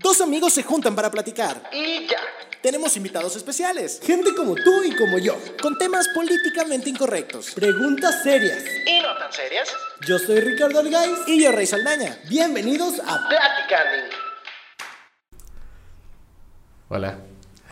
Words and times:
Dos 0.00 0.20
amigos 0.20 0.52
se 0.52 0.62
juntan 0.62 0.94
para 0.94 1.10
platicar. 1.10 1.70
Y 1.72 2.06
ya. 2.06 2.18
Tenemos 2.60 2.96
invitados 2.96 3.36
especiales. 3.36 4.00
Gente 4.02 4.34
como 4.34 4.54
tú 4.54 4.82
y 4.84 4.94
como 4.96 5.18
yo. 5.18 5.36
Con 5.62 5.78
temas 5.78 6.08
políticamente 6.08 6.90
incorrectos. 6.90 7.52
Preguntas 7.54 8.22
serias. 8.22 8.62
¿Y 8.86 9.00
no 9.00 9.16
tan 9.16 9.32
serias? 9.32 9.68
Yo 10.06 10.18
soy 10.18 10.40
Ricardo 10.40 10.80
Algaiz. 10.80 11.18
Y 11.26 11.42
yo, 11.42 11.52
Rey 11.52 11.66
Saldaña. 11.66 12.18
Bienvenidos 12.28 12.98
a 13.00 13.28
Platicando. 13.28 14.16
Hola. 16.88 17.18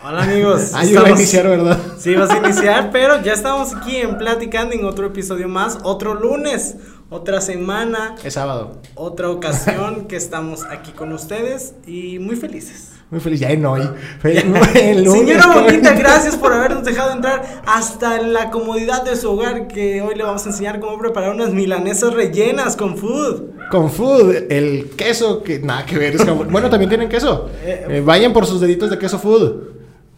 Hola 0.03 0.23
amigos. 0.23 0.73
Ah, 0.75 0.85
yo 0.85 1.01
voy 1.01 1.11
a 1.11 1.15
iniciar, 1.15 1.49
¿verdad? 1.49 1.79
Sí, 1.99 2.15
vas 2.15 2.31
a 2.31 2.37
iniciar, 2.37 2.91
pero 2.93 3.23
ya 3.23 3.33
estamos 3.33 3.75
aquí 3.75 3.97
en 3.97 4.19
Platicando 4.19 4.75
en 4.75 4.85
otro 4.85 5.07
episodio 5.07 5.49
más, 5.49 5.79
otro 5.83 6.13
lunes, 6.13 6.77
otra 7.15 7.41
semana, 7.41 8.17
Es 8.25 8.35
sábado. 8.35 8.81
otra 8.97 9.31
ocasión 9.31 10.07
que 10.07 10.17
estamos 10.17 10.65
aquí 10.65 10.91
con 10.93 11.13
ustedes 11.13 11.75
y 11.87 12.19
muy 12.19 12.37
felices. 12.37 12.91
Muy 13.11 13.21
feliz. 13.21 13.39
Ya 13.41 13.51
en 13.51 13.65
hoy. 13.67 13.83
Señora 14.23 15.47
Bonita, 15.55 15.93
gracias 15.95 16.37
por 16.37 16.53
habernos 16.53 16.85
dejado 16.85 17.13
entrar 17.13 17.63
hasta 17.67 18.21
la 18.21 18.51
comodidad 18.51 19.05
de 19.05 19.15
su 19.15 19.31
hogar, 19.31 19.69
que 19.69 20.03
hoy 20.03 20.15
le 20.17 20.25
vamos 20.25 20.45
a 20.47 20.49
enseñar 20.49 20.81
cómo 20.81 20.99
preparar 20.99 21.33
unas 21.35 21.51
milanesas 21.51 22.13
rellenas 22.15 22.75
con 22.77 22.97
food. 22.97 23.43
Con 23.71 23.91
food, 23.91 24.51
el 24.51 24.91
queso 24.97 25.43
que 25.43 25.61
nada 25.61 25.87
que 25.87 25.97
ver. 25.99 26.15
es 26.17 26.25
bueno, 26.51 26.69
también 26.71 26.89
tienen 26.89 27.09
queso. 27.09 27.49
Eh, 27.63 27.87
Eh, 27.89 28.01
vayan 28.05 28.33
por 28.33 28.47
sus 28.47 28.61
deditos 28.61 28.91
de 28.91 28.99
queso 28.99 29.19
food. 29.19 29.75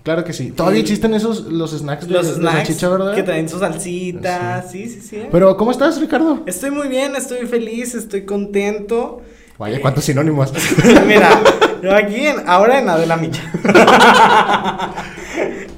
Claro 0.07 0.23
que 0.23 0.33
sí. 0.33 0.53
Todavía 0.53 0.79
existen 0.83 1.15
esos, 1.15 1.47
los 1.47 1.73
snacks 1.73 2.07
de, 2.07 2.15
Los 2.15 2.29
de 2.29 2.35
snacks 2.35 2.59
salchicha, 2.59 2.89
¿verdad? 2.89 3.13
que 3.13 3.25
traen 3.25 3.49
su 3.49 3.59
salsita, 3.59 4.63
sí, 4.63 4.89
sí, 4.89 5.01
sí. 5.01 5.23
Pero, 5.33 5.57
¿cómo 5.57 5.73
estás, 5.73 6.01
Ricardo? 6.01 6.45
Estoy 6.47 6.71
muy 6.71 6.87
bien, 6.87 7.17
estoy 7.17 7.45
feliz, 7.45 7.97
estoy 7.97 8.25
contento. 8.25 9.23
Vaya, 9.59 9.81
cuántos 9.81 10.05
sinónimos. 10.05 10.53
Mira, 11.09 11.43
yo 11.83 11.93
aquí 11.93 12.25
en, 12.25 12.49
ahora 12.49 12.79
en 12.79 12.89
Adela 12.89 13.17
Micha. 13.17 13.43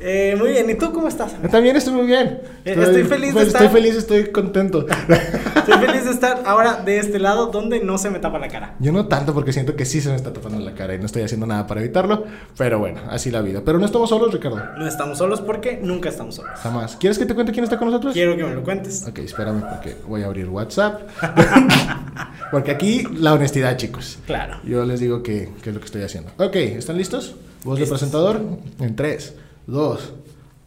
Eh, 0.00 0.36
muy 0.38 0.50
bien, 0.50 0.68
¿y 0.70 0.74
tú 0.74 0.92
cómo 0.92 1.08
estás? 1.08 1.32
También 1.50 1.76
estoy 1.76 1.92
muy 1.94 2.06
bien. 2.06 2.40
Eh, 2.64 2.74
estoy 2.78 3.04
feliz 3.04 3.34
de 3.34 3.42
Estoy 3.42 3.62
estar- 3.66 3.70
feliz, 3.72 3.96
estoy 3.96 4.26
contento. 4.30 4.86
Estoy 4.88 5.78
feliz 5.86 6.04
de 6.04 6.10
estar 6.10 6.42
ahora 6.46 6.76
de 6.84 6.98
este 6.98 7.18
lado 7.18 7.46
donde 7.46 7.80
no 7.80 7.98
se 7.98 8.10
me 8.10 8.18
tapa 8.18 8.38
la 8.38 8.48
cara. 8.48 8.74
Yo 8.78 8.92
no 8.92 9.06
tanto 9.06 9.34
porque 9.34 9.52
siento 9.52 9.74
que 9.76 9.84
sí 9.84 10.00
se 10.00 10.10
me 10.10 10.16
está 10.16 10.32
tapando 10.32 10.58
la 10.60 10.74
cara 10.74 10.94
y 10.94 10.98
no 10.98 11.06
estoy 11.06 11.22
haciendo 11.22 11.46
nada 11.46 11.66
para 11.66 11.80
evitarlo. 11.80 12.24
Pero 12.56 12.78
bueno, 12.78 13.00
así 13.10 13.30
la 13.30 13.40
vida. 13.42 13.62
Pero 13.64 13.78
no 13.78 13.86
estamos 13.86 14.08
solos, 14.10 14.32
Ricardo. 14.32 14.60
No 14.78 14.86
estamos 14.86 15.18
solos 15.18 15.40
porque 15.40 15.78
nunca 15.82 16.08
estamos 16.08 16.36
solos. 16.36 16.52
Jamás. 16.62 16.96
¿Quieres 16.96 17.18
que 17.18 17.26
te 17.26 17.34
cuente 17.34 17.52
quién 17.52 17.64
está 17.64 17.78
con 17.78 17.88
nosotros? 17.88 18.12
Quiero 18.14 18.36
que 18.36 18.44
me 18.44 18.54
lo 18.54 18.62
cuentes. 18.62 19.04
Ok, 19.08 19.18
espérame 19.20 19.62
porque 19.68 19.96
voy 20.06 20.22
a 20.22 20.26
abrir 20.26 20.48
WhatsApp. 20.48 21.02
porque 22.50 22.70
aquí 22.70 23.04
la 23.14 23.34
honestidad, 23.34 23.76
chicos. 23.76 24.18
Claro. 24.26 24.58
Yo 24.64 24.84
les 24.84 25.00
digo 25.00 25.22
que, 25.22 25.50
que 25.62 25.70
es 25.70 25.74
lo 25.74 25.80
que 25.80 25.86
estoy 25.86 26.02
haciendo. 26.02 26.30
Ok, 26.38 26.56
¿están 26.56 26.96
listos? 26.96 27.34
Voz 27.64 27.78
de 27.78 27.86
presentador. 27.86 28.40
En 28.80 28.94
3, 28.96 29.34
2. 29.68 30.12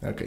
Ok. 0.08 0.22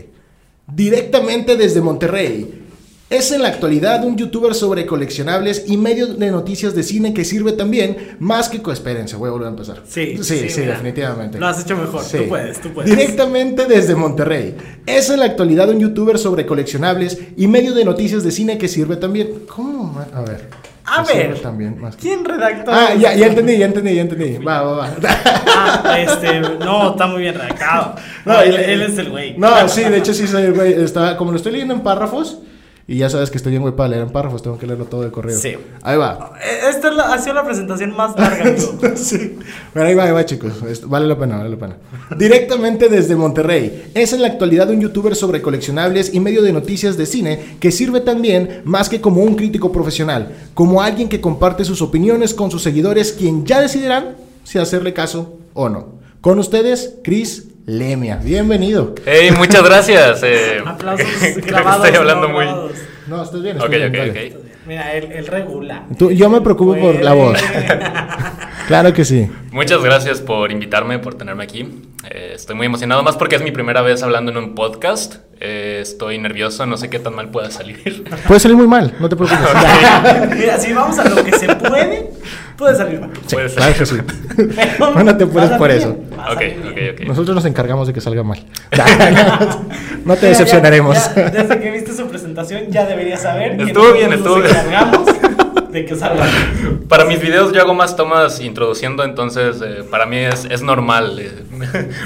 Directamente 0.73 1.55
desde 1.55 1.81
Monterrey. 1.81 2.61
Es 3.07 3.31
en 3.31 3.43
la 3.43 3.49
actualidad 3.49 4.03
un 4.03 4.17
youtuber 4.17 4.55
sobre 4.55 4.87
coleccionables 4.87 5.65
y 5.67 5.77
medio 5.77 6.07
de 6.07 6.31
noticias 6.31 6.73
de 6.73 6.81
cine 6.81 7.13
que 7.13 7.23
sirve 7.23 7.51
también 7.51 8.17
más 8.19 8.49
que... 8.49 8.59
Espérense, 8.71 9.15
voy 9.15 9.29
a 9.29 9.31
volver 9.31 9.47
a 9.47 9.51
empezar. 9.51 9.83
Sí, 9.87 10.17
sí, 10.23 10.49
sí, 10.49 10.61
mira. 10.61 10.73
definitivamente. 10.73 11.37
Lo 11.37 11.47
has 11.47 11.61
hecho 11.61 11.77
mejor. 11.77 12.03
Sí. 12.03 12.17
Tú 12.17 12.27
puedes, 12.27 12.59
tú 12.59 12.73
puedes. 12.73 12.89
Directamente 12.89 13.65
desde 13.65 13.95
Monterrey. 13.95 14.55
Es 14.87 15.09
en 15.11 15.19
la 15.19 15.25
actualidad 15.25 15.69
un 15.69 15.79
youtuber 15.79 16.17
sobre 16.17 16.47
coleccionables 16.47 17.19
y 17.37 17.45
medio 17.47 17.75
de 17.75 17.85
noticias 17.85 18.23
de 18.23 18.31
cine 18.31 18.57
que 18.57 18.67
sirve 18.67 18.95
también. 18.95 19.43
¿Cómo? 19.47 20.03
A 20.11 20.21
ver. 20.21 20.49
A 20.87 21.03
sirve 21.05 21.27
ver. 21.29 21.39
También 21.41 21.79
más 21.81 21.95
que- 21.95 22.01
¿Quién 22.03 22.23
redactó? 22.25 22.71
Ah, 22.73 22.93
ya, 22.93 23.13
ya 23.15 23.27
entendí, 23.27 23.57
ya 23.57 23.65
entendí, 23.65 23.95
ya 23.95 24.01
entendí. 24.01 24.37
Va, 24.37 24.61
va, 24.61 24.71
va. 24.77 24.89
Ah, 25.57 25.99
este, 25.99 26.39
no, 26.39 26.91
está 26.91 27.07
muy 27.07 27.21
bien 27.21 27.35
redactado. 27.35 27.95
No, 28.25 28.33
No, 28.33 28.41
él, 28.41 28.55
él 28.55 28.81
es 28.81 28.97
el 28.97 29.09
güey. 29.09 29.37
No, 29.37 29.67
sí, 29.67 29.83
de 29.83 29.97
hecho 29.97 30.13
sí 30.13 30.27
soy 30.27 30.43
el 30.43 30.53
güey. 30.53 30.73
Estaba, 30.73 31.17
como 31.17 31.31
lo 31.31 31.37
estoy 31.37 31.53
leyendo 31.53 31.73
en 31.73 31.81
párrafos, 31.81 32.39
y 32.87 32.97
ya 32.97 33.09
sabes 33.09 33.31
que 33.31 33.37
estoy 33.37 33.49
bien 33.51 33.63
güey 33.63 33.75
para 33.75 33.89
leer 33.89 34.03
en 34.03 34.09
párrafos, 34.11 34.43
tengo 34.43 34.57
que 34.59 34.67
leerlo 34.67 34.85
todo 34.85 35.01
de 35.01 35.09
correo. 35.11 35.37
Sí. 35.39 35.55
Ahí 35.81 35.97
va. 35.97 36.33
Eh, 36.39 36.69
Esta 36.69 36.89
es 36.89 36.95
la- 36.95 37.13
ha 37.13 37.17
sido 37.19 37.33
la 37.33 37.43
presentación 37.43 37.95
más 37.95 38.15
larga 38.17 38.55
sí. 38.95 39.37
Pero 39.73 39.85
ahí 39.87 39.95
va, 39.95 40.03
ahí 40.03 40.11
va, 40.11 40.23
chicos. 40.25 40.53
Vale 40.87 41.07
la 41.07 41.17
pena, 41.17 41.37
vale 41.37 41.49
la 41.49 41.57
pena. 41.57 41.77
Directamente 42.17 42.87
desde 42.89 43.15
Monterrey. 43.15 43.91
Es 43.93 44.13
en 44.13 44.21
la 44.21 44.27
actualidad 44.27 44.69
un 44.69 44.81
youtuber 44.81 45.15
sobre 45.15 45.41
coleccionables 45.41 46.13
y 46.13 46.19
medio 46.19 46.41
de 46.43 46.53
noticias 46.53 46.95
de 46.97 47.05
cine 47.05 47.57
que 47.59 47.71
sirve 47.71 48.01
también 48.01 48.61
más 48.65 48.87
que 48.89 49.01
como 49.01 49.21
un 49.23 49.35
crítico 49.35 49.71
profesional, 49.71 50.35
como 50.53 50.81
alguien 50.81 51.09
que 51.09 51.21
comparte 51.21 51.65
sus 51.65 51.81
opiniones 51.81 52.33
con 52.33 52.51
sus 52.51 52.61
seguidores, 52.63 53.11
quien 53.13 53.45
ya 53.45 53.61
decidirán 53.61 54.15
si 54.43 54.59
hacerle 54.59 54.93
caso 54.93 55.39
o 55.53 55.69
no. 55.69 55.95
Con 56.21 56.37
ustedes, 56.39 56.95
Chris 57.03 57.47
Lemia. 57.65 58.17
Bienvenido. 58.23 58.93
Hey, 59.05 59.31
muchas 59.35 59.63
gracias. 59.63 60.21
Eh, 60.23 60.61
Aplausos 60.65 61.07
creo 61.19 61.35
que 61.35 61.41
grabados. 61.41 61.85
estoy 61.85 61.99
hablando 61.99 62.27
no 62.27 62.33
muy. 62.33 62.45
grabados. 62.45 62.71
No, 63.07 63.23
estás 63.23 63.41
bien. 63.41 63.57
Ok, 63.57 63.63
estás 63.73 63.91
bien, 63.91 63.91
ok, 63.91 63.97
dale. 64.15 64.35
ok. 64.35 64.41
Mira, 64.67 64.93
él, 64.93 65.11
él 65.11 65.27
regula. 65.27 65.83
Tú- 65.97 66.11
yo 66.11 66.29
me 66.29 66.41
preocupo 66.41 66.75
por 66.77 67.01
la 67.01 67.13
voz. 67.13 67.39
Claro 68.67 68.93
que 68.93 69.05
sí. 69.05 69.29
Muchas 69.51 69.83
gracias 69.83 70.21
por 70.21 70.51
invitarme, 70.51 70.97
por 70.97 71.13
tenerme 71.13 71.43
aquí. 71.43 71.83
Eh, 72.09 72.31
estoy 72.33 72.55
muy 72.55 72.65
emocionado, 72.65 73.03
más 73.03 73.15
porque 73.15 73.35
es 73.35 73.43
mi 73.43 73.51
primera 73.51 73.83
vez 73.83 74.01
hablando 74.01 74.31
en 74.31 74.37
un 74.37 74.55
podcast. 74.55 75.17
Eh, 75.39 75.77
estoy 75.83 76.17
nervioso, 76.17 76.65
no 76.65 76.75
sé 76.75 76.89
qué 76.89 76.97
tan 76.97 77.13
mal 77.13 77.29
pueda 77.29 77.51
salir. 77.51 78.03
Puede 78.25 78.39
salir 78.39 78.57
muy 78.57 78.67
mal, 78.67 78.95
no 78.99 79.07
te 79.07 79.15
preocupes. 79.15 79.45
Mira, 80.35 80.57
si 80.57 80.73
vamos 80.73 80.97
a 80.97 81.07
lo 81.07 81.23
que 81.23 81.31
se 81.37 81.45
puede, 81.57 82.09
puede 82.57 82.75
salir 82.75 82.99
mal. 82.99 83.09
Sí, 83.27 83.35
Puede 83.35 83.49
claro 83.53 83.73
que 83.77 83.85
sí. 83.85 83.95
Pero 84.37 84.93
No, 85.03 85.17
te 85.17 85.25
a 85.25 85.57
por 85.57 85.69
salir 85.69 85.83
eso. 85.83 85.97
Ok, 86.31 86.41
ok, 86.71 86.77
ok. 86.93 87.07
Nosotros 87.07 87.35
nos 87.35 87.45
encargamos 87.45 87.87
de 87.87 87.93
que 87.93 88.01
salga 88.01 88.23
mal. 88.23 88.39
No 90.05 90.15
te 90.15 90.27
decepcionaremos. 90.27 90.95
ya- 91.15 91.15
ya, 91.15 91.29
desde 91.31 91.59
que 91.59 91.71
viste 91.71 91.93
su 91.93 92.07
presentación 92.07 92.63
ya 92.69 92.85
deberías 92.85 93.21
saber 93.21 93.57
que 93.57 93.63
Estuvo 93.63 93.91
bien, 93.93 94.13
estuvo 94.13 94.37
nos 94.37 94.43
bien. 94.43 94.55
encargamos 94.55 95.05
de 95.71 95.85
que 95.85 95.95
salga 95.95 96.25
bien. 96.25 96.85
Para 96.87 97.05
mis 97.05 97.19
videos 97.19 97.51
yo 97.51 97.61
hago 97.61 97.73
más 97.73 97.95
tomas 97.95 98.39
introduciendo, 98.39 99.03
entonces 99.03 99.61
eh, 99.65 99.83
para 99.89 100.05
mí 100.05 100.17
es, 100.17 100.45
es 100.45 100.61
normal. 100.61 101.17
eh. 101.19 101.31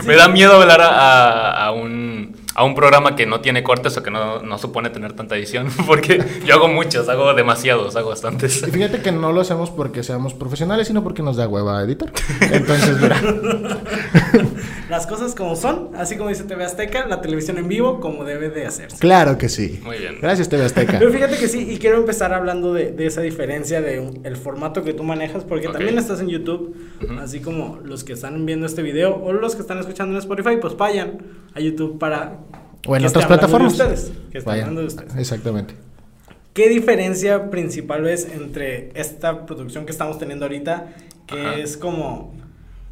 Me 0.05 0.16
da 0.16 0.27
miedo 0.29 0.61
hablar 0.61 0.79
a, 0.81 0.87
a- 0.87 1.66
a 1.66 1.71
un, 1.71 2.19
a 2.59 2.64
un 2.66 2.75
programa 2.75 3.16
que 3.16 3.25
no 3.25 3.40
tiene 3.40 3.64
cortes 3.64 3.96
o 3.96 4.03
que 4.03 4.12
no, 4.12 4.42
no 4.42 4.58
supone 4.58 4.90
tener 4.90 5.14
tanta 5.14 5.38
edición, 5.38 5.68
porque 5.88 6.22
yo 6.46 6.56
hago 6.56 6.68
muchos, 6.68 7.08
hago 7.08 7.34
demasiados, 7.34 7.96
hago 7.96 8.09
bastantes. 8.09 8.62
Y 8.68 8.72
fíjate 8.72 9.02
que 9.02 9.12
no 9.14 9.31
lo 9.31 9.40
hacemos 9.42 9.70
porque 9.72 10.03
seamos 10.03 10.34
profesionales, 10.34 10.88
sino 10.88 11.02
porque 11.03 11.24
nos 11.24 11.38
da 11.38 11.47
hueva 11.47 11.81
editar. 11.84 12.12
Entonces, 12.52 13.00
mira. 13.02 13.16
Las 14.90 15.06
cosas 15.06 15.36
como 15.36 15.56
son, 15.56 15.90
así 15.96 16.18
como 16.18 16.30
dice 16.30 16.44
TV 16.46 16.64
Azteca, 16.66 17.06
la 17.08 17.22
televisión 17.22 17.58
en 17.59 17.68
vivo 17.68 18.00
como 18.00 18.24
debe 18.25 18.50
de 18.50 18.66
hacerse. 18.66 18.97
Claro 18.97 19.38
que 19.38 19.47
sí. 19.47 19.80
Muy 19.84 19.97
bien. 20.00 20.18
Gracias, 20.20 20.50
TV 20.50 20.66
Azteca. 20.66 20.97
Pero 20.97 21.12
fíjate 21.12 21.38
que 21.38 21.47
sí, 21.47 21.68
y 21.72 21.78
quiero 21.78 21.97
empezar 21.97 22.34
hablando 22.34 22.74
de, 22.74 22.91
de 22.91 23.06
esa 23.06 23.22
diferencia 23.22 23.81
de 23.81 24.00
un- 24.00 24.26
el 24.26 24.36
formato 24.36 24.84
que 24.84 24.94
tú 24.94 25.03
manejas, 25.03 25.44
porque 25.44 25.68
también 25.68 25.97
estás 26.00 26.20
en 26.22 26.28
YouTube, 26.30 26.76
así 27.22 27.40
como 27.40 27.80
los 27.84 28.03
que 28.03 28.14
están 28.14 28.46
viendo 28.47 28.66
este 28.66 28.81
video 28.81 29.16
o 29.16 29.31
los 29.31 29.56
que 29.56 29.62
están 29.62 29.78
escuchando 29.78 30.14
en 30.16 30.20
Spotify, 30.20 30.58
pues 30.59 30.76
vayan 30.76 31.20
a 31.53 31.59
YouTube 31.59 32.00
para 32.00 32.40
O 32.88 32.95
en 32.95 33.06
otras 33.06 33.25
hablando 33.25 33.47
de 33.47 33.50
plataformas. 33.50 33.73
ustedes, 33.73 34.12
que 34.31 34.38
esté 34.40 34.50
Vaya. 34.50 34.62
hablando 34.63 34.81
de 34.81 34.88
ustedes. 34.88 35.16
Exactamente. 35.16 35.75
¿Qué 36.53 36.69
diferencia 36.69 37.50
principal 37.51 38.01
ves 38.01 38.28
entre 38.34 38.91
esta 38.95 39.45
producción 39.45 39.85
que 39.85 39.91
estamos 39.91 40.17
teniendo 40.17 40.45
ahorita, 40.45 40.88
que 41.28 41.40
Ajá. 41.40 41.56
es 41.56 41.78
como, 41.78 42.34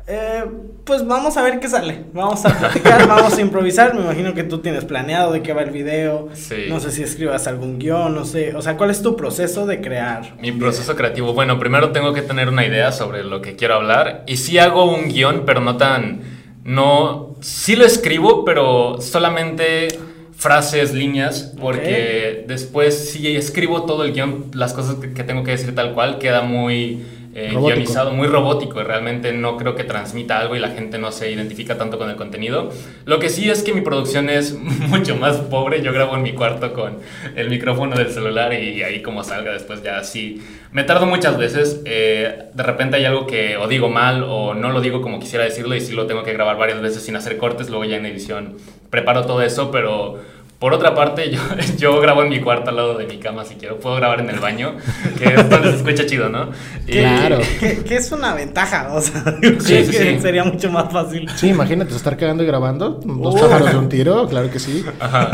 eh, 0.08 0.44
pues 0.86 1.06
vamos 1.06 1.36
a 1.36 1.42
ver 1.42 1.60
qué 1.60 1.68
sale, 1.68 2.06
vamos 2.14 2.46
a 2.46 2.58
platicar, 2.58 3.08
vamos 3.10 3.36
a 3.38 3.42
improvisar, 3.42 3.94
me 3.96 4.02
imagino 4.02 4.34
que 4.34 4.44
tú 4.44 4.60
tienes 4.60 4.86
planeado 4.86 5.34
de 5.34 5.42
qué 5.42 5.52
va 5.54 5.64
el 5.64 5.72
video, 5.72 6.30
Sí. 6.34 6.66
no 6.70 6.80
sé 6.80 6.92
si 6.92 7.04
escribas 7.04 7.48
algún 7.48 7.78
guion, 7.80 8.14
no 8.16 8.24
sé, 8.24 8.56
o 8.56 8.62
sea, 8.62 8.78
¿cuál 8.78 8.92
es 8.92 9.02
tu 9.02 9.18
proceso 9.18 9.66
de 9.66 9.82
crear? 9.82 10.36
Mi 10.40 10.52
proceso 10.54 10.96
creativo. 10.96 11.34
Bueno, 11.34 11.60
primero 11.60 11.92
tengo 11.92 12.14
que 12.14 12.22
tener 12.22 12.48
una 12.48 12.66
idea 12.66 12.92
sobre 12.94 13.24
lo 13.24 13.42
que 13.42 13.56
quiero 13.58 13.74
hablar. 13.76 14.24
Y 14.28 14.38
sí 14.38 14.60
hago 14.60 14.86
un 14.94 15.10
guion, 15.10 15.44
pero 15.46 15.60
no 15.62 15.76
tan. 15.78 16.37
No. 16.68 17.38
Sí 17.40 17.78
lo 17.78 17.86
escribo, 17.86 18.44
pero 18.44 19.00
solamente 19.00 19.88
frases, 20.36 20.94
líneas. 20.94 21.54
Porque 21.60 22.44
después, 22.46 23.10
si 23.10 23.36
escribo 23.38 23.84
todo 23.84 24.04
el 24.04 24.14
guion, 24.14 24.52
las 24.54 24.74
cosas 24.74 24.96
que, 24.96 25.14
que 25.14 25.24
tengo 25.24 25.44
que 25.44 25.52
decir 25.52 25.74
tal 25.74 25.94
cual, 25.94 26.20
queda 26.20 26.42
muy. 26.42 27.06
Eh, 27.40 27.52
guionizado, 27.56 28.14
muy 28.14 28.28
robótico. 28.28 28.84
Realmente 28.84 29.32
no 29.32 29.58
creo 29.58 29.76
que 29.76 29.84
transmita 29.84 30.40
algo 30.40 30.56
y 30.56 30.60
la 30.60 30.70
gente 30.70 30.98
no 30.98 31.12
se 31.12 31.32
identifica 31.32 31.78
tanto 31.78 32.00
con 32.00 32.10
el 32.10 32.16
contenido. 32.16 32.72
Lo 33.06 33.20
que 33.20 33.30
sí 33.30 33.48
es 33.48 33.62
que 33.62 33.74
mi 33.74 33.82
producción 33.82 34.28
es 34.28 34.54
mucho 34.90 35.16
más 35.16 35.38
pobre. 35.38 35.84
Yo 35.84 35.94
grabo 35.94 36.16
en 36.16 36.24
mi 36.24 36.34
cuarto 36.34 36.74
con 36.74 36.98
el 37.36 37.52
micrófono 37.52 37.96
del 37.96 38.10
celular 38.10 38.54
y 38.54 38.82
ahí 38.82 39.04
como 39.04 39.24
salga 39.24 39.54
después 39.54 39.84
ya 39.84 40.00
así. 40.00 40.42
Me 40.72 40.84
tardo 40.84 41.06
muchas 41.06 41.38
veces. 41.38 41.82
eh, 41.86 42.46
de 42.52 42.64
repente 42.64 42.98
hay 42.98 43.06
algo 43.06 43.28
que 43.28 43.56
o 43.56 43.68
digo 43.68 43.88
mal 43.88 44.24
o 44.24 44.56
no 44.56 44.72
lo 44.72 44.82
digo 44.82 45.04
como 45.04 45.20
quisiera 45.20 45.46
decirlo 45.46 45.76
y 45.76 45.82
sí 45.82 45.94
lo 45.94 46.08
tengo 46.08 46.24
que 46.24 46.34
grabar 46.34 46.58
varias 46.58 46.82
veces 46.82 47.04
sin 47.04 47.16
hacer 47.16 47.38
cortes. 47.38 47.70
Luego 47.70 47.86
ya 47.86 47.98
en 47.98 48.08
edición 48.08 48.58
preparo 48.90 49.26
todo 49.26 49.42
eso, 49.42 49.70
pero 49.70 50.20
Por 50.60 50.74
otra 50.74 50.96
parte, 50.96 51.30
yo, 51.30 51.40
yo 51.78 52.00
grabo 52.02 52.24
en 52.24 52.30
mi 52.30 52.40
cuarto 52.42 52.72
al 52.72 52.78
lado 52.78 52.98
de 52.98 53.06
mi 53.06 53.18
cama 53.20 53.46
si 53.46 53.56
quiero. 53.56 53.80
Puedo 53.80 53.96
grabar 53.98 54.20
en 54.22 54.30
el 54.32 54.40
baño, 54.40 54.76
que 55.20 55.26
es 55.36 55.50
donde 55.50 55.70
se 55.72 55.78
escucha 55.78 56.06
chido, 56.08 56.30
¿no? 56.30 56.50
Claro. 56.88 57.38
Que, 57.60 57.84
que 57.84 57.96
es 57.98 58.12
una 58.12 58.34
ventaja, 58.34 58.90
o 58.92 59.00
sea, 59.00 59.24
Sí, 59.42 59.86
sí, 59.86 59.92
que 59.92 60.16
sí. 60.16 60.20
sería 60.20 60.44
mucho 60.44 60.72
más 60.72 60.92
fácil. 60.92 61.30
Sí, 61.36 61.50
imagínate 61.50 61.96
estar 61.96 62.18
cagando 62.18 62.44
y 62.44 62.48
grabando. 62.48 63.00
Dos 63.04 63.36
Oh. 63.36 63.40
pájaros 63.40 63.72
de 63.72 63.78
un 63.78 63.90
tiro, 63.90 64.28
claro 64.28 64.50
que 64.50 64.58
sí. 64.60 64.84
Ajá. 65.00 65.30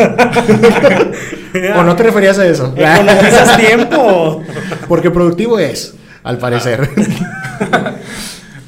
¿O 1.77 1.83
no 1.83 1.95
te 1.95 2.03
referías 2.03 2.37
a 2.39 2.45
eso? 2.45 2.73
Economizas 2.75 3.57
tiempo. 3.57 4.43
Porque 4.89 5.09
productivo 5.09 5.57
es, 5.59 5.95
al 6.23 6.37
parecer. 6.37 6.89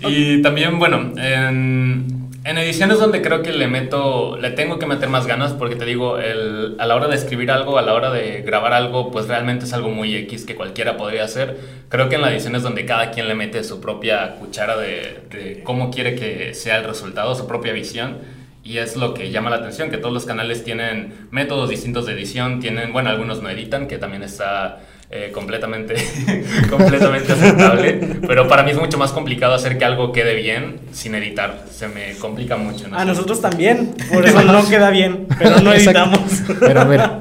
Y 0.08 0.40
también, 0.44 0.78
bueno, 0.78 1.14
en, 1.18 2.25
en 2.46 2.60
ediciones 2.60 3.00
donde 3.00 3.24
creo 3.24 3.42
que 3.42 3.52
le 3.52 3.68
meto, 3.68 4.38
le 4.38 4.52
tengo 4.52 4.78
que 4.78 4.86
meter 4.86 5.10
más 5.10 5.26
ganas 5.26 5.54
porque 5.54 5.76
te 5.76 5.84
digo, 5.84 6.20
el, 6.20 6.76
a 6.78 6.86
la 6.86 6.96
hora 6.96 7.08
de 7.08 7.16
escribir 7.16 7.50
algo, 7.50 7.80
a 7.80 7.82
la 7.82 7.96
hora 7.96 8.12
de 8.12 8.44
grabar 8.44 8.72
algo, 8.72 9.10
pues 9.10 9.28
realmente 9.28 9.66
es 9.66 9.74
algo 9.74 9.90
muy 9.90 10.16
X 10.16 10.46
que 10.46 10.54
cualquiera 10.54 10.96
podría 10.96 11.24
hacer. 11.24 11.58
Creo 11.90 12.08
que 12.08 12.16
en 12.16 12.22
las 12.22 12.32
ediciones 12.32 12.62
donde 12.62 12.86
cada 12.86 13.10
quien 13.10 13.28
le 13.28 13.34
mete 13.34 13.64
su 13.64 13.82
propia 13.82 14.36
cuchara 14.36 14.78
de, 14.78 15.22
de 15.32 15.64
cómo 15.64 15.90
quiere 15.90 16.14
que 16.16 16.54
sea 16.54 16.78
el 16.78 16.84
resultado, 16.84 17.34
su 17.34 17.48
propia 17.48 17.74
visión. 17.74 18.20
Y 18.64 18.78
es 18.78 18.96
lo 18.96 19.16
que 19.16 19.32
llama 19.32 19.50
la 19.50 19.58
atención, 19.58 19.90
que 19.90 19.98
todos 19.98 20.14
los 20.14 20.26
canales 20.26 20.64
tienen 20.64 21.28
métodos 21.32 21.70
distintos 21.70 22.06
de 22.06 22.14
edición, 22.14 22.60
tienen, 22.60 22.94
bueno, 22.94 23.10
algunos 23.10 23.42
no 23.42 23.50
editan, 23.50 23.88
que 23.88 23.98
también 23.98 24.22
está 24.22 24.82
eh, 25.12 25.32
completamente, 25.34 25.96
completamente 26.70 27.32
aceptable, 27.34 28.18
pero 28.28 28.48
para 28.48 28.64
mí 28.64 28.72
es 28.72 28.78
mucho 28.78 28.98
más 28.98 29.12
complicado 29.12 29.54
hacer 29.54 29.78
que 29.78 29.86
algo 29.86 30.12
quede 30.12 30.36
bien 30.36 30.80
sin 30.92 31.16
editar, 31.16 31.66
se 31.72 31.88
me 31.88 32.14
complica 32.16 32.58
mucho. 32.58 32.88
¿no? 32.88 32.98
A 32.98 33.06
nosotros 33.06 33.40
también, 33.42 33.94
por 34.12 34.26
eso 34.28 34.42
no 34.44 34.68
queda 34.68 34.90
bien, 34.90 35.28
pero 35.38 35.60
no 35.62 35.74
editamos. 35.74 36.20
Pero 36.60 36.82
a 36.82 36.86
ver, 36.86 37.02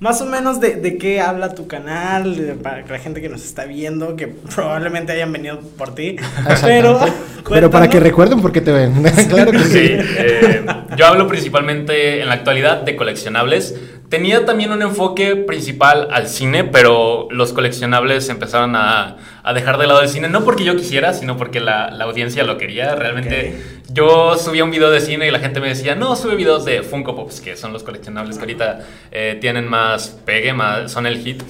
Más 0.00 0.18
o 0.22 0.24
menos 0.24 0.60
de, 0.60 0.76
de 0.76 0.96
qué 0.96 1.20
habla 1.20 1.54
tu 1.54 1.66
canal, 1.66 2.34
de- 2.34 2.54
para 2.54 2.86
la 2.86 2.98
gente 2.98 3.20
que 3.20 3.28
nos 3.28 3.44
está 3.44 3.66
viendo, 3.66 4.16
que 4.16 4.28
probablemente 4.28 5.12
hayan 5.12 5.30
venido 5.30 5.60
por 5.60 5.94
ti. 5.94 6.16
Pero, 6.62 6.98
pero 7.46 7.70
para 7.70 7.86
que 7.90 8.00
recuerden 8.00 8.40
por 8.40 8.50
qué 8.50 8.62
te 8.62 8.72
ven. 8.72 8.94
claro 9.28 9.52
que 9.52 9.58
Sí, 9.58 9.68
sí. 9.68 9.96
eh, 9.98 10.64
yo 10.96 11.06
hablo 11.06 11.28
principalmente 11.28 12.22
en 12.22 12.28
la 12.28 12.34
actualidad 12.36 12.80
de 12.80 12.96
coleccionables. 12.96 13.74
Tenía 14.10 14.44
también 14.44 14.72
un 14.72 14.82
enfoque 14.82 15.36
principal 15.36 16.08
al 16.10 16.26
cine, 16.26 16.64
pero 16.64 17.28
los 17.30 17.52
coleccionables 17.52 18.28
empezaron 18.28 18.74
a, 18.74 19.18
a 19.44 19.54
dejar 19.54 19.78
de 19.78 19.86
lado 19.86 20.02
el 20.02 20.08
cine, 20.08 20.28
no 20.28 20.44
porque 20.44 20.64
yo 20.64 20.74
quisiera, 20.74 21.12
sino 21.12 21.36
porque 21.36 21.60
la, 21.60 21.92
la 21.92 22.06
audiencia 22.06 22.42
lo 22.42 22.58
quería. 22.58 22.96
Realmente 22.96 23.56
yo 23.88 24.36
subía 24.36 24.64
un 24.64 24.72
video 24.72 24.90
de 24.90 25.00
cine 25.00 25.28
y 25.28 25.30
la 25.30 25.38
gente 25.38 25.60
me 25.60 25.68
decía, 25.68 25.94
no, 25.94 26.16
sube 26.16 26.34
videos 26.34 26.64
de 26.64 26.82
Funko 26.82 27.14
Pops, 27.14 27.40
que 27.40 27.56
son 27.56 27.72
los 27.72 27.84
coleccionables 27.84 28.36
que 28.36 28.42
ahorita 28.42 28.80
eh, 29.12 29.38
tienen 29.40 29.68
más 29.68 30.08
pegue, 30.26 30.52
más, 30.52 30.90
son 30.90 31.06
el 31.06 31.18
hit. 31.18 31.44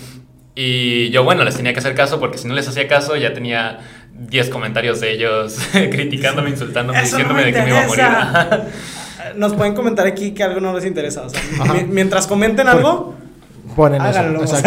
Y 0.55 1.09
yo, 1.09 1.25
bueno, 1.25 1.45
les 1.45 1.57
tenía 1.57 1.73
que 1.73 1.79
hacer 1.79 1.95
caso 1.95 2.21
porque 2.21 2.37
si 2.37 2.47
no 2.47 2.53
les 2.53 2.69
hacía 2.69 2.87
caso 2.87 3.17
ya 3.17 3.33
tenía 3.33 3.79
10 4.13 4.51
comentarios 4.51 5.01
de 5.01 5.13
ellos 5.13 5.57
criticándome, 5.73 6.51
insultándome, 6.51 7.01
Eso 7.01 7.13
no 7.13 7.25
diciéndome 7.25 7.41
me 7.41 7.47
de 7.47 7.53
que 7.55 7.63
me 7.63 7.71
iba 7.71 7.85
a 7.85 7.87
morir. 7.87 8.05
Nos 9.37 9.55
pueden 9.55 9.75
comentar 9.75 10.07
aquí 10.07 10.33
que 10.33 10.43
algo 10.43 10.61
no 10.61 10.75
les 10.75 10.85
interesa. 10.87 11.23
O 11.23 11.29
sea, 11.29 11.41
mientras 11.89 12.27
comenten 12.27 12.69
algo, 12.69 13.15
Ponen 13.77 14.01
Háganlo, 14.01 14.43
eso. 14.45 14.57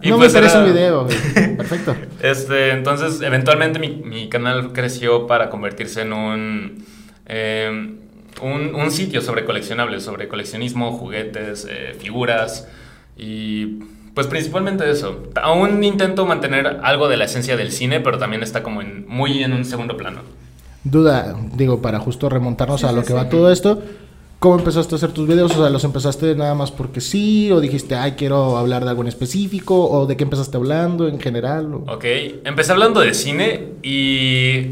Y. 0.00 0.10
No 0.10 0.16
pues 0.16 0.32
me 0.32 0.38
interesa 0.38 0.58
era- 0.58 0.66
el 0.68 0.72
video. 0.72 1.04
güey. 1.04 1.56
Perfecto. 1.56 1.96
Este, 2.22 2.70
entonces, 2.70 3.20
eventualmente 3.20 3.80
mi, 3.80 3.88
mi 3.88 4.28
canal 4.28 4.72
creció 4.72 5.26
para 5.26 5.50
convertirse 5.50 6.02
en 6.02 6.12
un, 6.12 6.84
eh, 7.26 7.94
un, 8.40 8.74
un 8.76 8.90
sitio 8.92 9.20
sobre 9.22 9.44
coleccionables, 9.44 10.04
sobre 10.04 10.28
coleccionismo, 10.28 10.92
juguetes, 10.92 11.66
eh, 11.68 11.96
figuras 11.98 12.68
y 13.16 13.80
pues 14.14 14.28
principalmente 14.28 14.88
eso. 14.88 15.24
Aún 15.42 15.82
intento 15.82 16.26
mantener 16.26 16.78
algo 16.84 17.08
de 17.08 17.16
la 17.16 17.24
esencia 17.24 17.56
del 17.56 17.72
cine, 17.72 17.98
pero 17.98 18.18
también 18.18 18.44
está 18.44 18.62
como 18.62 18.80
en, 18.82 19.04
muy 19.08 19.42
en 19.42 19.52
un 19.52 19.64
segundo 19.64 19.96
plano. 19.96 20.20
Duda, 20.84 21.36
digo, 21.54 21.82
para 21.82 21.98
justo 21.98 22.28
remontarnos 22.28 22.84
a 22.84 22.92
lo 22.92 23.04
que 23.04 23.12
va 23.12 23.28
todo 23.28 23.50
esto. 23.52 23.82
¿Cómo 24.38 24.56
empezaste 24.56 24.94
a 24.94 24.96
hacer 24.96 25.10
tus 25.10 25.26
videos? 25.26 25.50
O 25.56 25.60
sea, 25.60 25.68
¿los 25.68 25.82
empezaste 25.82 26.34
nada 26.36 26.54
más 26.54 26.70
porque 26.70 27.00
sí? 27.00 27.50
¿O 27.50 27.60
dijiste, 27.60 27.96
ay, 27.96 28.12
quiero 28.12 28.56
hablar 28.56 28.84
de 28.84 28.90
algo 28.90 29.02
en 29.02 29.08
específico? 29.08 29.90
¿O 29.90 30.06
de 30.06 30.16
qué 30.16 30.22
empezaste 30.22 30.56
hablando 30.56 31.08
en 31.08 31.18
general? 31.18 31.74
O- 31.74 31.92
Ok, 31.94 32.04
empecé 32.44 32.70
hablando 32.70 33.00
de 33.00 33.14
cine 33.14 33.64
y 33.82 34.68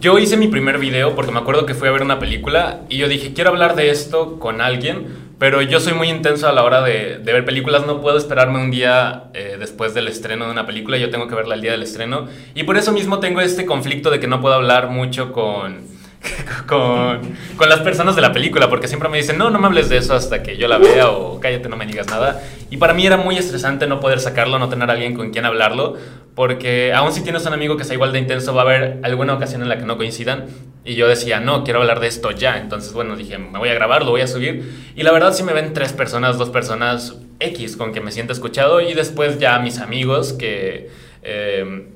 yo 0.00 0.18
hice 0.18 0.38
mi 0.38 0.48
primer 0.48 0.78
video 0.78 1.14
porque 1.14 1.30
me 1.30 1.38
acuerdo 1.40 1.66
que 1.66 1.74
fui 1.74 1.88
a 1.88 1.90
ver 1.90 2.00
una 2.02 2.18
película 2.18 2.80
y 2.88 2.96
yo 2.96 3.06
dije, 3.06 3.34
quiero 3.34 3.50
hablar 3.50 3.76
de 3.76 3.90
esto 3.90 4.38
con 4.38 4.62
alguien, 4.62 5.08
pero 5.44 5.60
yo 5.60 5.78
soy 5.78 5.92
muy 5.92 6.08
intenso 6.08 6.48
a 6.48 6.52
la 6.52 6.62
hora 6.62 6.80
de, 6.80 7.20
ver 7.22 7.44
películas, 7.44 7.84
no 7.86 8.00
puedo 8.00 8.16
esperarme 8.16 8.60
un 8.60 8.70
día 8.70 9.24
eh, 9.34 9.56
después 9.60 9.92
del 9.92 10.08
estreno 10.08 10.46
de 10.46 10.52
una 10.52 10.64
película, 10.64 10.96
yo 10.96 11.10
tengo 11.10 11.28
que 11.28 11.34
verla 11.34 11.54
el 11.54 11.60
día 11.60 11.72
del 11.72 11.82
estreno 11.82 12.28
y 12.54 12.62
por 12.62 12.78
eso 12.78 12.92
mismo 12.92 13.18
tengo 13.18 13.42
este 13.42 13.66
conflicto 13.66 14.10
de 14.10 14.20
que 14.20 14.26
no 14.26 14.40
puedo 14.40 14.54
hablar 14.54 14.88
mucho 14.88 15.32
con... 15.32 15.92
Con, 16.66 17.36
con 17.58 17.68
las 17.68 17.80
personas 17.80 18.16
de 18.16 18.22
la 18.22 18.32
película, 18.32 18.70
porque 18.70 18.88
siempre 18.88 19.10
me 19.10 19.18
dicen, 19.18 19.36
no, 19.36 19.50
no 19.50 19.58
me 19.58 19.66
hables 19.66 19.90
de 19.90 19.98
eso 19.98 20.14
hasta 20.14 20.42
que 20.42 20.56
yo 20.56 20.68
la 20.68 20.78
vea 20.78 21.10
o 21.10 21.38
cállate, 21.38 21.68
no 21.68 21.76
me 21.76 21.84
digas 21.84 22.06
nada. 22.06 22.42
Y 22.70 22.78
para 22.78 22.94
mí 22.94 23.06
era 23.06 23.18
muy 23.18 23.36
estresante 23.36 23.86
no 23.86 24.00
poder 24.00 24.20
sacarlo, 24.20 24.58
no 24.58 24.70
tener 24.70 24.88
a 24.88 24.94
alguien 24.94 25.14
con 25.14 25.32
quien 25.32 25.44
hablarlo, 25.44 25.98
porque 26.34 26.94
aún 26.94 27.12
si 27.12 27.22
tienes 27.22 27.44
un 27.44 27.52
amigo 27.52 27.76
que 27.76 27.84
sea 27.84 27.92
igual 27.92 28.12
de 28.12 28.20
intenso, 28.20 28.54
va 28.54 28.62
a 28.62 28.64
haber 28.64 29.00
alguna 29.02 29.34
ocasión 29.34 29.60
en 29.60 29.68
la 29.68 29.76
que 29.76 29.84
no 29.84 29.98
coincidan. 29.98 30.46
Y 30.84 30.94
yo 30.94 31.08
decía, 31.08 31.40
no, 31.40 31.64
quiero 31.64 31.80
hablar 31.80 32.00
de 32.00 32.08
esto 32.08 32.30
ya. 32.30 32.58
Entonces, 32.58 32.92
bueno, 32.92 33.16
dije, 33.16 33.38
me 33.38 33.58
voy 33.58 33.68
a 33.70 33.74
grabar, 33.74 34.04
lo 34.04 34.10
voy 34.10 34.20
a 34.20 34.26
subir. 34.26 34.92
Y 34.94 35.02
la 35.02 35.12
verdad, 35.12 35.32
si 35.32 35.42
me 35.42 35.52
ven 35.52 35.72
tres 35.72 35.92
personas, 35.92 36.38
dos 36.38 36.50
personas 36.50 37.16
X 37.40 37.76
con 37.76 37.92
que 37.92 38.00
me 38.00 38.12
sienta 38.12 38.32
escuchado, 38.32 38.80
y 38.80 38.94
después 38.94 39.38
ya 39.38 39.58
mis 39.58 39.78
amigos 39.78 40.32
que. 40.32 40.90
eh, 41.22 41.86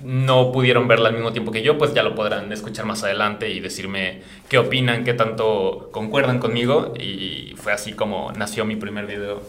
no 0.00 0.52
pudieron 0.52 0.86
verla 0.86 1.08
al 1.08 1.14
mismo 1.14 1.32
tiempo 1.32 1.50
que 1.50 1.62
yo, 1.62 1.76
pues 1.76 1.92
ya 1.92 2.02
lo 2.02 2.14
podrán 2.14 2.52
escuchar 2.52 2.86
más 2.86 3.02
adelante 3.02 3.50
y 3.50 3.60
decirme 3.60 4.22
qué 4.48 4.58
opinan, 4.58 5.04
qué 5.04 5.12
tanto 5.14 5.88
concuerdan 5.92 6.38
conmigo. 6.38 6.94
Y 6.98 7.54
fue 7.56 7.72
así 7.72 7.92
como 7.92 8.32
nació 8.32 8.64
mi 8.64 8.76
primer 8.76 9.06
video. 9.06 9.42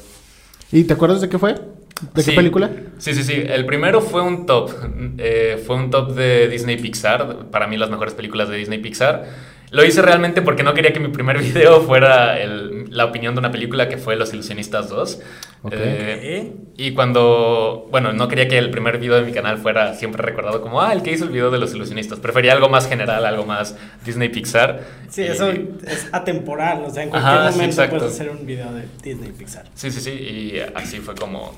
¿Y 0.72 0.84
te 0.84 0.94
acuerdas 0.94 1.22
de 1.22 1.30
qué 1.30 1.38
fue? 1.40 1.54
¿De 1.54 2.22
Sí. 2.24 2.32
qué 2.32 2.36
película? 2.36 2.70
Sí, 2.98 3.14
sí, 3.14 3.24
sí. 3.24 3.34
El 3.34 3.66
primero 3.66 4.02
fue 4.02 4.22
un 4.22 4.46
top. 4.46 4.72
Eh, 5.18 5.62
fue 5.66 5.76
un 5.76 5.90
top 5.90 6.14
de 6.16 6.48
Disney 6.48 6.78
Pixar. 6.78 7.46
Para 7.52 7.68
mí 7.68 7.78
las 7.78 7.90
mejores 7.90 8.14
películas 8.14 8.48
de 8.50 8.58
Disney 8.58 8.80
Pixar. 8.80 9.26
Lo 9.72 9.86
hice 9.86 10.02
realmente 10.02 10.42
porque 10.42 10.64
no 10.64 10.74
quería 10.74 10.94
que 10.94 11.00
mi 11.00 11.10
primer 11.10 11.38
video 11.44 11.82
fuera 11.82 12.40
el- 12.40 12.86
la 12.90 13.06
opinión 13.06 13.36
de 13.36 13.40
una 13.40 13.52
película 13.52 13.88
que 13.88 13.98
fue 13.98 14.16
Los 14.16 14.34
Ilusionistas 14.34 14.90
2. 14.90 15.22
Ok. 15.62 15.74
Eh, 15.76 16.52
y 16.76 16.94
cuando, 16.94 17.88
bueno, 17.92 18.12
no 18.14 18.28
quería 18.28 18.48
que 18.48 18.58
el 18.58 18.72
primer 18.72 18.98
video 18.98 19.16
de 19.16 19.22
mi 19.24 19.32
canal 19.32 19.58
fuera 19.60 19.94
siempre 19.94 20.24
recordado 20.24 20.62
como, 20.62 20.82
ah, 20.82 20.92
el 20.92 21.04
que 21.04 21.12
hizo 21.12 21.26
el 21.26 21.30
video 21.32 21.52
de 21.52 21.60
Los 21.60 21.76
Ilusionistas. 21.76 22.20
Prefería 22.20 22.54
algo 22.54 22.68
más 22.70 22.88
general, 22.90 23.26
algo 23.26 23.46
más 23.46 23.76
Disney 24.04 24.30
Pixar. 24.30 24.82
sí, 25.10 25.22
Y- 25.22 25.26
eso 25.26 25.50
es 25.52 26.08
atemporal. 26.12 26.84
O 26.86 26.90
sea, 26.90 27.04
en 27.04 27.10
cualquier 27.10 27.34
Ajá, 27.34 27.52
sí, 27.52 27.58
momento 27.60 27.74
exacto. 27.82 27.98
puedes 28.00 28.14
hacer 28.16 28.30
un 28.32 28.46
video 28.46 28.72
de 28.74 28.86
Disney 29.04 29.32
Pixar. 29.32 29.66
Sí, 29.76 29.92
sí, 29.92 30.02
sí. 30.02 30.12
Y 30.12 30.60
así 30.74 30.98
fue 30.98 31.14
como 31.16 31.54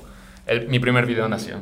el- 0.46 0.68
mi 0.68 0.78
primer 0.80 1.06
video 1.06 1.28
nació. 1.28 1.60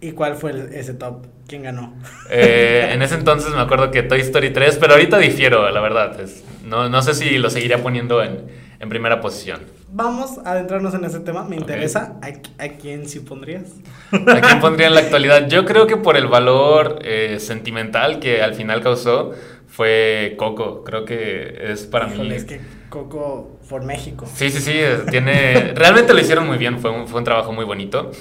¿Y 0.00 0.12
cuál 0.12 0.36
fue 0.36 0.52
el- 0.52 0.72
ese 0.74 0.94
top? 0.94 1.26
¿Quién 1.46 1.62
ganó? 1.64 1.94
Eh, 2.30 2.90
en 2.92 3.02
ese 3.02 3.16
entonces 3.16 3.52
me 3.52 3.60
acuerdo 3.60 3.90
que 3.90 4.02
Toy 4.02 4.20
Story 4.20 4.50
3, 4.50 4.78
pero 4.78 4.92
ahorita 4.94 5.18
difiero, 5.18 5.68
la 5.70 5.80
verdad. 5.80 6.18
es- 6.20 6.44
no, 6.64 6.88
no 6.88 7.02
sé 7.02 7.14
si 7.14 7.38
lo 7.38 7.50
seguiría 7.50 7.82
poniendo 7.82 8.22
en, 8.22 8.46
en 8.78 8.88
primera 8.88 9.20
posición. 9.20 9.60
Vamos 9.92 10.38
a 10.44 10.52
adentrarnos 10.52 10.94
en 10.94 11.04
ese 11.04 11.20
tema. 11.20 11.42
Me 11.44 11.56
Ok. 11.56 11.62
interesa. 11.62 12.16
¿A, 12.22 12.64
a 12.64 12.68
quién 12.80 13.08
sí 13.08 13.20
pondrías? 13.20 13.64
¿A 14.12 14.40
quién 14.40 14.60
pondría 14.60 14.86
en 14.86 14.94
la 14.94 15.00
actualidad? 15.00 15.48
Yo 15.48 15.64
creo 15.64 15.86
que 15.88 15.96
por 15.96 16.16
el 16.16 16.28
valor 16.28 17.00
eh, 17.02 17.38
sentimental 17.40 18.20
que 18.20 18.40
al 18.42 18.54
final 18.54 18.82
causó 18.82 19.32
fue 19.66 20.34
Coco. 20.38 20.84
Creo 20.84 21.04
que 21.04 21.58
es 21.72 21.86
para 21.86 22.06
Híjole, 22.08 22.28
mí. 22.30 22.34
es 22.36 22.44
que 22.44 22.60
Coco 22.88 23.58
por 23.68 23.84
México. 23.84 24.26
Sí, 24.32 24.50
sí, 24.50 24.60
sí, 24.60 24.80
tiene... 25.10 25.72
Realmente 25.74 26.12
lo 26.14 26.20
hicieron 26.20 26.46
muy 26.46 26.56
bien, 26.58 26.78
fue 26.78 26.90
un, 26.90 27.06
fue 27.08 27.18
un 27.18 27.24
trabajo 27.24 27.52
muy 27.52 27.64
bonito. 27.64 28.12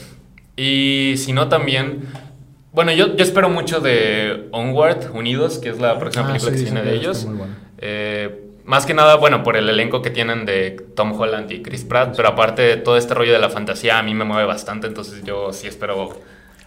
Y 0.59 1.15
si 1.17 1.31
no 1.33 1.47
también... 1.47 2.01
Bueno, 2.71 2.91
yo, 2.91 3.15
yo 3.15 3.23
espero 3.23 3.49
mucho 3.49 3.79
de 3.79 4.47
Onward, 4.51 5.11
Unidos, 5.15 5.57
que 5.57 5.69
es 5.69 5.79
la 5.79 5.97
próxima 5.97 6.25
Ah, 6.25 6.27
película 6.27 6.51
sí, 6.51 6.57
que 6.63 6.69
se 6.69 6.73
viene 6.73 6.89
de 6.89 6.95
ellos. 6.97 7.27
Eh, 7.79 8.41
más 8.65 8.85
que 8.85 8.93
nada, 8.93 9.15
bueno, 9.15 9.41
por 9.41 9.57
el 9.57 9.67
elenco 9.69 10.01
que 10.01 10.09
tienen 10.11 10.45
de 10.45 10.71
Tom 10.95 11.19
Holland 11.19 11.51
y 11.51 11.61
Chris 11.63 11.83
Pratt, 11.83 12.13
pero 12.15 12.29
aparte 12.29 12.75
todo 12.77 12.97
este 12.97 13.13
rollo 13.15 13.33
de 13.33 13.39
la 13.39 13.49
fantasía 13.49 13.97
a 13.97 14.03
mí 14.03 14.13
me 14.13 14.23
mueve 14.25 14.45
bastante, 14.45 14.85
entonces 14.87 15.23
yo 15.23 15.51
sí 15.53 15.67
espero... 15.67 16.19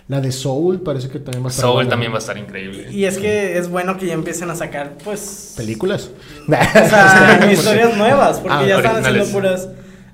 La 0.08 0.20
de 0.20 0.32
Soul 0.32 0.80
parece 0.80 1.08
que 1.08 1.20
también 1.20 1.44
va 1.44 1.48
a 1.48 1.50
estar 1.50 1.62
Soul 1.62 1.74
buena. 1.74 1.90
también 1.90 2.10
va 2.12 2.16
a 2.16 2.18
estar 2.18 2.36
increíble. 2.36 2.88
Y 2.90 3.04
es 3.04 3.18
que 3.18 3.56
es 3.56 3.68
bueno 3.68 3.96
que 3.96 4.06
ya 4.06 4.14
empiecen 4.14 4.50
a 4.50 4.56
sacar, 4.56 4.94
pues. 5.04 5.54
¿Películas? 5.56 6.10
O 6.48 6.50
sea, 6.88 7.48
historias 7.52 7.96
nuevas, 7.96 8.40
porque 8.40 8.56
Ah, 8.56 8.66
ya 8.66 8.76
están 8.78 8.96
haciendo 8.96 9.24
puras. 9.26 9.68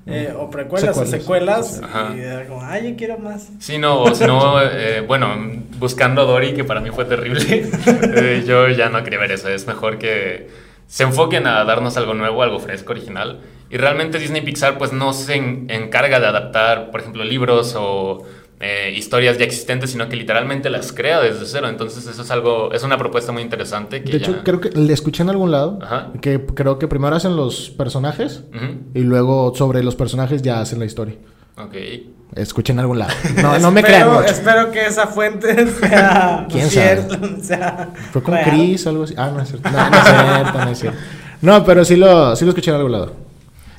Eh, 0.09 0.33
o 0.37 0.49
precuelas 0.49 0.95
Secuelas. 0.95 1.07
o 1.13 1.17
secuelas. 1.17 1.81
Ajá. 1.83 2.13
Y 2.15 2.19
era 2.19 2.45
como, 2.47 2.61
ay, 2.63 2.91
yo 2.91 2.95
quiero 2.97 3.17
más. 3.17 3.49
Sí, 3.59 3.77
no, 3.77 4.01
o 4.01 4.13
si 4.15 4.25
no, 4.25 4.61
eh, 4.61 5.01
bueno, 5.01 5.29
buscando 5.77 6.21
a 6.21 6.25
Dory, 6.25 6.53
que 6.53 6.63
para 6.63 6.81
mí 6.81 6.89
fue 6.91 7.05
terrible, 7.05 7.69
eh, 8.15 8.43
yo 8.47 8.67
ya 8.69 8.89
no 8.89 9.03
quería 9.03 9.19
ver 9.19 9.31
eso. 9.31 9.49
Es 9.49 9.67
mejor 9.67 9.97
que, 9.97 10.49
se 10.87 11.03
enfoquen 11.03 11.45
a 11.45 11.63
darnos 11.65 11.97
algo 11.97 12.13
nuevo, 12.15 12.41
algo 12.41 12.59
fresco, 12.59 12.91
original. 12.93 13.39
Y 13.69 13.77
realmente 13.77 14.17
Disney 14.17 14.41
Pixar 14.41 14.79
pues 14.79 14.91
no 14.91 15.13
se 15.13 15.35
en- 15.35 15.67
encarga 15.69 16.19
de 16.19 16.25
adaptar, 16.25 16.89
por 16.89 17.01
ejemplo, 17.01 17.23
libros 17.23 17.75
o 17.77 18.23
eh, 18.59 18.93
historias 18.95 19.37
ya 19.37 19.45
existentes, 19.45 19.91
sino 19.91 20.09
que 20.09 20.15
literalmente 20.17 20.69
las 20.69 20.91
crea 20.91 21.21
desde 21.21 21.45
cero. 21.45 21.69
Entonces 21.69 22.05
eso 22.05 22.21
es 22.21 22.31
algo, 22.31 22.71
es 22.73 22.83
una 22.83 22.97
propuesta 22.97 23.31
muy 23.31 23.41
interesante. 23.41 24.03
Que 24.03 24.11
De 24.11 24.17
hecho, 24.17 24.43
creo 24.43 24.59
que 24.59 24.69
le 24.71 24.91
escuché 24.93 25.23
en 25.23 25.29
algún 25.29 25.51
lado 25.51 25.79
Ajá. 25.81 26.11
que 26.21 26.45
creo 26.45 26.77
que 26.79 26.87
primero 26.87 27.15
hacen 27.15 27.35
los 27.37 27.69
personajes 27.69 28.43
y 28.93 28.99
luego 29.01 29.53
sobre 29.55 29.83
los 29.83 29.95
personajes 29.95 30.41
ya 30.41 30.59
hacen 30.61 30.79
la 30.79 30.85
historia. 30.85 31.15
Ok. 31.57 31.75
Escuché 32.35 32.73
en 32.73 32.79
algún 32.79 32.99
lado. 32.99 33.11
No, 33.41 33.57
no 33.59 33.71
me 33.71 33.79
Espero- 33.81 33.83
crean 33.97 34.13
mucho. 34.13 34.25
Espero 34.31 34.71
que 34.71 34.85
esa 34.85 35.07
fuente 35.07 35.67
sea 35.79 36.45
¿Quién 36.51 36.69
cierta, 36.69 37.17
sea 37.41 37.89
Fue 38.11 38.21
con. 38.21 38.37
Chris 38.43 38.85
o 38.85 38.89
algo 38.89 39.03
así. 39.03 39.13
Ah, 39.17 39.31
no 39.33 39.41
es 39.41 39.49
cierto. 39.49 39.69
No, 39.69 39.89
no 39.89 39.97
es 39.97 40.03
cierto, 40.03 40.65
no 40.65 40.69
es 40.71 40.79
cierto. 40.79 40.99
No, 41.41 41.63
pero 41.65 41.85
sí 41.85 41.95
lo, 41.95 42.35
sí 42.35 42.43
lo 42.45 42.51
escuché 42.51 42.69
en 42.71 42.77
algún 42.77 42.91
lado. 42.91 43.13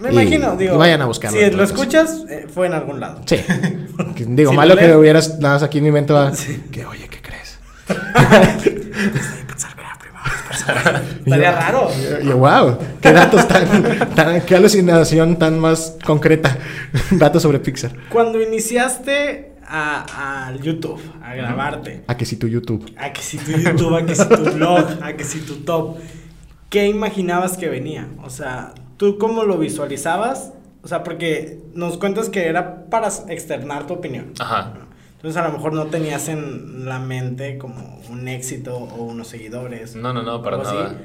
Me 0.01 0.09
Y- 0.09 0.13
imagino, 0.13 0.57
digo. 0.57 0.75
y 0.75 0.79
vayan 0.79 1.03
a 1.03 1.07
buscarlo, 1.07 1.39
Si 1.39 1.51
lo 1.51 1.63
escuchas, 1.63 2.25
eh, 2.29 2.47
fue 2.53 2.67
en 2.67 2.73
algún 2.75 3.01
lado. 3.01 3.21
Sí. 3.27 3.37
Digo, 4.27 4.51
Si 4.53 4.57
malo 4.57 4.75
lo 4.75 4.81
que 4.81 4.95
hubieras 4.97 5.39
nada 5.39 5.55
más 5.55 5.63
aquí 5.63 5.79
en 5.79 5.85
mi 5.85 5.91
mente 5.93 6.13
va. 6.13 6.33
Que 6.73 6.87
oye, 6.87 7.09
¿qué 7.09 7.21
crees? 7.21 7.59
Estaría 11.25 11.53
raro. 11.53 11.89
Y 12.23 12.27
yo, 12.27 12.37
wow, 12.39 12.79
qué 13.01 13.13
datos 13.13 13.47
tan, 13.49 14.09
tan- 14.15 14.41
qué 14.43 14.57
alucinación 14.57 15.37
tan 15.39 15.59
más 15.59 15.97
concreta. 16.05 16.57
datos 17.13 17.43
sobre 17.43 17.59
Pixar. 17.61 17.93
Cuando 18.11 18.41
iniciaste 18.41 19.53
a, 19.67 20.47
al 20.49 20.61
YouTube, 20.61 21.01
a 21.23 21.35
grabarte, 21.35 22.03
A 22.07 22.17
que 22.17 22.25
si 22.27 22.37
tu 22.37 22.47
YouTube. 22.49 22.91
a 22.99 23.13
que 23.13 23.23
si 23.23 23.39
tu 23.39 23.53
YouTube, 23.53 23.95
a 23.97 24.05
que 24.07 24.15
si 24.15 24.29
tu 24.29 24.51
blog, 24.53 24.87
a 25.03 25.13
que 25.15 25.25
si 25.25 25.41
tu 25.41 25.57
top, 25.57 25.99
¿qué 26.69 26.87
imaginabas 26.89 27.57
que 27.57 27.69
venía? 27.69 28.09
O 28.23 28.31
sea, 28.31 28.73
¿tú 29.01 29.17
cómo 29.17 29.45
lo 29.45 29.57
visualizabas? 29.57 30.53
O 30.83 30.89
sea, 30.89 31.03
porque 31.03 31.59
nos 31.73 31.97
cuentas 31.97 32.29
que 32.29 32.47
era 32.47 32.85
para 32.91 33.09
externar 33.29 33.87
tu 33.87 33.95
opinión. 33.95 34.35
Ajá. 34.39 34.75
Entonces 35.17 35.41
a 35.41 35.49
lo 35.49 35.55
mejor 35.55 35.73
no 35.73 35.87
tenías 35.87 36.29
en 36.29 36.85
la 36.85 36.99
mente 36.99 37.57
como 37.57 37.99
un 38.11 38.29
éxito 38.29 38.77
o 38.77 39.05
unos 39.05 39.29
seguidores. 39.29 39.97
No, 39.97 40.13
no, 40.13 40.23
no, 40.23 40.43
para 40.43 40.57
algo 40.57 40.69
así. 40.69 40.77
nada. 40.77 40.99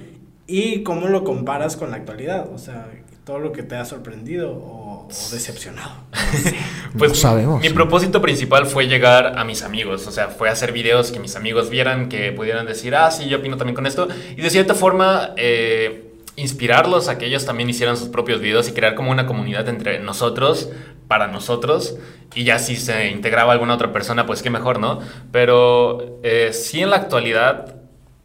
¿Y 0.46 0.84
cómo 0.84 1.08
lo 1.08 1.24
comparas 1.24 1.78
con 1.78 1.90
la 1.92 1.96
actualidad? 1.96 2.50
O 2.54 2.58
sea, 2.58 2.86
todo 3.24 3.40
lo 3.40 3.54
que 3.54 3.64
te 3.64 3.76
ha 3.76 3.86
sorprendido 3.86 4.52
o, 4.52 5.08
o 5.08 5.30
decepcionado. 5.32 5.92
Pues 6.98 7.12
No 7.12 7.16
sabemos. 7.16 7.62
Mi 7.62 7.70
propósito 7.72 8.22
principal 8.22 8.66
fue 8.68 8.88
llegar 8.88 9.38
a 9.38 9.44
mis 9.44 9.64
amigos, 9.64 10.08
o 10.08 10.12
sea, 10.12 10.30
fue 10.30 10.48
hacer 10.48 10.72
videos 10.72 11.12
que 11.12 11.20
mis 11.20 11.36
amigos 11.36 11.70
vieran, 11.70 12.08
que 12.08 12.32
pudieran 12.32 12.66
decir, 12.66 12.96
ah, 12.96 13.12
sí, 13.12 13.28
yo 13.28 13.40
opino 13.40 13.58
también 13.58 13.76
con 13.76 13.86
esto, 13.86 14.08
y 14.38 14.42
de 14.42 14.50
cierta 14.50 14.76
forma 14.76 15.32
eh, 15.36 16.05
inspirarlos 16.36 17.08
a 17.08 17.18
que 17.18 17.26
ellos 17.26 17.46
también 17.46 17.70
hicieran 17.70 17.98
sus 17.98 18.10
propios 18.10 18.42
videos 18.42 18.68
y 18.68 18.74
crear 18.74 18.96
como 18.96 19.12
una 19.12 19.26
comunidad 19.26 19.68
entre 19.70 20.00
nosotros, 20.00 20.70
para 21.08 21.28
nosotros, 21.28 21.98
y 22.34 22.44
ya 22.44 22.60
si 22.60 22.76
se 22.76 23.10
integraba 23.10 23.54
alguna 23.54 23.76
otra 23.76 23.94
persona, 23.94 24.26
pues 24.26 24.42
qué 24.42 24.50
mejor, 24.50 24.80
¿no? 24.80 25.00
Pero 25.32 26.20
eh, 26.24 26.52
sí 26.52 26.82
en 26.82 26.90
la 26.90 26.98
actualidad 26.98 27.76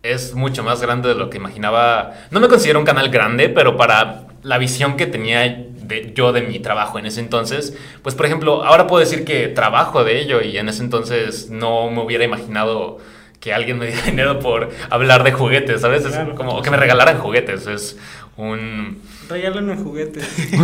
es 0.02 0.34
mucho 0.34 0.64
más 0.64 0.80
grande 0.80 1.10
de 1.10 1.14
lo 1.14 1.28
que 1.28 1.36
imaginaba. 1.36 2.14
No 2.30 2.40
me 2.40 2.48
considero 2.48 2.78
un 2.78 2.86
canal 2.86 3.10
grande, 3.10 3.48
pero 3.48 3.76
para 3.76 4.26
la 4.42 4.58
visión 4.58 4.96
que 4.96 5.06
tenía 5.06 5.42
de, 5.42 6.12
yo 6.14 6.32
de 6.32 6.40
mi 6.42 6.58
trabajo 6.58 6.98
en 6.98 7.06
ese 7.06 7.20
entonces, 7.20 7.76
pues 8.02 8.14
por 8.14 8.26
ejemplo, 8.26 8.64
ahora 8.64 8.86
puedo 8.86 9.00
decir 9.00 9.24
que 9.24 9.48
trabajo 9.48 10.02
de 10.04 10.20
ello 10.20 10.40
y 10.40 10.56
en 10.56 10.68
ese 10.68 10.82
entonces 10.82 11.50
no 11.50 11.90
me 11.90 12.02
hubiera 12.02 12.24
imaginado 12.24 12.98
que 13.40 13.52
alguien 13.54 13.78
me 13.78 13.87
diera 13.87 14.02
dinero 14.06 14.38
por 14.38 14.70
hablar 14.90 15.25
de 15.25 15.32
juguetes, 15.32 15.80
¿sabes? 15.80 16.04
Es 16.04 16.12
Claro. 16.12 16.35
como 16.35 16.52
o 16.52 16.62
que 16.62 16.70
me 16.70 16.76
regalaran 16.76 17.18
juguetes, 17.18 17.66
es 17.66 17.97
un... 18.37 19.02
Regálame 19.28 19.76
juguetes. 19.76 20.25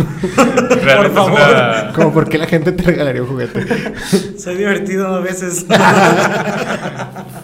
realmente 0.83 1.07
es 1.07 1.13
favor. 1.13 1.31
una- 1.39 1.91
Como 1.95 2.13
por 2.13 2.27
qué 2.27 2.37
la 2.37 2.47
gente 2.47 2.71
te 2.73 2.83
regalaría 2.83 3.21
un 3.23 3.29
juguete. 3.29 3.65
Soy 4.37 4.55
divertido 4.55 5.07
a 5.15 5.19
veces. 5.21 5.65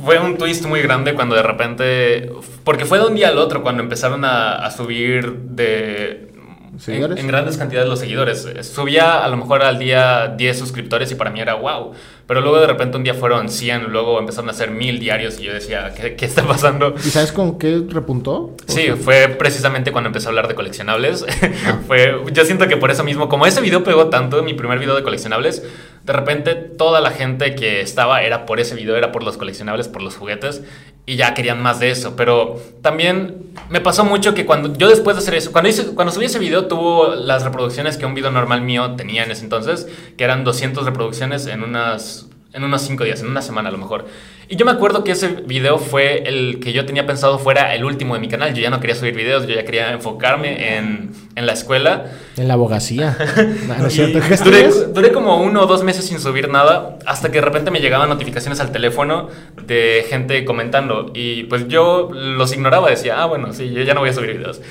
Fue 0.04 0.20
un 0.20 0.38
twist 0.38 0.66
muy 0.66 0.82
grande 0.82 1.14
cuando 1.14 1.36
de 1.36 1.44
repente. 1.44 2.30
Porque 2.66 2.86
fue 2.86 3.00
de 3.00 3.06
un 3.06 3.16
día 3.16 3.30
al 3.30 3.38
otro 3.38 3.64
cuando 3.64 3.82
empezaron 3.84 4.26
a, 4.26 4.56
a 4.66 4.72
subir 4.72 5.32
de. 5.34 6.33
¿Seguidores? 6.80 7.18
En, 7.18 7.26
en 7.26 7.28
grandes 7.28 7.58
cantidades 7.58 7.88
los 7.90 8.00
seguidores. 8.00 8.48
Subía 8.62 9.24
a 9.24 9.28
lo 9.28 9.38
mejor 9.38 9.64
al 9.64 9.80
día 9.80 10.34
10 10.36 10.58
suscriptores 10.58 11.12
y 11.12 11.16
para 11.16 11.30
mí 11.30 11.40
era 11.40 11.56
wow. 11.56 11.92
Pero 12.26 12.42
luego 12.42 12.60
de 12.60 12.68
repente 12.68 12.98
un 12.98 13.04
día 13.04 13.14
fueron 13.14 13.50
100, 13.50 13.92
luego 13.92 14.18
empezaron 14.18 14.50
a 14.50 14.54
ser 14.54 14.72
1000 14.72 15.00
diarios 15.00 15.40
y 15.40 15.44
yo 15.44 15.54
decía, 15.54 15.94
¿qué, 15.94 16.16
qué 16.16 16.26
está 16.26 16.44
pasando? 16.48 16.96
¿Y 16.98 17.10
sabes 17.10 17.32
con 17.32 17.60
qué 17.60 17.84
repuntó? 17.90 18.56
Sí, 18.68 18.88
fue 18.92 19.28
precisamente 19.28 19.92
cuando 19.92 20.08
empecé 20.08 20.28
a 20.28 20.30
hablar 20.30 20.48
de 20.48 20.56
coleccionables. 20.56 21.26
fue, 21.88 22.16
yo 22.32 22.46
siento 22.46 22.68
que 22.68 22.78
por 22.78 22.92
eso 22.92 23.04
mismo, 23.04 23.28
como 23.28 23.46
ese 23.46 23.62
video 23.62 23.84
pegó 23.84 24.08
tanto, 24.08 24.42
mi 24.42 24.54
primer 24.54 24.80
video 24.80 24.96
de 24.96 25.04
coleccionables, 25.04 25.64
de 26.04 26.14
repente 26.14 26.56
toda 26.56 27.02
la 27.02 27.12
gente 27.12 27.56
que 27.56 27.82
estaba 27.82 28.24
era 28.24 28.46
por 28.46 28.60
ese 28.60 28.76
video, 28.76 28.96
era 28.96 29.12
por 29.12 29.24
los 29.24 29.38
coleccionables, 29.38 29.90
por 29.90 30.02
los 30.02 30.16
juguetes, 30.16 30.64
y 31.06 31.16
ya 31.16 31.34
querían 31.34 31.62
más 31.62 31.80
de 31.80 31.92
eso. 31.92 32.16
Pero 32.16 32.60
también 32.82 33.54
me 33.70 33.82
pasó 33.82 34.06
mucho 34.06 34.34
que 34.34 34.46
cuando 34.46 34.74
yo 34.78 34.90
después 34.90 35.16
de 35.16 35.22
hacer 35.22 35.36
eso, 35.36 35.52
cuando, 35.52 35.70
hice, 35.70 35.94
cuando 35.96 36.14
subí 36.14 36.26
ese 36.26 36.40
video, 36.40 36.68
tuvo 36.68 37.16
las 37.16 37.44
reproducciones 37.44 37.98
que 37.98 38.06
un 38.06 38.16
video 38.16 38.32
normal 38.32 38.62
mío 38.62 38.96
tenía 38.96 39.24
en 39.24 39.32
ese 39.32 39.44
entonces, 39.44 39.88
que 40.18 40.24
eran 40.24 40.44
200 40.44 40.86
reproducciones 40.86 41.46
en 41.48 41.64
unas 41.64 42.28
en 42.54 42.64
unos 42.64 42.84
5 42.84 43.04
días, 43.04 43.22
en 43.22 43.28
una 43.28 43.42
semana 43.42 43.70
a 43.70 43.72
lo 43.72 43.78
mejor. 43.80 44.06
Y 44.48 44.56
yo 44.56 44.66
me 44.66 44.72
acuerdo 44.72 45.04
que 45.04 45.14
ese 45.14 45.30
video 45.30 45.80
fue 45.80 46.24
el 46.28 46.60
que 46.60 46.74
yo 46.74 46.86
tenía 46.86 47.06
pensado 47.08 47.40
fuera 47.40 47.74
el 47.74 47.84
último 47.84 48.14
de 48.14 48.20
mi 48.20 48.28
canal. 48.28 48.54
Yo 48.54 48.62
ya 48.62 48.70
no 48.70 48.80
quería 48.80 48.96
subir 48.96 49.16
videos, 49.16 49.48
yo 49.48 49.56
ya 49.56 49.64
quería 49.64 49.92
enfocarme 49.92 50.78
en, 50.78 51.12
en 51.36 51.46
la 51.46 51.54
escuela. 51.54 52.06
En 52.38 52.48
la 52.48 52.54
abogacía. 52.56 53.18
No, 53.68 53.78
no 53.78 53.88
es 53.88 53.94
cierto. 53.94 54.20
¿Qué 54.28 54.36
duré, 54.38 54.70
duré 54.94 55.12
como 55.12 55.38
uno 55.38 55.62
o 55.62 55.66
dos 55.66 55.84
meses 55.84 56.06
sin 56.06 56.20
subir 56.20 56.50
nada, 56.50 57.00
hasta 57.06 57.30
que 57.30 57.40
de 57.40 57.46
repente 57.46 57.72
me 57.72 57.80
llegaban 57.80 58.10
notificaciones 58.10 58.60
al 58.60 58.72
teléfono 58.72 59.30
de 59.66 60.06
gente 60.10 60.44
comentando. 60.46 61.12
Y 61.14 61.44
pues 61.44 61.68
yo 61.68 62.10
los 62.12 62.54
ignoraba, 62.54 62.90
decía, 62.90 63.22
ah, 63.22 63.26
bueno, 63.26 63.54
sí, 63.54 63.72
yo 63.72 63.82
ya 63.84 63.94
no 63.94 64.02
voy 64.02 64.10
a 64.10 64.14
subir 64.14 64.38
videos. 64.38 64.62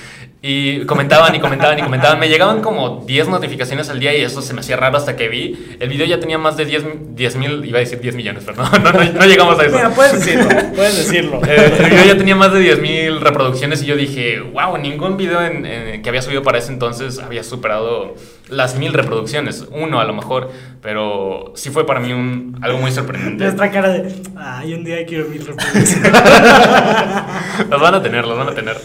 Y 0.44 0.84
comentaban 0.86 1.32
y 1.36 1.38
comentaban 1.40 1.78
y 1.78 1.82
comentaban. 1.82 2.18
Me 2.18 2.28
llegaban 2.28 2.62
como 2.62 3.04
10 3.06 3.28
notificaciones 3.28 3.88
al 3.90 4.00
día 4.00 4.12
y 4.16 4.22
eso 4.22 4.42
se 4.42 4.52
me 4.54 4.60
hacía 4.60 4.76
raro 4.76 4.96
hasta 4.96 5.14
que 5.14 5.28
vi. 5.28 5.76
El 5.78 5.88
video 5.88 6.04
ya 6.04 6.18
tenía 6.18 6.36
más 6.36 6.56
de 6.56 6.64
10 6.64 7.36
mil, 7.36 7.64
iba 7.64 7.76
a 7.78 7.80
decir 7.80 8.00
10 8.00 8.16
millones, 8.16 8.42
pero 8.44 8.56
no, 8.80 8.92
no, 8.92 8.92
no, 8.92 9.24
llegamos 9.24 9.56
a 9.60 9.64
eso. 9.66 9.76
Mira, 9.76 9.90
puedes 9.90 10.14
decirlo, 10.14 10.48
puedes 10.74 10.96
decirlo. 10.96 11.40
Eh, 11.46 11.72
el 11.78 11.90
video 11.90 12.04
ya 12.06 12.16
tenía 12.16 12.34
más 12.34 12.52
de 12.52 12.58
10.000 12.76 13.20
reproducciones 13.20 13.82
y 13.84 13.86
yo 13.86 13.94
dije, 13.94 14.40
wow, 14.40 14.76
ningún 14.78 15.16
video 15.16 15.40
en- 15.44 15.64
en- 15.64 16.02
que 16.02 16.08
había 16.08 16.22
subido 16.22 16.42
para 16.42 16.58
ese 16.58 16.72
entonces 16.72 17.20
había 17.20 17.44
superado 17.44 18.16
las 18.52 18.76
mil 18.78 18.92
reproducciones. 18.92 19.66
Uno 19.70 20.00
a 20.00 20.04
lo 20.04 20.14
mejor, 20.14 20.50
pero 20.80 21.52
sí 21.56 21.70
fue 21.70 21.86
para 21.86 22.00
mí 22.00 22.12
un, 22.12 22.58
algo 22.62 22.78
muy 22.78 22.92
sorprendente. 22.92 23.44
Nuestra 23.44 23.70
cara 23.70 23.88
de, 23.88 24.14
ay, 24.36 24.74
un 24.74 24.84
día 24.84 25.04
quiero 25.06 25.28
mil 25.28 25.44
reproducciones. 25.46 26.12
Los 27.70 27.80
van 27.80 27.94
a 27.94 28.02
tener, 28.02 28.26
los 28.26 28.38
van 28.38 28.48
a 28.48 28.54
tener. 28.54 28.76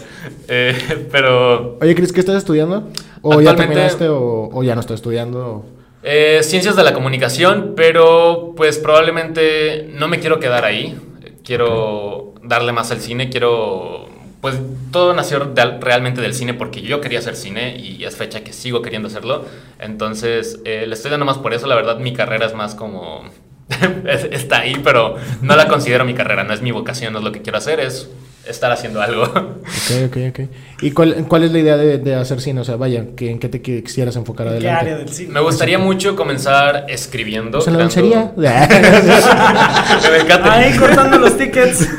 Eh, 0.48 1.08
pero 1.12 1.78
Oye, 1.80 1.94
Cris, 1.94 2.12
¿qué 2.12 2.20
estás 2.20 2.36
estudiando? 2.36 2.88
¿O 3.22 3.40
ya 3.40 3.54
terminaste 3.54 4.08
o, 4.08 4.48
o 4.52 4.62
ya 4.62 4.74
no 4.74 4.80
estás 4.80 4.96
estudiando? 4.96 5.64
eh, 6.02 6.40
ciencias 6.42 6.76
de 6.76 6.84
la 6.84 6.94
comunicación, 6.94 7.74
pero 7.76 8.54
pues 8.56 8.78
probablemente 8.78 9.90
no 9.94 10.08
me 10.08 10.20
quiero 10.20 10.40
quedar 10.40 10.64
ahí. 10.64 10.98
Quiero 11.44 12.34
darle 12.42 12.72
más 12.72 12.90
al 12.90 13.00
cine, 13.00 13.30
quiero... 13.30 14.07
Pues 14.40 14.56
todo 14.92 15.14
nació 15.14 15.52
realmente 15.80 16.20
del 16.20 16.32
cine 16.34 16.54
porque 16.54 16.80
yo 16.82 17.00
quería 17.00 17.18
hacer 17.18 17.34
cine 17.34 17.76
y 17.76 18.04
es 18.04 18.16
fecha 18.16 18.44
que 18.44 18.52
sigo 18.52 18.82
queriendo 18.82 19.08
hacerlo. 19.08 19.44
Entonces, 19.80 20.60
eh, 20.64 20.84
le 20.86 20.94
estoy 20.94 21.10
dando 21.10 21.26
más 21.26 21.38
por 21.38 21.54
eso. 21.54 21.66
La 21.66 21.74
verdad, 21.74 21.98
mi 21.98 22.12
carrera 22.12 22.46
es 22.46 22.54
más 22.54 22.74
como... 22.76 23.24
es- 24.06 24.24
está 24.30 24.60
ahí, 24.60 24.80
pero 24.84 25.16
no 25.42 25.56
la 25.56 25.66
considero 25.68 26.04
mi 26.04 26.14
carrera, 26.14 26.44
no 26.44 26.54
es 26.54 26.62
mi 26.62 26.70
vocación, 26.70 27.12
no 27.12 27.18
es 27.18 27.24
lo 27.24 27.32
que 27.32 27.42
quiero 27.42 27.58
hacer, 27.58 27.80
es 27.80 28.08
estar 28.48 28.70
haciendo 28.72 29.00
algo. 29.02 29.22
Ok, 29.24 30.06
ok, 30.06 30.16
ok. 30.30 30.40
¿Y 30.82 30.90
cuál, 30.92 31.26
cuál 31.28 31.44
es 31.44 31.52
la 31.52 31.58
idea 31.58 31.76
de, 31.76 31.98
de 31.98 32.14
hacer 32.14 32.40
cine? 32.40 32.60
O 32.60 32.64
sea, 32.64 32.76
vaya, 32.76 33.04
¿que- 33.16 33.30
¿en 33.30 33.38
qué 33.38 33.48
te 33.48 33.62
qui- 33.62 33.82
quisieras 33.82 34.16
enfocar 34.16 34.46
¿En 34.46 34.52
qué 34.52 34.58
adelante? 34.68 34.80
área 34.80 34.96
del 34.98 35.08
cine? 35.08 35.30
Me 35.32 35.40
gustaría 35.40 35.78
mucho 35.78 36.14
comenzar 36.16 36.86
escribiendo. 36.88 37.58
Pues 37.58 37.68
en 37.68 37.78
la 37.78 37.88
creando- 37.88 38.32
dulcería. 38.34 40.08
Me 40.12 40.18
encanta. 40.18 40.52
Ahí 40.52 40.76
cortando 40.76 41.18
los 41.18 41.36
tickets. 41.36 41.88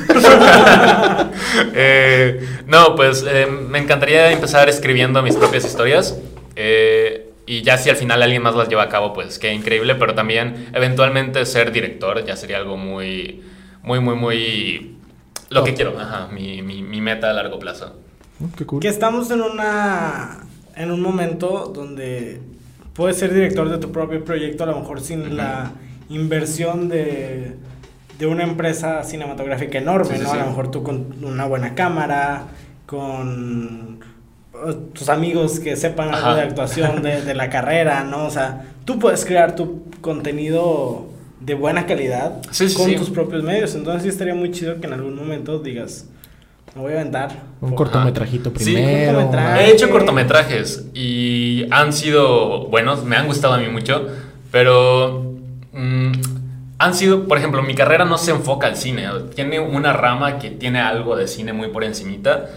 Eh, 1.73 2.39
no, 2.67 2.95
pues 2.95 3.25
eh, 3.27 3.47
me 3.47 3.79
encantaría 3.79 4.31
empezar 4.31 4.69
escribiendo 4.69 5.21
mis 5.21 5.35
propias 5.35 5.65
historias. 5.65 6.17
eh, 6.55 7.25
y 7.45 7.63
ya 7.63 7.77
si 7.79 7.89
al 7.89 7.95
final 7.95 8.21
alguien 8.21 8.43
más 8.43 8.53
las 8.55 8.69
lleva 8.69 8.83
a 8.83 8.89
cabo, 8.89 9.11
pues 9.13 9.39
qué 9.39 9.51
increíble. 9.51 9.95
Pero 9.95 10.13
también 10.13 10.67
eventualmente 10.73 11.43
ser 11.47 11.71
director 11.71 12.23
ya 12.23 12.35
sería 12.35 12.57
algo 12.57 12.77
muy, 12.77 13.41
muy, 13.81 13.99
muy, 13.99 14.15
muy... 14.15 14.95
Lo 15.49 15.63
que 15.63 15.73
quiero, 15.73 15.97
ajá, 15.99 16.27
mi, 16.31 16.61
mi, 16.61 16.81
mi 16.83 17.01
meta 17.01 17.29
a 17.29 17.33
largo 17.33 17.57
plazo. 17.59 17.95
Mm, 18.39 18.45
Qué 18.57 18.65
cool. 18.65 18.79
que 18.81 18.87
estamos 18.87 19.31
en 19.31 19.41
una 19.41 20.41
en 20.75 20.91
un 20.91 21.01
momento 21.01 21.71
donde 21.73 22.39
puedes 22.93 23.17
ser 23.17 23.33
director 23.33 23.69
de 23.69 23.77
tu 23.79 23.91
propio 23.91 24.23
proyecto 24.23 24.63
a 24.63 24.67
lo 24.67 24.79
mejor 24.79 25.01
sin 25.01 25.35
la 25.35 25.71
inversión 26.09 26.87
de, 26.87 27.55
de 28.17 28.25
una 28.27 28.43
empresa 28.43 29.03
cinematográfica 29.03 29.77
enorme 29.79 30.11
Sí, 30.11 30.17
sí, 30.17 30.23
no 30.23 30.29
a 30.29 30.33
sí. 30.33 30.39
lo 30.39 30.45
mejor 30.45 30.71
tú 30.71 30.83
con 30.83 31.15
una 31.23 31.45
buena 31.45 31.75
cámara 31.75 32.43
con 32.85 33.99
tus 34.93 35.09
amigos 35.09 35.59
que 35.59 35.75
sepan 35.75 36.09
algo 36.13 36.27
Ajá. 36.29 36.35
de 36.35 36.41
actuación 36.43 37.01
de, 37.01 37.21
de 37.21 37.33
la 37.35 37.49
carrera, 37.49 38.03
¿no? 38.03 38.25
O 38.25 38.29
sea, 38.29 38.65
tú 38.85 38.99
puedes 38.99 39.23
crear 39.25 39.55
tu 39.55 39.83
contenido 40.01 41.08
de 41.49 41.55
buena 41.55 41.85
calidad 41.87 42.41
Sí, 42.51 42.69
sí, 42.69 42.75
con 42.75 42.85
sí. 42.89 42.95
tus 42.95 43.09
propios 43.09 43.43
medios. 43.43 43.73
Entonces 43.75 44.03
sí 44.03 44.09
estaría 44.09 44.35
muy 44.35 44.51
chido 44.51 44.79
que 44.79 44.85
en 44.87 44.93
algún 44.93 45.15
momento 45.15 45.59
digas, 45.59 46.05
me 46.75 46.81
voy 46.83 46.93
a 46.93 46.95
aventar. 47.01 47.31
Un 47.59 47.73
cortometrajito 47.75 48.51
Sí, 48.55 48.73
primero. 48.73 49.13
cortometraje. 49.15 49.65
He 49.65 49.73
hecho 49.73 49.89
cortometrajes 49.89 50.85
y 50.93 51.65
han 51.71 51.91
sido 51.91 52.67
buenos, 52.67 53.03
me 53.03 53.15
han 53.15 53.25
gustado 53.25 53.55
a 53.55 53.57
mí 53.57 53.67
mucho, 53.67 54.07
pero 54.51 55.33
mm, 55.73 56.11
han 56.77 56.93
sido, 56.93 57.27
por 57.27 57.39
ejemplo, 57.39 57.63
mi 57.63 57.73
carrera 57.73 58.05
no 58.05 58.17
se 58.19 58.29
enfoca 58.31 58.67
al 58.67 58.75
cine, 58.77 59.07
tiene 59.35 59.59
una 59.59 59.91
rama 59.93 60.37
que 60.37 60.51
tiene 60.51 60.79
algo 60.79 61.15
de 61.15 61.27
cine 61.27 61.51
muy 61.51 61.69
por 61.69 61.83
encimita 61.83 62.49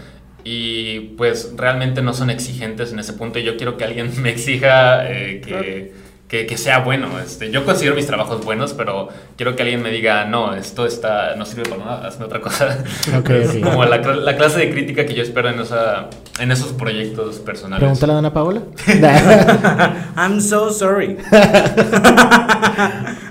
y 0.43 0.99
pues 1.17 1.53
realmente 1.57 2.01
no 2.03 2.13
son 2.13 2.29
exigentes 2.29 2.91
en 2.93 2.99
ese 2.99 3.13
punto 3.13 3.39
y 3.39 3.43
yo 3.43 3.57
quiero 3.57 3.75
que 3.77 3.85
alguien 3.85 4.11
me 4.21 4.29
exija 4.29 5.09
eh, 5.11 5.41
que, 5.43 5.93
que, 6.33 6.47
que 6.47 6.57
sea 6.57 6.79
bueno. 6.79 7.07
Este, 7.23 7.51
yo 7.51 7.63
considero 7.63 7.95
mis 7.95 8.07
trabajos 8.07 8.43
buenos, 8.43 8.73
pero 8.73 9.09
quiero 9.37 9.55
que 9.55 9.61
alguien 9.61 9.83
me 9.83 9.91
diga, 9.91 10.25
no, 10.25 10.55
esto 10.55 10.87
está, 10.87 11.35
no 11.35 11.45
sirve 11.45 11.61
para 11.69 11.85
nada, 11.85 12.07
hazme 12.07 12.25
otra 12.25 12.41
cosa. 12.41 12.83
Ok, 13.19 13.29
Es 13.29 13.55
ok. 13.55 13.61
como 13.61 13.85
la, 13.85 13.97
la 13.97 14.35
clase 14.35 14.57
de 14.59 14.71
crítica 14.71 15.05
que 15.05 15.13
yo 15.13 15.21
espero 15.21 15.49
en, 15.49 15.59
esa, 15.59 16.07
en 16.39 16.51
esos 16.51 16.73
proyectos 16.73 17.35
personales. 17.37 17.81
Pregúntale 17.81 18.13
a 18.13 18.17
Ana 18.17 18.33
Paola. 18.33 18.61
I'm 20.17 20.41
so 20.41 20.71
sorry. 20.71 21.17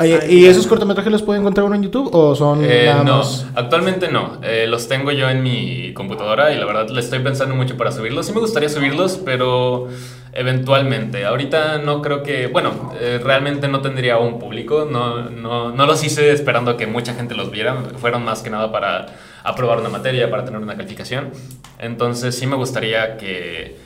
Oye, 0.01 0.21
¿y 0.29 0.43
no. 0.43 0.51
esos 0.51 0.67
cortometrajes 0.69 1.11
los 1.13 1.23
puede 1.23 1.41
encontrar 1.41 1.67
uno 1.67 1.75
en 1.75 1.83
YouTube 1.83 2.09
o 2.15 2.35
son 2.37 2.61
Eh, 2.65 2.85
nada 2.87 3.05
no, 3.05 3.19
más? 3.19 3.47
actualmente 3.55 4.09
no. 4.11 4.39
Eh, 4.43 4.67
los 4.69 4.87
tengo 4.89 5.11
yo 5.11 5.29
en 5.29 5.43
mi 5.43 5.93
computadora 5.95 6.53
y 6.53 6.57
la 6.59 6.65
verdad 6.67 6.89
le 6.89 7.01
estoy 7.01 7.19
pensando 7.21 7.55
mucho 7.55 7.77
para 7.77 7.91
subirlos. 7.93 8.27
Sí 8.27 8.33
me 8.33 8.41
gustaría 8.41 8.69
subirlos, 8.69 9.21
pero 9.25 9.89
eventualmente. 10.33 11.25
Ahorita 11.25 11.79
no 11.79 12.03
creo 12.03 12.23
que, 12.23 12.47
bueno, 12.47 12.93
eh, 12.99 13.21
realmente 13.23 13.69
no 13.69 13.81
tendría 13.81 14.19
un 14.19 14.39
público. 14.39 14.89
No, 14.91 15.29
no, 15.31 15.71
no 15.73 15.87
los 15.87 16.03
hice 16.05 16.33
esperando 16.33 16.73
a 16.73 16.77
que 16.77 16.87
mucha 16.87 17.15
gente 17.15 17.35
los 17.35 17.51
viera. 17.51 17.75
Fueron 17.99 18.25
más 18.25 18.43
que 18.43 18.51
nada 18.51 18.73
para 18.73 19.07
aprobar 19.45 19.79
una 19.81 19.89
materia, 19.89 20.31
para 20.31 20.45
tener 20.45 20.61
una 20.61 20.77
calificación. 20.77 21.31
Entonces 21.79 22.35
sí 22.39 22.47
me 22.47 22.57
gustaría 22.57 23.17
que 23.17 23.77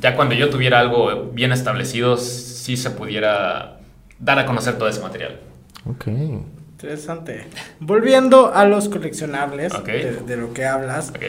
ya 0.00 0.14
cuando 0.14 0.34
yo 0.34 0.50
tuviera 0.50 0.78
algo 0.80 1.30
bien 1.32 1.52
establecido, 1.52 2.16
sí 2.16 2.76
se 2.76 2.90
pudiera 2.90 3.78
dar 4.18 4.38
a 4.38 4.46
conocer 4.46 4.78
todo 4.78 4.88
ese 4.88 5.00
material. 5.00 5.40
Ok. 5.88 6.06
Interesante. 6.08 7.46
Volviendo 7.80 8.52
a 8.54 8.66
los 8.66 8.88
coleccionables, 8.90 9.72
Ok. 9.74 9.86
de, 9.86 10.12
de 10.26 10.36
lo 10.36 10.52
que 10.52 10.66
hablas, 10.66 11.10
Ok. 11.10 11.22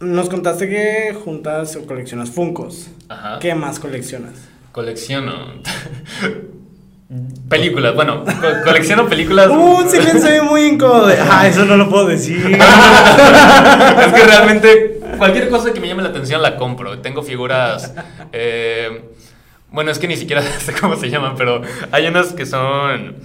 Nos 0.00 0.28
contaste 0.28 0.68
que 0.68 1.16
juntas 1.24 1.76
o 1.76 1.86
coleccionas 1.86 2.30
Funcos. 2.30 2.88
Ajá. 3.08 3.38
¿Qué 3.38 3.54
más 3.54 3.78
coleccionas? 3.78 4.32
Colecciono. 4.72 5.32
películas, 7.48 7.94
bueno, 7.94 8.24
co- 8.24 8.64
colecciono 8.64 9.08
películas. 9.08 9.48
Un 9.50 9.88
silencio 9.88 10.44
muy 10.44 10.64
incómodo. 10.66 11.12
Ah, 11.30 11.46
eso 11.46 11.64
no 11.64 11.76
lo 11.76 11.88
puedo 11.88 12.06
decir. 12.08 12.38
es 12.46 14.12
que 14.12 14.24
realmente 14.26 15.00
cualquier 15.18 15.48
cosa 15.48 15.72
que 15.72 15.80
me 15.80 15.88
llame 15.88 16.02
la 16.02 16.08
atención 16.10 16.42
la 16.42 16.56
compro. 16.56 16.98
Tengo 16.98 17.22
figuras. 17.22 17.94
eh, 18.32 19.02
bueno, 19.70 19.90
es 19.90 19.98
que 19.98 20.08
ni 20.08 20.16
siquiera 20.16 20.42
sé 20.60 20.72
cómo 20.72 20.96
se 20.96 21.08
llaman, 21.10 21.34
pero 21.36 21.62
hay 21.92 22.06
unas 22.06 22.32
que 22.32 22.44
son. 22.46 23.16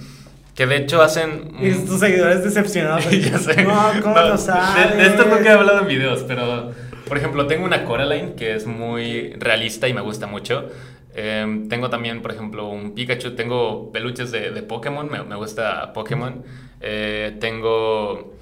Que 0.54 0.66
de 0.66 0.76
hecho 0.76 1.00
hacen. 1.02 1.52
y 1.60 1.70
tus 1.86 2.00
seguidores 2.00 2.44
decepcionados. 2.44 3.08
ya 3.10 3.38
sé. 3.38 3.62
No, 3.64 3.82
¿cómo 4.02 4.14
No, 4.14 4.22
lo 4.22 4.32
de- 4.32 4.38
sabes? 4.38 4.96
De, 4.96 5.06
esto 5.06 5.24
nunca 5.24 5.44
he 5.50 5.52
hablado 5.52 5.80
en 5.80 5.88
videos, 5.88 6.22
pero 6.26 6.72
por 7.08 7.16
ejemplo, 7.18 7.46
tengo 7.46 7.64
una 7.64 7.84
Coraline 7.84 8.34
que 8.34 8.54
es 8.54 8.66
muy 8.66 9.32
realista 9.34 9.88
y 9.88 9.94
me 9.94 10.00
gusta 10.00 10.26
mucho. 10.26 10.68
Eh, 11.14 11.66
tengo 11.68 11.90
también, 11.90 12.22
por 12.22 12.30
ejemplo, 12.32 12.68
un 12.68 12.94
Pikachu. 12.94 13.32
Tengo 13.34 13.92
peluches 13.92 14.30
de, 14.32 14.50
de 14.50 14.62
Pokémon, 14.62 15.10
me, 15.10 15.22
me 15.24 15.36
gusta 15.36 15.92
Pokémon. 15.92 16.42
Eh, 16.80 17.36
tengo. 17.38 18.34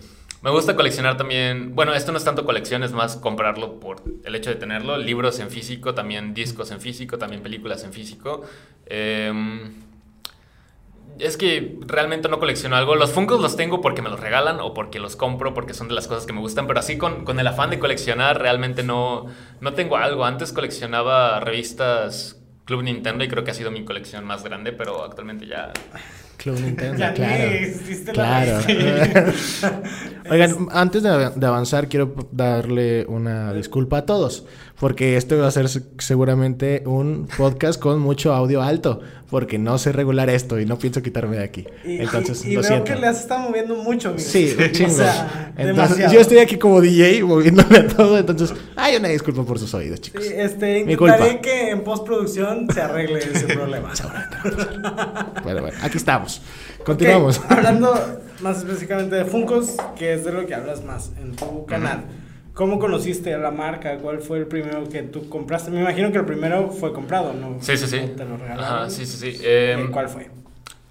Me 0.43 0.50
gusta 0.50 0.75
coleccionar 0.76 1.17
también. 1.17 1.75
Bueno, 1.75 1.93
esto 1.95 2.12
no 2.12 2.19
es 2.19 2.25
tanto 2.25 2.45
colección, 2.47 2.83
es 2.83 2.93
más 2.93 3.17
comprarlo 3.17 3.79
por 3.81 4.02
el 4.25 4.35
hecho 4.37 4.50
de 4.50 4.57
tenerlo. 4.57 4.97
Libros 4.99 5.38
en 5.40 5.50
físico, 5.50 5.93
también 5.95 6.32
discos 6.32 6.71
en 6.71 6.80
físico, 6.80 7.19
también 7.19 7.43
películas 7.43 7.82
en 7.84 7.93
físico. 7.93 8.43
Em, 8.87 9.73
es 11.21 11.37
que 11.37 11.78
realmente 11.87 12.28
no 12.28 12.39
colecciono 12.39 12.76
algo. 12.76 12.95
Los 12.97 13.13
Funkos 13.13 13.41
los 13.41 13.56
tengo 13.56 13.80
porque 13.80 14.02
me 14.02 14.11
los 14.11 14.21
regalan 14.21 14.61
o 14.61 14.75
porque 14.75 14.99
los 14.99 15.17
compro 15.17 15.54
porque 15.54 15.75
son 15.75 15.89
de 15.89 15.95
las 15.95 16.09
cosas 16.09 16.26
que 16.26 16.33
me 16.33 16.41
gustan. 16.41 16.67
Pero 16.67 16.80
así 16.80 16.99
con, 16.99 17.25
con 17.25 17.39
el 17.41 17.47
afán 17.47 17.71
de 17.71 17.78
coleccionar 17.78 18.41
realmente 18.41 18.83
no, 18.83 19.26
no 19.61 19.75
tengo 19.75 19.97
algo. 19.97 20.25
Antes 20.25 20.52
coleccionaba 20.52 21.41
revistas 21.41 22.41
Club 22.65 22.83
Nintendo 22.83 23.25
y 23.25 23.28
creo 23.28 23.45
que 23.45 23.50
ha 23.50 23.54
sido 23.54 23.71
mi 23.71 23.85
colección 23.85 24.25
más 24.25 24.45
grande, 24.45 24.73
pero 24.73 25.04
actualmente 25.04 25.47
ya... 25.47 25.73
Club 26.43 26.59
Nintendo, 26.61 26.97
Ya 26.99 27.13
claro. 27.13 27.45
la 28.07 28.13
Claro. 28.13 28.61
revista. 28.67 29.83
Oigan, 30.31 30.69
antes 30.71 31.03
de, 31.03 31.31
de 31.37 31.47
avanzar, 31.47 31.89
quiero 31.89 32.15
darle 32.33 33.05
una 33.07 33.53
disculpa 33.53 33.99
a 33.99 34.07
todos. 34.07 34.45
Porque 34.79 35.19
este 35.19 35.35
va 35.37 35.47
a 35.49 35.50
ser 35.50 35.69
se- 35.69 35.83
seguramente 35.99 36.83
un 36.87 37.29
podcast 37.37 37.79
con 37.79 38.00
mucho 38.00 38.33
audio 38.33 38.63
alto. 38.63 39.00
Porque 39.29 39.59
no 39.59 39.76
sé 39.79 39.93
regular 39.93 40.31
esto 40.31 40.59
y 40.59 40.65
no 40.67 40.79
pienso 40.79 41.03
quitarme 41.03 41.37
de 41.37 41.45
aquí. 41.45 41.67
Y, 41.85 41.99
Entonces, 41.99 42.45
y- 42.45 42.53
y 42.53 42.55
lo 42.55 42.63
veo 42.63 42.69
siento. 42.69 42.85
que 42.95 42.97
le 42.99 43.07
has 43.09 43.21
estado 43.21 43.49
moviendo 43.49 43.76
mucho, 43.76 44.09
amigo. 44.09 44.25
Sí, 44.26 44.57
chingo. 44.73 44.91
O 44.95 44.95
sea, 44.97 45.53
entonces, 45.59 45.67
demasiado. 45.76 46.15
yo 46.15 46.21
estoy 46.21 46.39
aquí 46.39 46.57
como 46.59 46.81
DJ 46.81 47.23
moviéndome 47.25 47.76
a 47.79 47.87
todo. 47.89 48.17
Entonces, 48.19 48.55
hay 48.76 48.97
una 48.97 49.09
disculpa 49.09 49.45
por 49.45 49.59
sus 49.59 49.73
oídos, 49.75 50.00
chicos. 50.00 50.25
Sí, 50.25 50.33
este, 50.35 50.85
Mi 50.85 50.97
culpa. 50.97 51.19
que 51.43 51.71
en 51.71 51.85
postproducción 51.85 52.67
se 52.73 52.81
arregle 52.81 53.19
ese 53.19 53.47
problema. 53.49 53.93
Bueno, 55.43 55.63
bueno, 55.63 55.76
aquí 55.83 55.97
estamos. 55.97 56.29
Continuamos. 56.84 57.40
Hablando 57.49 58.21
más 58.40 58.58
específicamente 58.58 59.16
de 59.16 59.25
Funkos, 59.25 59.76
que 59.97 60.14
es 60.14 60.25
de 60.25 60.32
lo 60.32 60.47
que 60.47 60.54
hablas 60.54 60.84
más 60.84 61.12
en 61.21 61.36
tu 61.36 61.66
canal. 61.66 62.04
¿Cómo 62.54 62.78
conociste 62.78 63.36
la 63.38 63.50
marca? 63.50 63.99
¿Cuál 63.99 64.21
fue 64.21 64.38
el 64.38 64.47
primero 64.47 64.88
que 64.88 65.02
tú 65.02 65.28
compraste? 65.28 65.71
Me 65.71 65.80
imagino 65.80 66.10
que 66.12 66.19
el 66.19 66.25
primero 66.25 66.71
fue 66.71 66.93
comprado, 66.93 67.32
¿no? 67.32 67.56
Sí, 67.60 67.76
sí, 67.76 67.86
sí. 67.86 68.00
¿No 68.00 68.08
¿Te 68.08 68.25
lo 68.25 68.36
regalaron? 68.36 68.64
Ajá, 68.64 68.90
sí, 68.90 69.06
sí, 69.06 69.16
sí. 69.16 69.40
Eh, 69.43 69.88
¿Cuál 69.93 70.08
fue? 70.08 70.30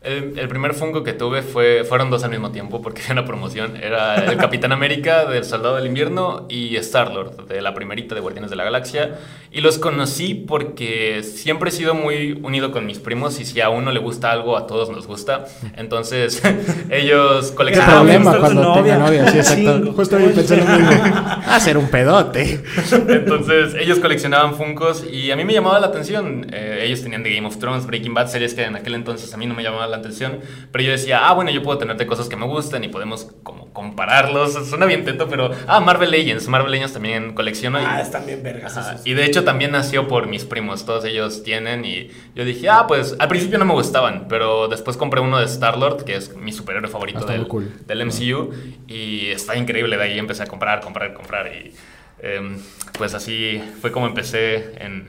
El, 0.01 0.39
el 0.39 0.47
primer 0.47 0.73
Funko 0.75 1.03
que 1.03 1.11
tuve 1.11 1.41
fue, 1.41 1.83
fueron 1.83 2.09
dos 2.09 2.23
al 2.23 2.29
mismo 2.29 2.51
tiempo 2.51 2.81
porque 2.81 3.01
había 3.09 3.13
una 3.13 3.25
promoción. 3.25 3.75
Era 3.75 4.15
el 4.15 4.37
Capitán 4.37 4.71
América 4.71 5.25
del 5.25 5.43
Soldado 5.43 5.75
del 5.75 5.87
Invierno 5.87 6.45
y 6.47 6.77
Star-Lord 6.77 7.47
de 7.47 7.61
la 7.61 7.73
primerita 7.73 8.15
de 8.15 8.21
Guardianes 8.21 8.49
de 8.49 8.55
la 8.55 8.63
Galaxia. 8.63 9.17
Y 9.51 9.59
los 9.59 9.77
conocí 9.77 10.35
porque 10.35 11.21
siempre 11.23 11.69
he 11.69 11.73
sido 11.73 11.95
muy 11.95 12.39
unido 12.43 12.71
con 12.71 12.85
mis 12.85 12.99
primos 12.99 13.41
y 13.41 13.45
si 13.45 13.59
a 13.59 13.69
uno 13.69 13.91
le 13.91 13.99
gusta 13.99 14.31
algo, 14.31 14.55
a 14.55 14.67
todos 14.67 14.89
nos 14.89 15.05
gusta. 15.05 15.45
Entonces 15.75 16.41
ellos 16.89 17.49
¿Qué 17.49 17.55
coleccionaban... 17.55 18.05
me 18.05 18.13
problema 18.13 18.39
cuando 18.39 18.63
novia. 18.63 18.83
tenga 18.83 18.97
novia? 18.99 19.27
Sí, 19.31 19.37
exacto. 19.37 19.79
Chingo. 19.79 19.93
Justo 19.93 20.15
ahí 20.15 20.31
pensé 20.33 20.57
lo 20.57 20.63
mismo. 20.65 21.03
Hacer 21.45 21.77
un 21.77 21.89
pedote. 21.89 22.63
Entonces 23.09 23.75
ellos 23.77 23.99
coleccionaban 23.99 24.55
Funkos 24.55 25.03
y 25.11 25.31
a 25.31 25.35
mí 25.35 25.43
me 25.43 25.51
llamaba 25.51 25.77
la 25.81 25.87
atención. 25.87 26.47
Eh, 26.53 26.83
ellos 26.85 27.01
tenían 27.01 27.21
de 27.23 27.35
Game 27.35 27.47
of 27.47 27.57
Thrones, 27.57 27.85
Breaking 27.85 28.13
Bad, 28.13 28.27
series 28.27 28.53
que 28.53 28.63
en 28.63 28.77
aquel 28.77 28.95
entonces 28.95 29.33
a 29.33 29.37
mí 29.37 29.45
no 29.45 29.53
me 29.55 29.61
llamaban 29.61 29.88
la 29.89 29.97
atención. 29.97 30.39
Pero 30.71 30.83
yo 30.83 30.91
decía, 30.91 31.27
ah, 31.27 31.33
bueno, 31.33 31.51
yo 31.51 31.61
puedo 31.63 31.77
tenerte 31.77 32.07
cosas 32.07 32.29
que 32.29 32.35
me 32.35 32.45
gustan 32.45 32.83
y 32.83 32.87
podemos 32.87 33.27
como 33.43 33.73
compararlos. 33.73 34.53
Suena 34.69 34.85
bien 34.85 35.03
teto, 35.05 35.27
pero... 35.29 35.51
Ah, 35.67 35.79
Marvel 35.79 36.11
Legends. 36.11 36.47
Marvel 36.47 36.71
Legends 36.71 36.93
también 36.93 37.33
colecciono. 37.33 37.81
y- 37.81 37.85
Ah, 37.85 38.01
están 38.01 38.25
bien 38.25 38.41
vergas 38.43 38.77
Ajá. 38.77 38.97
Y 39.05 39.13
de 39.13 39.25
hecho 39.25 39.43
también 39.43 39.71
nació 39.71 40.07
por 40.07 40.27
mis 40.27 40.45
primos, 40.45 40.85
todos 40.85 41.05
ellos 41.05 41.43
tienen 41.43 41.85
y 41.85 42.09
yo 42.35 42.45
dije, 42.45 42.69
ah, 42.69 42.85
pues 42.87 43.15
al 43.19 43.27
principio 43.27 43.57
no 43.59 43.65
me 43.65 43.73
gustaban, 43.73 44.27
pero 44.27 44.67
después 44.67 44.97
compré 44.97 45.21
uno 45.21 45.37
de 45.39 45.45
Star-Lord, 45.45 46.03
que 46.05 46.15
es 46.15 46.35
mi 46.35 46.51
superhéroe 46.51 46.89
favorito 46.89 47.19
muy 47.21 47.31
del, 47.31 47.47
cool. 47.47 47.71
del 47.85 48.05
MCU, 48.05 48.51
y 48.87 49.27
está 49.27 49.55
increíble, 49.55 49.97
de 49.97 50.03
ahí 50.03 50.19
empecé 50.19 50.43
a 50.43 50.47
comprar, 50.47 50.81
comprar, 50.81 51.13
comprar, 51.13 51.47
y 51.53 51.73
em, 52.21 52.57
pues 52.97 53.13
así 53.13 53.61
fue 53.81 53.91
como 53.91 54.07
empecé 54.07 54.73
en, 54.83 55.07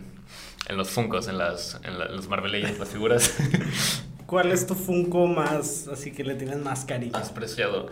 en 0.69 0.77
los 0.77 0.91
Funkos, 0.91 1.27
en, 1.29 1.39
las, 1.39 1.81
en 1.85 1.99
la- 1.99 2.07
los 2.09 2.29
Marvel 2.29 2.53
Legends, 2.53 2.79
las 2.79 2.89
figuras. 2.91 3.35
¿Cuál 4.31 4.53
es 4.53 4.65
tu 4.65 4.77
Funko 4.77 5.27
más, 5.27 5.89
así 5.93 6.13
que 6.13 6.23
le 6.23 6.37
tienes 6.37 6.59
más 6.59 6.85
cariño? 6.85 7.11
Más 7.13 7.31
preciado. 7.31 7.89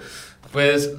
Pues 0.52 0.92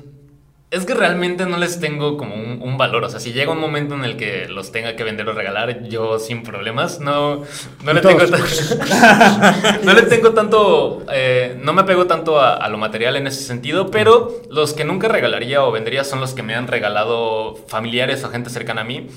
es 0.69 0.85
que 0.85 0.93
realmente 0.93 1.45
no 1.45 1.55
les 1.57 1.79
tengo 1.79 2.17
como 2.17 2.35
un, 2.35 2.61
un 2.61 2.77
valor. 2.77 3.05
O 3.05 3.09
sea, 3.09 3.21
si 3.21 3.31
llega 3.31 3.53
un 3.53 3.59
momento 3.61 3.95
en 3.95 4.03
el 4.03 4.17
que 4.17 4.49
los 4.49 4.73
tenga 4.73 4.97
que 4.97 5.05
vender 5.05 5.29
o 5.29 5.33
regalar, 5.33 5.83
yo 5.87 6.19
sin 6.19 6.43
problemas, 6.43 6.99
no, 6.99 7.43
no, 7.85 7.93
le, 7.93 8.01
tengo 8.01 8.19
tan- 8.27 8.41
no 9.85 9.93
le 9.93 10.01
tengo 10.03 10.31
tanto, 10.31 11.03
eh, 11.11 11.57
no 11.63 11.71
me 11.71 11.81
apego 11.83 12.05
tanto 12.05 12.39
a, 12.41 12.55
a 12.55 12.67
lo 12.67 12.77
material 12.77 13.15
en 13.15 13.25
ese 13.27 13.41
sentido, 13.41 13.89
pero 13.91 14.41
los 14.51 14.73
que 14.73 14.83
nunca 14.83 15.07
regalaría 15.07 15.63
o 15.63 15.71
vendería 15.71 16.03
son 16.03 16.19
los 16.19 16.33
que 16.33 16.43
me 16.43 16.53
han 16.53 16.67
regalado 16.67 17.55
familiares 17.69 18.23
o 18.25 18.29
gente 18.29 18.49
cercana 18.49 18.81
a 18.81 18.83
mí. 18.83 19.07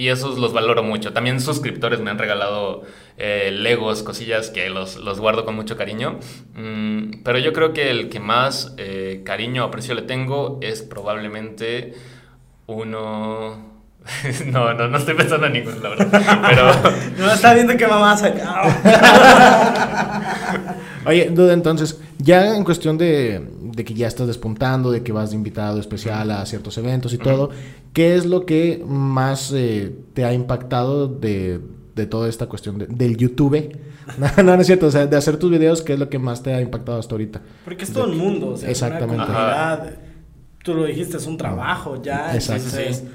Y 0.00 0.08
esos 0.08 0.38
los 0.38 0.54
valoro 0.54 0.82
mucho. 0.82 1.12
También 1.12 1.42
suscriptores 1.42 2.00
me 2.00 2.08
han 2.08 2.16
regalado 2.16 2.84
eh, 3.18 3.50
Legos, 3.52 4.02
cosillas 4.02 4.48
que 4.48 4.70
los, 4.70 4.96
los 4.96 5.20
guardo 5.20 5.44
con 5.44 5.54
mucho 5.54 5.76
cariño. 5.76 6.18
Mm, 6.54 7.22
pero 7.22 7.38
yo 7.38 7.52
creo 7.52 7.74
que 7.74 7.90
el 7.90 8.08
que 8.08 8.18
más 8.18 8.74
eh, 8.78 9.20
cariño 9.26 9.62
o 9.62 9.68
aprecio 9.68 9.94
le 9.94 10.00
tengo 10.00 10.58
es 10.62 10.80
probablemente 10.80 11.92
uno... 12.66 13.69
no, 14.46 14.74
no, 14.74 14.88
no 14.88 14.98
estoy 14.98 15.14
pensando 15.14 15.46
en 15.46 15.52
ninguno, 15.54 15.76
la 15.82 15.88
verdad. 15.90 16.40
Pero 16.48 16.72
No 17.18 17.32
está 17.32 17.54
viendo 17.54 17.76
que 17.76 17.86
mamá 17.86 18.16
saca. 18.16 18.62
Oye, 21.06 21.30
Duda, 21.30 21.52
entonces, 21.54 21.98
ya 22.18 22.54
en 22.56 22.64
cuestión 22.64 22.98
de, 22.98 23.42
de 23.62 23.84
que 23.84 23.94
ya 23.94 24.06
estás 24.06 24.26
despuntando, 24.26 24.90
de 24.90 25.02
que 25.02 25.12
vas 25.12 25.30
de 25.30 25.36
invitado 25.36 25.80
especial 25.80 26.30
a 26.30 26.44
ciertos 26.46 26.76
eventos 26.78 27.12
y 27.14 27.18
todo, 27.18 27.50
¿qué 27.92 28.16
es 28.16 28.26
lo 28.26 28.44
que 28.44 28.82
más 28.86 29.52
eh, 29.54 29.92
te 30.14 30.24
ha 30.24 30.32
impactado 30.34 31.08
de, 31.08 31.60
de 31.94 32.06
toda 32.06 32.28
esta 32.28 32.46
cuestión 32.46 32.78
de- 32.78 32.86
del 32.86 33.16
YouTube? 33.16 33.76
No, 34.18 34.28
no, 34.42 34.56
no 34.56 34.60
es 34.60 34.66
cierto, 34.66 34.86
o 34.86 34.90
sea, 34.90 35.06
de 35.06 35.16
hacer 35.16 35.36
tus 35.38 35.50
videos, 35.50 35.82
¿qué 35.82 35.94
es 35.94 35.98
lo 35.98 36.08
que 36.10 36.18
más 36.18 36.42
te 36.42 36.52
ha 36.52 36.60
impactado 36.60 36.98
hasta 36.98 37.14
ahorita? 37.14 37.40
Porque 37.64 37.84
es 37.84 37.92
todo 37.92 38.04
el 38.06 38.16
mundo, 38.16 38.48
o 38.48 38.56
sea, 38.56 38.68
Exactamente. 38.68 39.14
Una 39.14 39.24
comunidad, 39.26 39.90
tú 40.62 40.74
lo 40.74 40.84
dijiste, 40.84 41.16
es 41.16 41.26
un 41.26 41.38
trabajo 41.38 42.00
ya. 42.02 42.34
Exacto. 42.34 42.64
Entonces, 42.64 42.96
sí, 42.98 43.08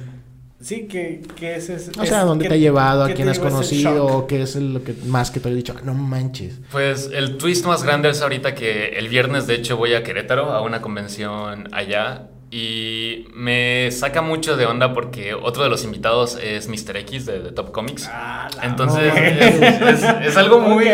que, 0.67 1.21
que 1.35 1.55
es, 1.55 1.69
es- 1.69 1.91
O 1.97 2.03
es- 2.03 2.09
sea, 2.09 2.23
¿dónde 2.23 2.43
que- 2.43 2.49
te 2.49 2.55
ha 2.55 2.57
llevado? 2.57 3.03
¿A 3.03 3.09
quién 3.11 3.29
has 3.29 3.37
ese 3.37 3.47
conocido? 3.47 3.91
shock. 4.07 4.11
¿O 4.11 4.27
¿Qué 4.27 4.41
es 4.41 4.55
lo 4.55 4.83
que 4.83 4.93
más 5.05 5.29
que 5.31 5.39
te 5.39 5.47
haya 5.49 5.55
dicho? 5.57 5.73
"Ah, 5.77 5.81
No 5.83 5.93
manches. 5.93 6.59
Pues 6.71 7.09
el 7.13 7.37
twist 7.37 7.65
más 7.65 7.83
grande 7.83 8.09
es 8.09 8.21
ahorita 8.21 8.55
que 8.55 8.89
el 8.97 9.07
viernes 9.09 9.47
de 9.47 9.55
hecho 9.55 9.77
voy 9.77 9.93
a 9.93 10.03
Querétaro 10.03 10.51
a 10.51 10.61
una 10.61 10.81
convención 10.81 11.69
allá 11.71 12.29
y 12.51 13.25
me 13.33 13.89
saca 13.91 14.21
mucho 14.21 14.55
de 14.55 14.65
onda 14.65 14.93
porque 14.93 15.33
otro 15.33 15.63
de 15.63 15.69
los 15.69 15.83
invitados 15.83 16.37
es 16.41 16.67
Mr. 16.69 16.97
X 16.97 17.25
de, 17.25 17.39
de 17.41 17.51
Top 17.51 17.71
Comics. 17.71 18.07
Ah, 18.11 18.47
la 18.55 18.63
Entonces 18.63 19.13
es, 19.15 19.81
es- 20.03 20.03
es 20.27 20.37
algo 20.37 20.59
muy 20.59 20.85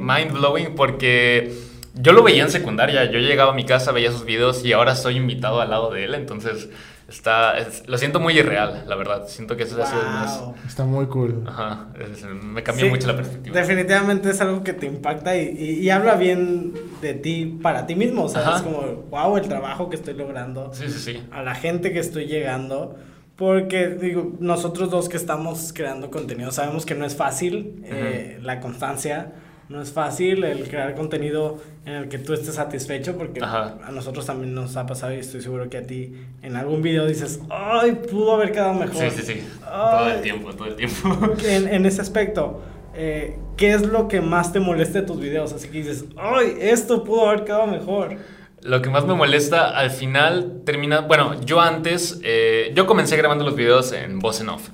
mind 0.00 0.32
blowing 0.32 0.74
porque 0.74 1.52
yo 1.94 2.12
lo 2.12 2.22
veía 2.22 2.42
en 2.42 2.50
secundaria, 2.50 3.04
yo 3.10 3.18
llegaba 3.18 3.52
a 3.52 3.54
mi 3.54 3.64
casa, 3.64 3.90
veía 3.92 4.12
sus 4.12 4.24
videos 4.26 4.64
y 4.64 4.72
ahora 4.74 4.94
soy 4.94 5.16
invitado 5.16 5.60
al 5.60 5.70
lado 5.70 5.90
de 5.90 6.04
él, 6.04 6.14
entonces 6.14 6.68
está, 7.08 7.56
es- 7.58 7.86
lo 7.88 7.98
siento 7.98 8.18
muy 8.20 8.38
irreal, 8.38 8.84
la 8.86 8.96
verdad, 8.96 9.24
siento 9.28 9.56
que 9.56 9.62
eso 9.64 9.80
ha 9.82 9.86
sido 9.86 10.02
más... 10.02 10.40
Wow. 10.40 10.54
Está 10.66 10.84
muy 10.84 11.06
cool. 11.06 11.44
Ajá, 11.46 11.88
es- 12.00 12.24
me 12.24 12.62
cambió 12.62 12.86
Sí, 12.86 12.90
mucho 12.90 13.06
la 13.06 13.16
perspectiva. 13.16 13.54
Definitivamente 13.58 14.30
es 14.30 14.40
algo 14.40 14.62
que 14.64 14.72
te 14.72 14.86
impacta 14.86 15.36
y, 15.36 15.48
y- 15.56 15.80
y 15.80 15.90
habla 15.90 16.16
bien 16.16 16.72
de 17.00 17.14
ti 17.14 17.58
para 17.62 17.86
ti 17.86 17.94
mismo. 17.94 18.24
O 18.24 18.28
sea, 18.28 18.42
Ajá. 18.42 18.56
es 18.56 18.62
como, 18.62 18.80
wow, 19.10 19.36
el 19.36 19.46
trabajo 19.48 19.88
que 19.88 19.96
estoy 19.96 20.14
logrando, 20.14 20.72
Sí, 20.74 20.88
sí, 20.88 20.98
sí. 20.98 21.22
a 21.30 21.42
la 21.42 21.54
gente 21.54 21.92
que 21.92 21.98
estoy 22.00 22.26
llegando. 22.26 22.96
Porque, 23.36 23.88
digo, 23.88 24.32
nosotros 24.40 24.90
dos 24.90 25.10
que 25.10 25.18
estamos 25.18 25.74
creando 25.74 26.10
contenido 26.10 26.50
sabemos 26.52 26.86
que 26.86 26.94
no 26.94 27.04
es 27.04 27.14
fácil 27.16 27.82
eh, 27.84 28.38
la 28.42 28.60
constancia. 28.60 29.32
No 29.68 29.82
es 29.82 29.90
fácil 29.92 30.44
el 30.44 30.68
crear 30.68 30.94
contenido 30.94 31.58
en 31.84 31.94
el 31.94 32.08
que 32.08 32.18
tú 32.18 32.32
estés 32.34 32.54
satisfecho 32.54 33.16
porque 33.18 33.40
Ajá. 33.42 33.78
a 33.84 33.90
nosotros 33.90 34.24
también 34.24 34.54
nos 34.54 34.76
ha 34.76 34.86
pasado 34.86 35.12
y 35.12 35.16
estoy 35.18 35.40
seguro 35.42 35.68
que 35.68 35.78
a 35.78 35.82
ti 35.82 36.12
en 36.42 36.54
algún 36.54 36.82
video 36.82 37.04
dices, 37.06 37.40
ay, 37.50 37.98
pudo 38.08 38.34
haber 38.34 38.52
quedado 38.52 38.74
mejor. 38.74 39.10
Sí, 39.10 39.22
sí, 39.22 39.22
sí. 39.34 39.48
Todo 39.60 39.98
Ay. 40.04 40.12
el 40.16 40.20
tiempo, 40.22 40.52
todo 40.52 40.68
el 40.68 40.76
tiempo. 40.76 41.18
en, 41.48 41.66
en 41.68 41.84
ese 41.84 42.00
aspecto, 42.00 42.62
eh, 42.94 43.38
¿qué 43.56 43.72
es 43.72 43.82
lo 43.82 44.06
que 44.06 44.20
más 44.20 44.52
te 44.52 44.60
molesta 44.60 45.00
de 45.00 45.06
tus 45.06 45.18
videos? 45.18 45.52
Así 45.52 45.66
que 45.68 45.78
dices, 45.78 46.04
¡ay! 46.16 46.56
Esto 46.60 47.02
pudo 47.02 47.28
haber 47.28 47.44
quedado 47.44 47.66
mejor. 47.66 48.16
Lo 48.62 48.82
que 48.82 48.88
más 48.90 49.04
me 49.04 49.14
molesta 49.14 49.76
al 49.76 49.90
final 49.90 50.62
termina. 50.64 51.00
Bueno, 51.00 51.40
yo 51.44 51.60
antes. 51.60 52.20
eh, 52.24 52.72
yo 52.74 52.86
comencé 52.86 53.16
grabando 53.16 53.44
los 53.44 53.54
videos 53.56 53.92
en 53.92 54.18
voz 54.20 54.40
en 54.40 54.48
off. 54.48 54.68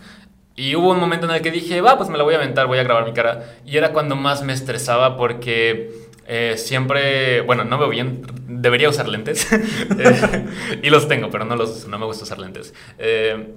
Y 0.55 0.75
hubo 0.77 0.91
un 0.91 1.01
momento 1.01 1.27
en 1.27 1.33
el 1.33 1.43
que 1.43 1.51
dije, 1.51 1.81
va, 1.81 1.97
pues 1.97 2.11
me 2.11 2.19
la 2.19 2.25
voy 2.25 2.35
a 2.35 2.37
aventar, 2.39 2.67
voy 2.67 2.79
a 2.79 2.83
grabar 2.83 3.07
mi 3.07 3.13
cara. 3.13 3.57
Y 3.65 3.77
era 3.77 3.93
cuando 3.93 4.17
más 4.17 4.43
me 4.43 4.53
estresaba 4.53 5.17
porque 5.17 5.91
eh, 6.27 6.55
siempre. 6.57 7.41
Bueno, 7.43 7.65
no 7.65 7.79
veo 7.79 7.89
bien. 7.89 8.23
Debería 8.47 8.89
usar 8.89 9.09
lentes. 9.09 9.47
Eh, 9.99 10.47
y 10.83 10.91
los 10.91 11.07
tengo, 11.09 11.31
pero 11.31 11.45
no 11.45 11.57
los 11.57 11.71
uso. 11.71 11.89
No 11.89 11.99
me 11.99 12.07
gusta 12.07 12.25
usar 12.25 12.39
lentes. 12.39 12.75
Eh, 12.99 13.55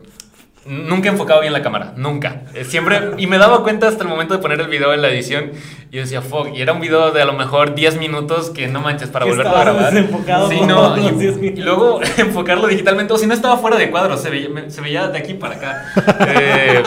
Nunca 0.65 1.09
he 1.09 1.11
enfocado 1.11 1.41
bien 1.41 1.53
la 1.53 1.61
cámara, 1.61 1.93
nunca. 1.95 2.41
Eh, 2.55 2.63
Siempre, 2.63 2.99
y 3.19 3.27
me 3.27 3.37
daba 3.37 3.61
cuenta 3.61 3.87
hasta 3.87 4.01
el 4.01 4.09
momento 4.09 4.33
de 4.33 4.39
poner 4.41 4.59
el 4.59 4.67
video 4.67 4.93
en 4.95 5.01
la 5.03 5.09
edición 5.09 5.51
y 5.91 5.97
yo 5.97 6.01
decía, 6.01 6.23
fuck, 6.23 6.47
y 6.55 6.61
era 6.61 6.73
un 6.73 6.79
video 6.81 7.11
de 7.11 7.21
a 7.21 7.25
lo 7.25 7.33
mejor 7.33 7.75
10 7.75 7.97
minutos 7.97 8.49
que 8.49 8.67
no 8.67 8.81
manches 8.81 9.09
para 9.09 9.25
volverlo 9.25 9.55
a 9.55 9.61
grabar. 9.61 9.93
desenfocado 9.93 10.49
Sí, 10.49 10.59
no, 10.61 10.97
y, 10.97 11.11
10 11.11 11.37
y 11.43 11.61
luego 11.61 11.99
enfocarlo 12.17 12.67
digitalmente, 12.67 13.13
o 13.13 13.17
si 13.19 13.27
no 13.27 13.35
estaba 13.35 13.57
fuera 13.57 13.77
de 13.77 13.91
cuadro, 13.91 14.17
se 14.17 14.31
veía, 14.31 14.49
me- 14.49 14.71
se 14.71 14.81
veía 14.81 15.07
de 15.07 15.19
aquí 15.19 15.35
para 15.35 15.55
acá. 15.55 15.85
Eh, 16.31 16.81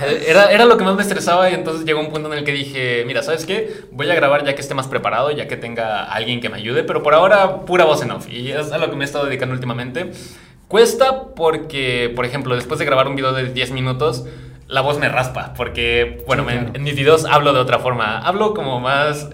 era, 0.28 0.50
era 0.50 0.64
lo 0.66 0.76
que 0.76 0.84
más 0.84 0.94
me 0.94 1.02
estresaba 1.02 1.50
y 1.50 1.54
entonces 1.54 1.86
llegó 1.86 2.00
un 2.00 2.10
punto 2.10 2.30
en 2.32 2.38
el 2.38 2.44
que 2.44 2.52
dije, 2.52 3.04
mira, 3.06 3.22
¿sabes 3.22 3.46
qué? 3.46 3.82
Voy 3.92 4.10
a 4.10 4.14
grabar 4.14 4.44
ya 4.44 4.54
que 4.54 4.60
esté 4.60 4.74
más 4.74 4.88
preparado, 4.88 5.30
ya 5.30 5.48
que 5.48 5.56
tenga 5.56 6.04
alguien 6.04 6.40
que 6.40 6.48
me 6.50 6.58
ayude, 6.58 6.84
pero 6.84 7.02
por 7.02 7.14
ahora 7.14 7.60
pura 7.64 7.84
voz 7.84 8.02
en 8.02 8.10
off. 8.10 8.28
Y 8.30 8.50
es 8.52 8.72
a 8.72 8.78
lo 8.78 8.90
que 8.90 8.96
me 8.96 9.04
he 9.04 9.06
estado 9.06 9.24
dedicando 9.24 9.54
últimamente. 9.54 10.12
Cuesta 10.70 11.24
porque, 11.34 12.12
por 12.14 12.24
ejemplo, 12.24 12.54
después 12.54 12.78
de 12.78 12.84
grabar 12.84 13.08
un 13.08 13.16
video 13.16 13.32
de 13.32 13.52
10 13.52 13.72
minutos, 13.72 14.24
la 14.68 14.82
voz 14.82 15.00
me 15.00 15.08
raspa. 15.08 15.52
Porque, 15.56 16.22
bueno, 16.28 16.44
Sí, 16.44 16.46
me- 16.54 16.60
claro. 16.60 16.70
en 16.76 16.82
mis 16.84 16.94
videos 16.94 17.24
hablo 17.24 17.52
de 17.52 17.58
otra 17.58 17.80
forma. 17.80 18.18
Hablo 18.18 18.54
como 18.54 18.78
más... 18.78 19.30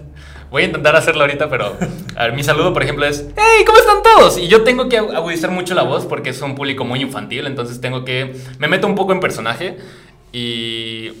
Voy 0.49 0.63
a 0.63 0.65
intentar 0.65 0.95
hacerlo 0.95 1.21
ahorita, 1.21 1.47
pero 1.47 1.77
a 2.15 2.23
ver, 2.23 2.33
mi 2.33 2.41
saludo, 2.41 2.73
por 2.73 2.81
ejemplo, 2.81 3.05
es 3.05 3.27
¡Hey! 3.37 3.63
¿Cómo 3.67 3.77
están 3.77 3.97
todos? 4.01 4.39
Y 4.39 4.47
yo 4.47 4.63
tengo 4.63 4.89
que 4.89 4.97
agudizar 4.97 5.51
mucho 5.51 5.75
la 5.75 5.83
voz 5.83 6.07
porque 6.07 6.31
es 6.31 6.41
un 6.41 6.55
público 6.55 6.85
muy 6.85 7.01
infantil, 7.01 7.45
entonces 7.45 7.79
tengo 7.81 8.03
que... 8.03 8.33
Me 8.57 8.67
meto 8.67 8.87
un 8.87 8.95
poco 8.95 9.11
en 9.11 9.19
personaje 9.19 9.77
y 10.31 11.11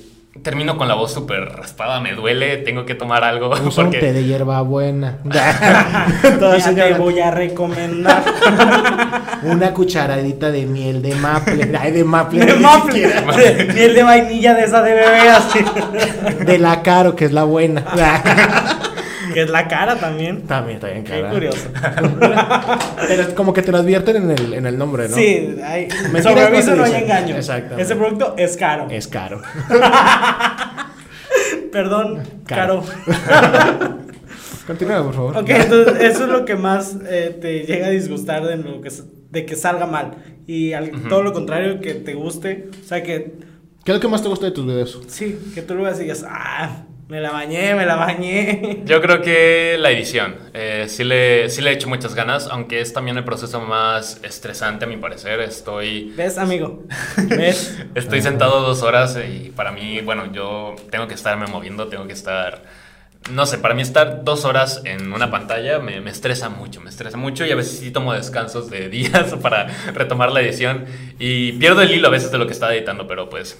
termino 0.43 0.77
con 0.77 0.87
la 0.87 0.93
voz 0.95 1.13
súper 1.13 1.39
raspada, 1.55 1.99
me 1.99 2.13
duele, 2.13 2.57
tengo 2.57 2.85
que 2.85 2.95
tomar 2.95 3.23
algo 3.23 3.49
Usa 3.49 3.83
un 3.83 3.91
té 3.91 3.97
porque... 3.99 4.13
de 4.13 4.23
hierba 4.25 4.61
buena. 4.61 5.17
Ya 5.33 6.73
te 6.73 6.93
voy 6.95 7.19
a 7.19 7.31
recomendar. 7.31 8.23
Una 9.43 9.73
cucharadita 9.73 10.49
de 10.51 10.65
miel 10.65 11.01
de 11.01 11.13
maple. 11.15 11.71
Ay, 11.79 11.91
de 11.91 12.03
maple. 12.03 12.45
de 12.45 12.55
maple, 12.55 13.07
de- 13.07 13.73
miel 13.73 13.93
de 13.93 14.03
vainilla 14.03 14.53
de 14.55 14.63
esa 14.63 14.81
de 14.81 14.93
bebé 14.93 15.29
así. 15.29 15.59
De 16.45 16.57
la 16.57 16.81
caro, 16.81 17.15
que 17.15 17.25
es 17.25 17.31
la 17.31 17.43
buena. 17.43 17.83
Que 19.37 19.43
es 19.43 19.51
la 19.51 19.67
cara 19.67 19.97
también. 19.97 20.47
También, 20.47 20.79
también, 20.79 21.03
Qué 21.03 21.21
cara. 21.21 21.29
curioso. 21.29 21.67
Pero 23.07 23.21
es 23.21 23.27
como 23.35 23.53
que 23.53 23.61
te 23.61 23.71
lo 23.71 23.77
advierten 23.77 24.15
en 24.15 24.31
el, 24.31 24.53
en 24.55 24.65
el 24.65 24.79
nombre, 24.79 25.07
¿no? 25.07 25.15
Sí, 25.15 25.57
hay, 25.63 25.87
sobre 26.23 26.41
aviso 26.41 26.75
no 26.75 26.83
hay 26.83 27.03
engaño. 27.03 27.35
Exactamente. 27.35 27.83
Ese 27.83 27.95
producto 27.95 28.33
es 28.35 28.57
caro. 28.57 28.87
Es 28.89 29.07
caro. 29.07 29.43
Perdón, 31.71 32.23
caro. 32.47 32.83
Caro. 33.27 33.97
Continúa, 34.65 35.03
por 35.03 35.13
favor. 35.13 35.37
Ok, 35.37 35.49
entonces 35.51 35.93
eso 36.01 36.23
es 36.23 36.29
lo 36.31 36.43
que 36.43 36.55
más 36.55 36.97
eh, 37.07 37.37
te 37.39 37.59
llega 37.59 37.85
a 37.85 37.89
disgustar 37.91 38.43
de, 38.43 38.57
lo 38.57 38.81
que, 38.81 38.89
de 39.29 39.45
que 39.45 39.55
salga 39.55 39.85
mal. 39.85 40.15
Y 40.47 40.73
al- 40.73 40.89
todo 41.09 41.21
lo 41.21 41.31
contrario, 41.31 41.79
que 41.79 41.93
te 41.93 42.15
guste. 42.15 42.71
O 42.83 42.87
sea, 42.87 43.03
que 43.03 43.33
¿Qué 43.85 43.91
es 43.91 43.97
lo 43.97 44.01
que 44.01 44.07
más 44.07 44.23
te 44.23 44.29
gusta 44.29 44.47
de 44.47 44.51
tus 44.51 44.65
videos? 44.65 44.99
sí, 45.05 45.37
que 45.53 45.61
tú 45.61 45.75
lo 45.75 45.83
veas 45.83 45.99
y 45.99 46.05
digas, 46.05 46.25
ah, 46.27 46.85
me 47.07 47.21
la 47.21 47.31
bañé, 47.31 47.73
me 47.73 47.85
la 47.85 47.95
bañé. 47.95 48.81
Yo 48.83 49.01
creo 49.01 49.21
que 49.21 49.77
la 49.79 49.91
edición. 49.91 50.35
Eh, 50.53 50.87
sí, 50.89 51.05
le, 51.05 51.49
sí 51.49 51.61
le 51.61 51.69
he 51.69 51.73
hecho 51.73 51.87
muchas 51.87 52.15
ganas, 52.15 52.47
aunque 52.51 52.81
es 52.81 52.91
también 52.91 53.17
el 53.17 53.23
proceso 53.23 53.61
más 53.61 54.19
estresante 54.23 54.85
a 54.85 54.87
mi 54.89 54.97
parecer. 54.97 55.39
Estoy... 55.39 56.13
¿Ves, 56.17 56.37
amigo? 56.37 56.83
¿Ves? 57.29 57.81
Estoy 57.95 58.21
sentado 58.21 58.61
dos 58.61 58.83
horas 58.83 59.17
y 59.17 59.51
para 59.51 59.71
mí, 59.71 60.01
bueno, 60.01 60.33
yo 60.33 60.75
tengo 60.91 61.07
que 61.07 61.13
estarme 61.13 61.47
moviendo, 61.47 61.87
tengo 61.87 62.05
que 62.07 62.13
estar... 62.13 62.63
No 63.31 63.45
sé, 63.45 63.57
para 63.57 63.73
mí 63.73 63.81
estar 63.81 64.23
dos 64.23 64.45
horas 64.45 64.81
en 64.85 65.11
una 65.11 65.31
pantalla 65.31 65.79
me, 65.79 65.99
me 65.99 66.11
estresa 66.11 66.49
mucho, 66.49 66.79
me 66.79 66.89
estresa 66.89 67.17
mucho 67.17 67.45
y 67.45 67.51
a 67.51 67.55
veces 67.55 67.79
sí 67.79 67.91
tomo 67.91 68.13
descansos 68.13 68.69
de 68.69 68.87
días 68.89 69.33
para 69.41 69.67
retomar 69.93 70.31
la 70.31 70.41
edición 70.41 70.85
y 71.19 71.53
pierdo 71.53 71.81
el 71.81 71.91
hilo 71.91 72.07
a 72.07 72.11
veces 72.11 72.31
de 72.31 72.37
lo 72.37 72.47
que 72.47 72.53
estaba 72.53 72.73
editando, 72.73 73.05
pero 73.05 73.29
pues 73.29 73.57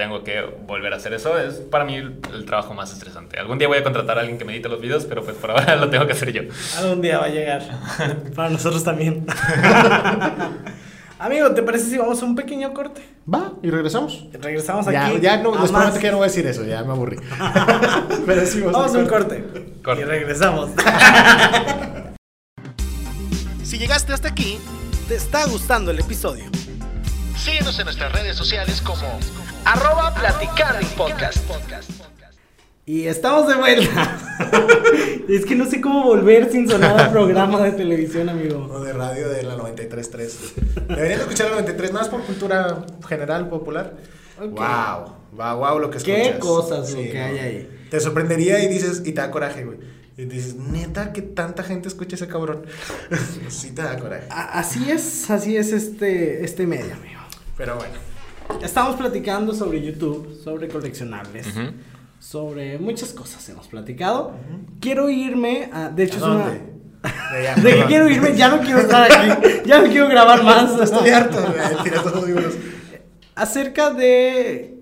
tengo 0.00 0.24
que 0.24 0.40
volver 0.66 0.94
a 0.94 0.96
hacer 0.96 1.12
eso. 1.12 1.38
Es 1.38 1.56
para 1.56 1.84
mí 1.84 1.94
el, 1.96 2.18
el 2.32 2.46
trabajo 2.46 2.72
más 2.72 2.90
estresante. 2.90 3.38
Algún 3.38 3.58
día 3.58 3.68
voy 3.68 3.76
a 3.76 3.82
contratar 3.84 4.16
a 4.16 4.22
alguien 4.22 4.38
que 4.38 4.46
me 4.46 4.54
edite 4.54 4.70
los 4.70 4.80
videos, 4.80 5.04
pero 5.04 5.22
pues 5.22 5.36
por 5.36 5.50
ahora 5.50 5.76
lo 5.82 5.90
tengo 5.90 6.06
que 6.06 6.14
hacer 6.14 6.32
yo. 6.32 6.42
Algún 6.78 7.02
día 7.02 7.18
va 7.18 7.26
a 7.26 7.28
llegar. 7.28 7.62
Para 8.34 8.48
nosotros 8.48 8.82
también. 8.82 9.26
Amigo, 11.18 11.50
¿te 11.52 11.62
parece 11.62 11.84
si 11.84 11.98
vamos 11.98 12.22
a 12.22 12.24
un 12.24 12.34
pequeño 12.34 12.72
corte? 12.72 13.02
Va, 13.32 13.52
y 13.62 13.68
regresamos. 13.70 14.24
Regresamos 14.32 14.86
Ya, 14.86 15.04
aquí. 15.08 15.20
ya 15.20 15.36
no, 15.36 15.50
a 15.54 15.60
les 15.60 15.70
más. 15.70 15.82
prometo 15.82 15.98
que 16.00 16.04
ya 16.06 16.10
no 16.12 16.16
voy 16.16 16.24
a 16.24 16.28
decir 16.28 16.46
eso, 16.46 16.64
ya 16.64 16.82
me 16.82 16.92
aburrí. 16.92 17.18
Pero 18.24 18.46
sí, 18.46 18.62
Vamos 18.62 18.94
a 18.94 18.98
un 18.98 19.06
corte. 19.06 19.44
Corte. 19.84 20.00
Y 20.00 20.04
regresamos. 20.06 20.70
Si 23.62 23.76
llegaste 23.78 24.14
hasta 24.14 24.28
aquí, 24.28 24.58
¿Te 25.08 25.16
está 25.16 25.44
gustando 25.46 25.90
el 25.90 25.98
episodio? 25.98 26.44
síguenos 27.36 27.76
en 27.78 27.84
nuestras 27.86 28.12
redes 28.12 28.36
sociales 28.36 28.80
como 28.80 29.18
Arroba 29.64 30.14
platicar 30.14 30.80
podcast. 30.96 31.38
Y 32.86 33.06
estamos 33.06 33.46
de 33.46 33.54
vuelta. 33.54 34.18
es 35.28 35.44
que 35.44 35.54
no 35.54 35.66
sé 35.66 35.80
cómo 35.80 36.02
volver 36.02 36.50
sin 36.50 36.68
sonar 36.68 36.98
al 36.98 37.12
programa 37.12 37.60
de 37.62 37.72
televisión, 37.72 38.28
amigo. 38.28 38.66
O 38.70 38.80
de 38.80 38.92
radio 38.92 39.28
de 39.28 39.42
la 39.44 39.56
93.3. 39.56 40.86
Deberían 40.88 41.20
escuchar 41.20 41.46
la 41.50 41.52
93 41.56 41.92
más 41.92 42.08
por 42.08 42.22
cultura 42.24 42.84
general, 43.06 43.48
popular. 43.48 43.94
Wow, 44.40 45.14
wow, 45.32 45.56
wow 45.58 45.78
lo 45.78 45.90
que 45.90 45.98
escuchas. 45.98 46.28
Qué 46.32 46.38
cosas 46.38 46.90
lo 46.92 46.98
Sí, 47.02 47.10
que 47.10 47.18
no. 47.18 47.24
hay 47.26 47.38
ahí. 47.38 47.86
Te 47.90 48.00
sorprendería 48.00 48.62
y 48.64 48.68
dices, 48.68 49.02
y 49.04 49.12
te 49.12 49.20
da 49.20 49.30
coraje, 49.30 49.64
güey. 49.64 49.78
Y 50.16 50.24
dices, 50.24 50.56
neta, 50.56 51.12
que 51.12 51.22
tanta 51.22 51.62
gente 51.62 51.88
escucha 51.88 52.16
ese 52.16 52.26
cabrón. 52.26 52.66
sí 53.48 53.70
te 53.70 53.82
da 53.82 53.96
coraje. 53.98 54.26
A- 54.30 54.58
así 54.58 54.90
es, 54.90 55.30
así 55.30 55.56
es 55.56 55.72
este, 55.72 56.44
este 56.44 56.66
medio, 56.66 56.94
amigo. 56.94 57.20
Pero 57.56 57.76
bueno. 57.76 58.09
Estamos 58.62 58.96
platicando 58.96 59.54
sobre 59.54 59.82
YouTube, 59.82 60.38
sobre 60.42 60.68
coleccionables, 60.68 61.46
Ujú. 61.48 61.72
sobre 62.18 62.78
muchas 62.78 63.12
cosas 63.12 63.48
hemos 63.48 63.68
platicado. 63.68 64.32
Quiero 64.80 65.08
irme 65.10 65.70
a. 65.72 65.88
De 65.88 66.04
hecho, 66.04 66.16
¿A 66.16 66.18
es 66.18 66.24
una. 66.24 66.44
dónde? 66.44 66.60
De 67.32 67.38
allá, 67.48 67.54
De 67.62 67.74
que 67.76 67.84
quiero 67.86 68.10
irme, 68.10 68.36
ya 68.36 68.48
no 68.50 68.60
quiero 68.60 68.80
estar 68.80 69.10
aquí, 69.10 69.48
ya 69.64 69.80
no 69.80 69.88
quiero 69.88 70.08
grabar 70.08 70.42
más. 70.42 70.78
Estoy 70.82 71.08
harto, 71.10 71.38
güey. 71.40 71.82
Tira 71.84 72.02
todos 72.02 72.16
los 72.16 72.26
libros. 72.26 72.54
Acerca 73.34 73.90
de 73.90 74.76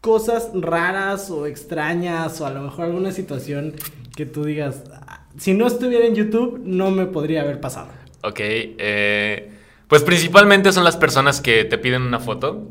cosas 0.00 0.50
raras 0.54 1.30
o 1.30 1.46
extrañas 1.46 2.40
o 2.40 2.46
a 2.46 2.50
lo 2.50 2.62
mejor 2.62 2.84
alguna 2.86 3.10
situación 3.10 3.74
que 4.14 4.24
tú 4.26 4.44
digas, 4.44 4.84
"Ah, 4.92 5.26
si 5.36 5.54
no 5.54 5.66
estuviera 5.66 6.06
en 6.06 6.14
YouTube 6.14 6.60
no 6.64 6.90
me 6.92 7.06
podría 7.06 7.42
haber 7.42 7.58
pasado. 7.60 7.88
Ok, 8.22 8.38
eh, 8.40 9.57
pues 9.88 10.02
principalmente 10.02 10.70
son 10.72 10.84
las 10.84 10.96
personas 10.96 11.40
que 11.40 11.64
te 11.64 11.78
piden 11.78 12.02
una 12.02 12.20
foto. 12.20 12.68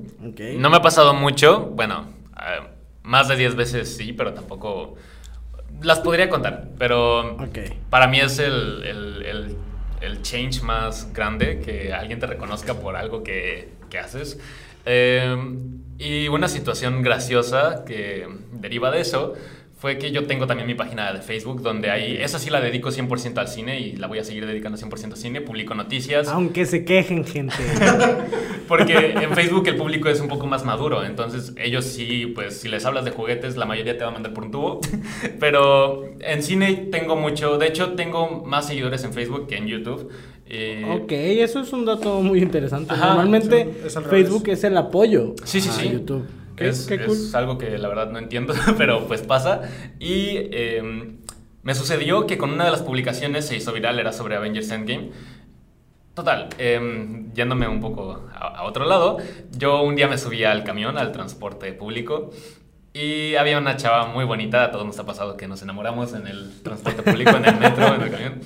No 0.58 0.70
me 0.70 0.78
ha 0.78 0.82
pasado 0.82 1.14
mucho, 1.14 1.62
bueno, 1.76 2.06
eh, 2.38 2.66
más 3.04 3.28
de 3.28 3.36
10 3.36 3.56
veces 3.56 3.96
sí, 3.98 4.14
pero 4.14 4.34
tampoco 4.34 4.96
las 5.82 6.00
podría 6.00 6.30
contar. 6.30 6.70
Pero 6.78 7.38
para 7.90 8.08
mí 8.08 8.20
es 8.20 8.40
el, 8.40 8.84
el- 8.84 9.24
el- 9.26 9.56
el 10.00 10.22
change 10.22 10.62
más 10.62 11.12
grande 11.12 11.60
que 11.60 11.92
alguien 11.92 12.20
te 12.20 12.28
reconozca 12.28 12.76
por 12.76 12.96
algo 12.96 13.24
que, 13.24 13.74
que 13.90 13.98
haces. 13.98 14.40
Eh, 14.86 15.36
y 15.98 16.28
una 16.28 16.48
situación 16.48 17.02
graciosa 17.02 17.84
que 17.84 18.28
deriva 18.52 18.92
de 18.92 19.02
eso 19.02 19.34
fue 19.78 20.00
que 20.00 20.12
yo 20.12 20.26
tengo 20.26 20.48
también 20.48 20.66
mi 20.66 20.74
página 20.74 21.14
de 21.14 21.22
Facebook 21.22 21.62
donde 21.62 21.92
ahí, 21.92 22.18
esa 22.20 22.40
sí 22.40 22.50
la 22.50 22.60
dedico 22.60 22.90
100% 22.90 23.38
al 23.38 23.48
cine 23.48 23.80
y 23.80 23.96
la 23.96 24.08
voy 24.08 24.18
a 24.18 24.24
seguir 24.24 24.48
dedicando 24.48 24.76
100% 24.78 25.12
al 25.12 25.18
cine, 25.18 25.40
publico 25.42 25.76
noticias. 25.76 26.28
Aunque 26.30 26.66
se 26.66 26.84
quejen, 26.84 27.24
gente. 27.24 27.54
Porque 28.68 29.12
en 29.12 29.34
Facebook 29.34 29.68
el 29.68 29.76
público 29.76 30.10
es 30.10 30.20
un 30.20 30.28
poco 30.28 30.48
más 30.48 30.66
maduro, 30.66 31.06
entonces 31.06 31.54
ellos 31.58 31.86
sí, 31.86 32.26
pues 32.34 32.58
si 32.60 32.68
les 32.70 32.86
hablas 32.86 33.06
de 33.06 33.12
juguetes, 33.12 33.56
la 33.56 33.66
mayoría 33.66 33.98
te 33.98 34.04
va 34.04 34.10
a 34.10 34.14
mandar 34.14 34.34
por 34.34 34.46
un 34.46 34.52
tubo. 34.52 34.82
Pero 35.40 36.06
en 36.20 36.42
cine 36.44 36.88
tengo 36.92 37.16
mucho, 37.16 37.58
de 37.58 37.68
hecho 37.68 37.94
tengo 37.94 38.44
más 38.46 38.68
seguidores 38.68 39.04
en 39.04 39.14
Facebook 39.14 39.48
que 39.48 39.58
en 39.58 39.68
YouTube. 39.68 40.10
Eh, 40.50 41.00
ok, 41.04 41.12
eso 41.12 41.60
es 41.60 41.72
un 41.72 41.86
dato 41.86 42.22
muy 42.22 42.40
interesante. 42.40 42.94
Ajá, 42.94 43.08
Normalmente 43.10 43.70
es. 43.86 43.98
Facebook 44.10 44.48
es 44.50 44.64
el 44.64 44.78
apoyo 44.78 45.36
Sí, 45.44 45.62
sí, 45.62 45.70
a 45.70 45.74
sí. 45.74 45.90
YouTube. 45.92 46.26
Qué, 46.58 46.68
Es, 46.68 46.88
qué 46.88 46.96
es 46.96 47.34
algo 47.36 47.58
que 47.58 47.78
la 47.78 47.88
verdad 47.88 48.12
no 48.12 48.20
entiendo, 48.20 48.54
pero 48.78 49.08
pues 49.08 49.22
pasa. 49.22 49.62
Y 50.00 50.32
eh, 50.52 51.18
me 51.64 51.76
sucedió 51.76 52.28
que 52.28 52.38
con 52.38 52.52
una 52.52 52.66
de 52.66 52.72
las 52.72 52.82
publicaciones 52.82 53.48
se 53.48 53.56
hizo 53.56 53.72
viral, 53.72 54.00
era 54.00 54.12
sobre 54.12 54.36
Avengers 54.36 54.70
Endgame. 54.72 55.12
Total, 56.14 56.50
eh, 56.58 57.26
yéndome 57.36 57.68
un 57.68 57.80
poco 57.80 58.28
a, 58.34 58.60
a 58.60 58.64
otro 58.64 58.86
lado, 58.86 59.18
yo 59.52 59.84
un 59.84 59.96
día 59.96 60.08
me 60.08 60.18
subí 60.18 60.44
al 60.44 60.64
camión, 60.64 60.98
al 60.98 61.12
transporte 61.12 61.72
público, 61.74 62.32
y 62.98 63.36
había 63.36 63.60
una 63.60 63.78
chava 63.78 64.08
muy 64.08 64.26
bonita, 64.26 64.64
a 64.64 64.72
todos 64.72 64.84
nos 64.84 64.98
ha 64.98 65.06
pasado 65.06 65.38
que 65.38 65.48
nos 65.48 65.62
enamoramos 65.62 66.14
en 66.14 66.26
el 66.26 66.64
transporte 66.64 67.04
público, 67.04 67.30
en 67.38 67.46
el 67.46 67.56
metro, 67.58 67.94
en 67.94 68.02
el 68.02 68.10
camión. 68.10 68.42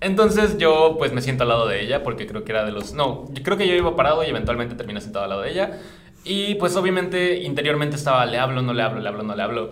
Entonces 0.00 0.58
yo 0.58 0.96
pues 0.98 1.14
me 1.14 1.22
siento 1.22 1.44
al 1.44 1.48
lado 1.48 1.66
de 1.66 1.80
ella 1.80 2.02
porque 2.02 2.26
creo 2.26 2.44
que 2.44 2.52
era 2.52 2.66
de 2.66 2.72
los... 2.72 2.92
No, 2.92 3.24
yo 3.32 3.42
creo 3.42 3.56
que 3.56 3.66
yo 3.66 3.74
iba 3.74 3.96
parado 3.96 4.22
y 4.22 4.28
eventualmente 4.28 4.74
terminé 4.74 5.00
sentado 5.00 5.24
al 5.24 5.30
lado 5.30 5.40
de 5.40 5.52
ella. 5.52 5.78
Y 6.24 6.54
pues 6.54 6.74
obviamente 6.76 7.42
interiormente 7.42 7.96
estaba, 7.96 8.24
le 8.26 8.38
hablo, 8.38 8.62
no 8.62 8.72
le 8.72 8.82
hablo, 8.82 9.00
le 9.00 9.08
hablo, 9.08 9.22
no 9.22 9.36
le 9.36 9.42
hablo. 9.42 9.70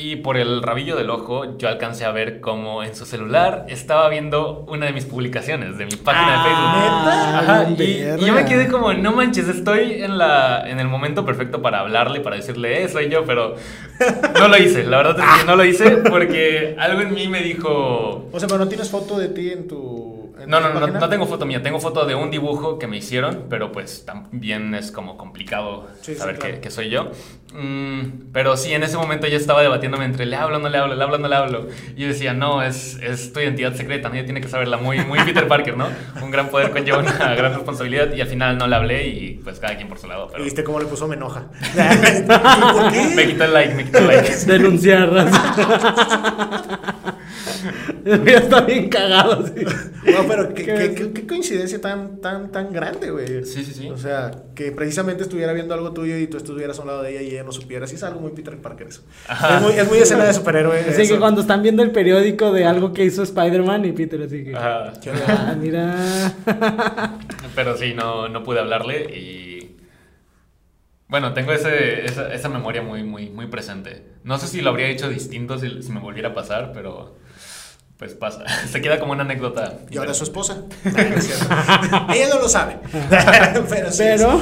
Y 0.00 0.14
por 0.16 0.36
el 0.36 0.62
rabillo 0.62 0.94
del 0.94 1.10
ojo 1.10 1.58
yo 1.58 1.66
alcancé 1.66 2.04
a 2.04 2.12
ver 2.12 2.40
como 2.40 2.84
en 2.84 2.94
su 2.94 3.04
celular 3.04 3.64
estaba 3.68 4.08
viendo 4.08 4.64
una 4.68 4.86
de 4.86 4.92
mis 4.92 5.04
publicaciones 5.06 5.76
de 5.76 5.86
mi 5.86 5.96
página 5.96 6.30
de 6.30 6.38
Facebook. 6.44 6.70
Ah, 6.72 7.38
Ajá, 7.40 7.70
y, 7.70 7.82
y 8.22 8.26
yo 8.26 8.32
me 8.32 8.44
quedé 8.44 8.68
como, 8.68 8.92
no 8.92 9.10
manches, 9.12 9.48
estoy 9.48 9.94
en, 10.02 10.16
la, 10.16 10.62
en 10.70 10.78
el 10.78 10.86
momento 10.86 11.24
perfecto 11.24 11.60
para 11.62 11.80
hablarle, 11.80 12.20
para 12.20 12.36
decirle, 12.36 12.84
eh, 12.84 12.88
soy 12.88 13.08
yo, 13.08 13.24
pero 13.24 13.56
no 14.38 14.46
lo 14.46 14.56
hice. 14.56 14.84
La 14.84 14.98
verdad 14.98 15.18
es 15.18 15.40
que 15.40 15.46
no 15.46 15.56
lo 15.56 15.64
hice 15.64 15.96
porque 16.08 16.76
algo 16.78 17.00
en 17.00 17.12
mí 17.12 17.26
me 17.26 17.42
dijo, 17.42 18.28
O 18.30 18.38
sea, 18.38 18.46
pero 18.46 18.60
no 18.60 18.68
tienes 18.68 18.90
foto 18.90 19.18
de 19.18 19.28
ti 19.30 19.50
en 19.50 19.66
tu. 19.66 20.17
No, 20.46 20.60
no, 20.60 20.72
no, 20.72 20.86
no 20.86 21.08
tengo 21.08 21.26
foto 21.26 21.46
mía, 21.46 21.62
tengo 21.62 21.80
foto 21.80 22.04
de 22.06 22.14
un 22.14 22.30
dibujo 22.30 22.78
que 22.78 22.86
me 22.86 22.96
hicieron, 22.96 23.46
pero 23.48 23.72
pues 23.72 24.04
también 24.04 24.74
es 24.74 24.92
como 24.92 25.16
complicado 25.16 25.88
Sí, 26.00 26.12
sí, 26.12 26.18
saber 26.18 26.38
claro. 26.38 26.54
que, 26.54 26.60
que 26.60 26.70
soy 26.70 26.90
yo. 26.90 27.10
Mm, 27.54 28.30
pero 28.32 28.56
sí, 28.58 28.74
en 28.74 28.82
ese 28.82 28.98
momento 28.98 29.26
yo 29.26 29.36
estaba 29.38 29.62
debatiéndome 29.62 30.04
entre 30.04 30.26
le 30.26 30.36
hablo, 30.36 30.58
no 30.58 30.68
le 30.68 30.76
hablo, 30.76 30.94
le 30.94 31.02
hablo, 31.02 31.18
no 31.18 31.28
le 31.28 31.34
hablo. 31.34 31.68
Y 31.96 32.02
yo 32.02 32.08
decía, 32.08 32.34
no, 32.34 32.62
es, 32.62 32.98
es 33.02 33.32
tu 33.32 33.40
identidad 33.40 33.74
secreta, 33.74 34.08
nadie 34.10 34.24
tiene 34.24 34.40
que 34.40 34.48
saberla. 34.48 34.76
Muy, 34.76 35.00
muy 35.00 35.18
Peter 35.20 35.48
Parker, 35.48 35.76
¿no? 35.76 35.88
Un 36.22 36.30
gran 36.30 36.48
poder 36.48 36.70
conlleva 36.70 36.98
una 36.98 37.34
gran 37.34 37.54
responsabilidad 37.54 38.12
y 38.12 38.20
al 38.20 38.28
final 38.28 38.58
no 38.58 38.66
le 38.66 38.76
hablé 38.76 39.08
y 39.08 39.40
pues 39.42 39.58
cada 39.60 39.76
quien 39.76 39.88
por 39.88 39.98
su 39.98 40.06
lado. 40.06 40.26
¿Y 40.28 40.32
Pero 40.32 40.44
viste 40.44 40.62
cómo 40.64 40.78
le 40.78 40.86
puso 40.86 41.08
me 41.08 41.14
enoja? 41.16 41.46
¿Por 42.72 42.92
qué? 42.92 43.12
me 43.16 43.26
quitó 43.26 43.44
el 43.44 43.54
like, 43.54 43.74
me 43.74 43.84
quitó 43.84 43.98
el 43.98 44.06
like. 44.08 44.36
Denunciar. 44.46 45.08
ya 48.04 48.38
está 48.38 48.60
bien 48.62 48.88
cagado. 48.88 49.46
sí. 49.46 49.64
No, 50.06 50.26
pero 50.26 50.48
qué, 50.54 50.64
¿Qué 50.64 50.64
qué- 50.64 50.72
ves? 50.74 50.90
qué- 51.00 51.12
qué 51.12 51.26
coincidencia 51.26 51.80
tan, 51.80 52.20
tan, 52.20 52.50
tan 52.50 52.72
grande, 52.72 53.10
güey. 53.10 53.44
Sí, 53.44 53.64
sí, 53.64 53.72
sí. 53.74 53.88
O 53.90 53.96
sea, 53.98 54.30
que 54.54 54.72
precisamente 54.72 55.22
estuviera 55.22 55.52
viendo 55.52 55.74
algo 55.74 55.92
tuyo 55.92 56.16
y 56.16 56.26
tú 56.26 56.36
estuvieras 56.36 56.78
a 56.78 56.82
un 56.82 56.88
lado 56.88 57.02
de 57.02 57.10
ella 57.12 57.22
y 57.22 57.30
ella 57.32 57.44
no 57.44 57.52
supiera. 57.52 57.86
Sí, 57.86 57.96
es 57.96 58.02
algo 58.02 58.20
muy 58.20 58.30
Peter 58.32 58.56
Parker 58.56 58.88
eso. 58.88 59.02
Es 59.28 59.62
muy, 59.62 59.72
es 59.72 59.88
muy 59.88 59.98
escena 59.98 60.24
de 60.24 60.34
superhéroe. 60.34 60.80
Así 60.80 61.02
eso. 61.02 61.14
que 61.14 61.20
cuando 61.20 61.40
están 61.42 61.62
viendo 61.62 61.82
el 61.82 61.90
periódico 61.90 62.52
de 62.52 62.64
algo 62.64 62.92
que 62.92 63.04
hizo 63.04 63.22
Spider-Man 63.22 63.84
y 63.84 63.92
Peter, 63.92 64.22
así 64.22 64.44
que. 64.44 64.56
Ajá. 64.56 64.92
Ah, 65.28 65.56
mira. 65.60 65.94
Pero 67.54 67.76
sí, 67.76 67.92
no, 67.94 68.28
no 68.28 68.42
pude 68.42 68.60
hablarle 68.60 69.04
y... 69.14 69.47
Bueno, 71.08 71.32
tengo 71.32 71.52
ese, 71.52 72.04
esa, 72.04 72.32
esa 72.32 72.48
memoria 72.48 72.82
muy, 72.82 73.02
muy, 73.02 73.30
muy 73.30 73.46
presente. 73.46 74.04
No 74.24 74.38
sé 74.38 74.46
si 74.46 74.60
lo 74.60 74.70
habría 74.70 74.88
hecho 74.88 75.08
distinto 75.08 75.58
si, 75.58 75.82
si 75.82 75.90
me 75.90 76.00
volviera 76.00 76.30
a 76.30 76.34
pasar, 76.34 76.72
pero 76.74 77.16
pues 77.96 78.14
pasa. 78.14 78.44
Se 78.68 78.80
queda 78.80 78.98
como 79.00 79.12
una 79.12 79.22
anécdota. 79.22 79.78
Y 79.90 79.98
ahora 79.98 80.14
su 80.14 80.24
esposa. 80.24 80.62
No, 80.84 80.92
no 82.06 82.12
ella 82.14 82.28
no 82.28 82.40
lo 82.40 82.48
sabe. 82.48 82.78
pero 83.68 83.90
sí. 83.90 83.98
Pero, 83.98 84.40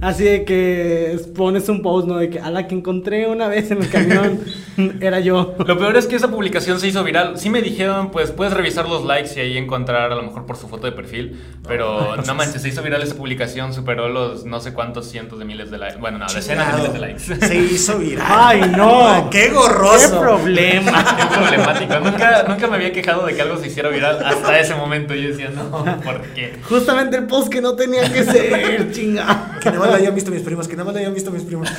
así 0.00 0.24
de 0.24 0.44
que 0.44 1.18
pones 1.34 1.68
un 1.68 1.82
post, 1.82 2.06
¿no? 2.06 2.18
De 2.18 2.30
que 2.30 2.40
a 2.40 2.50
la 2.50 2.66
que 2.66 2.74
encontré 2.74 3.26
una 3.26 3.48
vez 3.48 3.70
en 3.70 3.82
el 3.82 3.88
camión 3.88 4.40
era 5.00 5.20
yo. 5.20 5.54
Lo 5.66 5.78
peor 5.78 5.96
es 5.96 6.06
que 6.06 6.16
esa 6.16 6.28
publicación 6.28 6.80
se 6.80 6.88
hizo 6.88 7.04
viral. 7.04 7.38
Sí 7.38 7.50
me 7.50 7.62
dijeron, 7.62 8.10
pues 8.10 8.30
puedes 8.30 8.52
revisar 8.52 8.88
los 8.88 9.04
likes 9.04 9.30
y 9.36 9.40
ahí 9.40 9.56
encontrar 9.58 10.12
a 10.12 10.14
lo 10.14 10.22
mejor 10.22 10.46
por 10.46 10.56
su 10.56 10.68
foto 10.68 10.86
de 10.86 10.92
perfil. 10.92 11.40
Pero 11.66 12.16
no 12.16 12.34
manches, 12.34 12.62
se 12.62 12.68
hizo 12.68 12.82
viral 12.82 13.02
esa 13.02 13.14
publicación, 13.14 13.72
superó 13.72 14.08
los 14.08 14.44
no 14.44 14.60
sé 14.60 14.72
cuántos 14.72 15.08
cientos 15.08 15.38
de 15.38 15.44
miles 15.44 15.70
de 15.70 15.78
likes. 15.78 15.98
Bueno, 15.98 16.18
no, 16.18 16.26
decenas 16.32 16.72
de 16.72 16.78
miles 16.78 16.92
de 16.92 16.98
likes. 16.98 17.20
Se 17.46 17.56
hizo 17.56 17.98
viral. 17.98 18.26
¡Ay, 18.28 18.72
no! 18.76 19.28
¡Qué 19.30 19.44
¡Qué 19.44 19.50
gorroso! 19.50 20.20
problema! 20.20 21.04
Qué 21.16 21.26
problemático. 21.34 22.00
Nunca, 22.00 22.44
nunca 22.48 22.66
me 22.66 22.76
había 22.76 22.92
quejado 22.92 23.26
de 23.26 23.34
que 23.34 23.42
algo 23.42 23.56
se 23.58 23.66
hiciera 23.68 23.88
viral 23.88 24.24
hasta 24.24 24.58
ese 24.58 24.74
momento. 24.74 25.14
Yo 25.14 25.28
decía, 25.28 25.50
no, 25.50 25.70
¿por 26.00 26.20
qué? 26.34 26.58
Justamente 26.68 27.16
el 27.16 27.26
post 27.26 27.48
que 27.48 27.60
no 27.60 27.74
tenía 27.74 28.10
que 28.12 28.24
ser, 28.24 28.92
chinga. 28.92 29.43
Que 29.60 29.70
nada 29.70 29.80
más 29.80 29.90
la 29.90 29.96
hayan 29.96 30.14
visto 30.14 30.30
mis 30.30 30.42
primos, 30.42 30.68
que 30.68 30.74
nada 30.74 30.84
más 30.86 30.94
la 30.94 31.00
hayan 31.00 31.14
visto 31.14 31.30
mis 31.30 31.42
primos. 31.42 31.68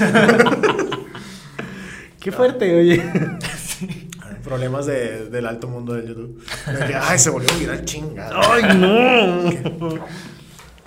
Qué 2.19 2.31
fuerte, 2.31 2.75
oye. 2.79 3.03
Problemas 4.43 4.85
de- 4.85 5.29
del 5.29 5.45
alto 5.47 5.67
mundo 5.67 5.93
del 5.93 6.07
YouTube. 6.07 6.43
De 6.67 6.85
que, 6.87 6.95
Ay, 6.95 7.17
se 7.19 7.29
volvió 7.29 7.49
viral 7.59 7.83
chingada. 7.85 8.39
¡Ay, 8.51 8.77
no! 8.77 9.49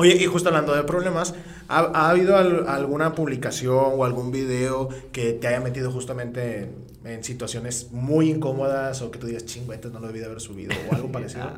Oye, 0.01 0.15
y 0.15 0.27
justo 0.27 0.49
hablando 0.51 0.77
de 0.77 0.85
problemas, 0.85 1.35
¿ha, 1.69 1.81
ha 1.93 2.11
habido 2.11 2.37
al- 2.37 2.69
alguna 2.69 3.17
publicación 3.17 3.85
o 3.97 4.05
algún 4.05 4.31
video 4.31 4.89
que 5.11 5.33
te 5.33 5.49
haya 5.49 5.59
metido 5.59 5.91
justamente 5.91 6.71
en, 7.05 7.05
en 7.05 7.25
situaciones 7.25 7.89
muy 7.91 8.31
incómodas 8.31 9.03
o 9.03 9.11
que 9.11 9.19
tú 9.19 9.27
digas, 9.27 9.45
chingüetes, 9.45 9.91
no 9.91 9.99
lo 9.99 10.07
debí 10.07 10.21
de 10.21 10.27
haber 10.27 10.41
subido 10.41 10.73
o 10.89 10.95
algo 10.95 11.11
parecido? 11.11 11.51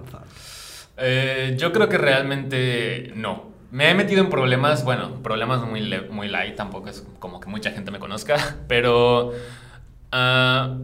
Eh, 0.96 1.54
yo 1.58 1.70
creo 1.70 1.90
que 1.90 1.98
realmente 1.98 3.12
no. 3.14 3.49
Me 3.70 3.90
he 3.90 3.94
metido 3.94 4.20
en 4.22 4.30
problemas, 4.30 4.84
bueno, 4.84 5.22
problemas 5.22 5.62
muy, 5.64 5.80
le- 5.80 6.02
muy 6.10 6.28
light, 6.28 6.56
tampoco 6.56 6.88
es 6.88 7.04
como 7.20 7.38
que 7.40 7.48
mucha 7.48 7.70
gente 7.70 7.90
me 7.90 7.98
conozca, 8.00 8.56
pero 8.68 9.32
ah, 10.12 10.76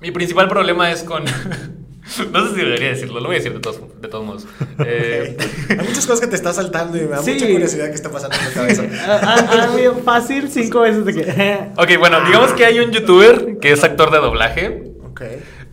mi 0.00 0.10
principal 0.10 0.48
problema 0.48 0.90
es 0.90 1.02
con... 1.02 1.24
no 2.32 2.46
sé 2.48 2.54
si 2.54 2.56
debería 2.62 2.88
decirlo, 2.88 3.20
lo 3.20 3.26
voy 3.26 3.36
a 3.36 3.38
decir 3.38 3.52
de 3.52 3.60
todos, 3.60 3.80
de 4.00 4.08
todos 4.08 4.24
modos. 4.24 4.46
Eh, 4.86 5.36
Hay 5.70 5.76
muchas 5.88 6.06
cosas 6.06 6.20
que 6.20 6.26
te 6.26 6.36
está 6.36 6.52
saltando 6.52 6.96
y 6.96 7.02
me 7.02 7.08
da 7.08 7.22
Sí. 7.22 7.32
mucha 7.34 7.46
curiosidad 7.46 7.86
qué 7.88 7.94
está 7.94 8.10
pasando 8.10 8.36
en 8.36 8.44
tu 8.48 8.52
cabeza. 8.54 9.38
Han 9.50 9.60
habido 9.72 9.94
fácil 9.96 10.48
cinco 10.50 10.80
veces 10.80 11.04
de 11.04 11.14
que. 11.14 11.68
ok, 11.76 11.98
bueno, 11.98 12.20
digamos 12.24 12.52
que 12.52 12.64
hay 12.66 12.78
un 12.80 12.90
youtuber 12.90 13.58
que 13.58 13.72
es 13.72 13.82
actor 13.84 14.10
de 14.10 14.18
doblaje. 14.18 14.92
Ok. 15.10 15.22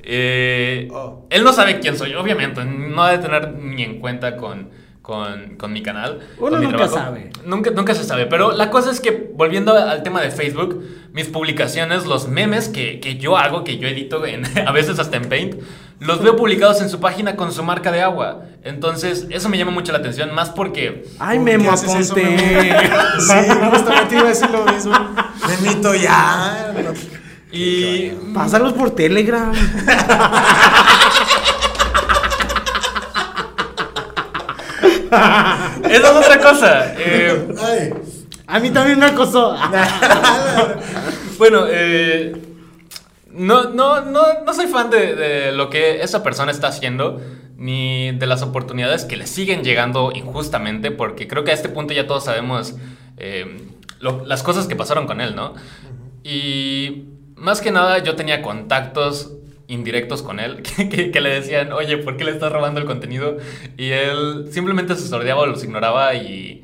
Eh, 0.03 0.87
Oh. 0.91 1.25
Él 1.29 1.43
no 1.43 1.53
sabe 1.53 1.79
quién 1.79 1.97
soy, 1.97 2.13
obviamente, 2.15 2.63
no 2.65 3.03
ha 3.03 3.11
de 3.11 3.19
tener 3.19 3.53
ni 3.53 3.83
en 3.83 3.99
cuenta 3.99 4.35
con, 4.37 4.69
con, 5.01 5.55
con 5.57 5.73
mi 5.73 5.81
canal. 5.81 6.19
Uno 6.37 6.51
con 6.51 6.59
mi 6.59 6.65
nunca 6.65 6.77
trabajo. 6.77 6.97
sabe. 6.97 7.31
Nunca, 7.45 7.71
nunca 7.71 7.95
se 7.95 8.03
sabe. 8.03 8.27
Pero 8.27 8.51
la 8.51 8.69
cosa 8.69 8.91
es 8.91 8.99
que, 8.99 9.31
volviendo 9.33 9.73
al 9.73 10.03
tema 10.03 10.21
de 10.21 10.31
Facebook, 10.31 10.83
mis 11.13 11.27
publicaciones, 11.27 12.05
los 12.05 12.27
memes 12.27 12.69
que, 12.69 12.99
que 12.99 13.17
yo 13.17 13.37
hago, 13.37 13.63
que 13.63 13.77
yo 13.77 13.87
edito, 13.87 14.25
en, 14.25 14.43
a 14.67 14.71
veces 14.71 14.99
hasta 14.99 15.17
en 15.17 15.27
Paint, 15.27 15.55
los 15.99 16.21
veo 16.23 16.35
publicados 16.35 16.81
en 16.81 16.89
su 16.89 16.99
página 16.99 17.35
con 17.35 17.51
su 17.51 17.63
marca 17.63 17.91
de 17.91 18.01
agua. 18.01 18.43
Entonces, 18.63 19.27
eso 19.29 19.49
me 19.49 19.57
llama 19.57 19.71
mucho 19.71 19.91
la 19.91 19.99
atención, 19.99 20.33
más 20.33 20.49
porque... 20.49 21.05
Ay, 21.19 21.37
¿Por 21.37 21.47
qué 21.47 21.57
Memo, 21.57 21.71
aponte. 21.71 22.23
Memo? 22.23 22.79
Sí, 23.19 23.33
justamente 23.71 24.15
iba 24.15 24.23
a 24.23 24.27
decir 24.29 24.49
lo 24.49 24.65
mismo. 24.65 24.93
Memito, 25.47 25.93
ya. 25.95 26.73
Y 27.51 28.09
Pásalos 28.33 28.73
por 28.73 28.91
Telegram. 28.91 29.51
esa 35.89 36.09
es 36.11 36.15
otra 36.25 36.39
cosa. 36.39 36.93
Eh, 36.97 37.47
Ay. 37.61 37.93
A 38.47 38.59
mí 38.59 38.69
también 38.69 38.99
me 38.99 39.05
acosó. 39.05 39.55
Bueno, 41.37 41.65
eh, 41.67 42.33
no, 43.31 43.71
no, 43.71 44.01
no, 44.01 44.21
no 44.45 44.53
soy 44.53 44.67
fan 44.67 44.91
de, 44.91 45.15
de 45.15 45.51
lo 45.51 45.71
que 45.71 46.03
esa 46.03 46.21
persona 46.21 46.51
está 46.51 46.67
haciendo, 46.67 47.19
ni 47.57 48.11
de 48.11 48.27
las 48.27 48.43
oportunidades 48.43 49.05
que 49.05 49.17
le 49.17 49.25
siguen 49.25 49.63
llegando 49.63 50.11
injustamente, 50.13 50.91
porque 50.91 51.27
creo 51.27 51.43
que 51.43 51.49
a 51.49 51.55
este 51.55 51.67
punto 51.69 51.93
ya 51.95 52.05
todos 52.05 52.25
sabemos 52.25 52.75
eh, 53.17 53.57
lo- 53.99 54.23
las 54.25 54.43
cosas 54.43 54.67
que 54.67 54.75
pasaron 54.75 55.07
con 55.07 55.19
él, 55.19 55.35
¿no? 55.35 55.55
Y 56.23 57.05
más 57.35 57.61
que 57.61 57.71
nada 57.71 57.97
yo 57.99 58.15
tenía 58.15 58.43
contactos 58.43 59.31
indirectos 59.71 60.21
con 60.21 60.39
él 60.39 60.61
que, 60.75 60.87
que- 60.89 61.11
que 61.11 61.21
le 61.21 61.29
decían, 61.29 61.71
oye, 61.73 61.97
¿por 61.97 62.17
qué 62.17 62.23
le 62.25 62.31
estás 62.31 62.51
robando 62.51 62.79
el 62.79 62.85
contenido? 62.85 63.37
Y 63.77 63.91
él 63.91 64.47
simplemente 64.51 64.95
se 64.95 65.07
sordeaba 65.07 65.41
o 65.41 65.45
los 65.47 65.63
ignoraba 65.63 66.13
y 66.13 66.63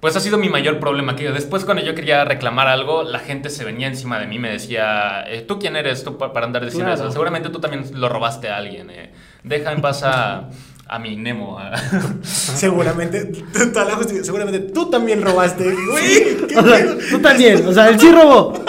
pues 0.00 0.14
ha 0.16 0.20
sido 0.20 0.36
mi 0.36 0.50
mayor 0.50 0.80
problema, 0.80 1.16
que 1.16 1.30
después 1.32 1.64
cuando 1.64 1.82
yo 1.82 1.94
quería 1.94 2.26
reclamar 2.26 2.66
algo, 2.68 3.04
la 3.04 3.20
gente 3.20 3.48
se 3.48 3.64
venía 3.64 3.86
encima 3.86 4.18
de 4.18 4.26
mí, 4.26 4.38
me 4.38 4.50
decía, 4.50 5.24
eh, 5.26 5.40
¿tú 5.40 5.58
quién 5.58 5.76
eres 5.76 6.04
tú 6.04 6.18
pa- 6.18 6.30
para 6.34 6.44
andar 6.44 6.62
diciendo 6.62 6.90
Claro. 6.92 7.04
eso? 7.04 7.10
Seguramente 7.12 7.48
tú 7.48 7.58
también 7.58 7.84
lo 7.94 8.10
robaste 8.10 8.50
a 8.50 8.58
alguien, 8.58 8.90
eh. 8.90 9.12
deja 9.44 9.72
en 9.72 9.80
paz 9.80 10.02
a, 10.02 10.50
a 10.86 10.98
mi 10.98 11.16
Nemo. 11.16 11.58
a- 11.58 11.72
Seguramente, 12.22 13.24
toda 13.72 13.86
la 13.86 13.94
justicia- 13.96 14.24
seguramente 14.24 14.60
tú 14.72 14.90
también 14.90 15.22
robaste. 15.22 15.64
Güey, 15.90 16.36
¿qué 16.48 16.56
O 16.58 16.62
sea, 16.62 16.76
pedo? 16.76 16.96
tú 17.10 17.18
también. 17.20 17.66
O 17.66 17.72
sea, 17.72 17.88
él 17.88 17.98
sí 17.98 18.12
robó. 18.12 18.62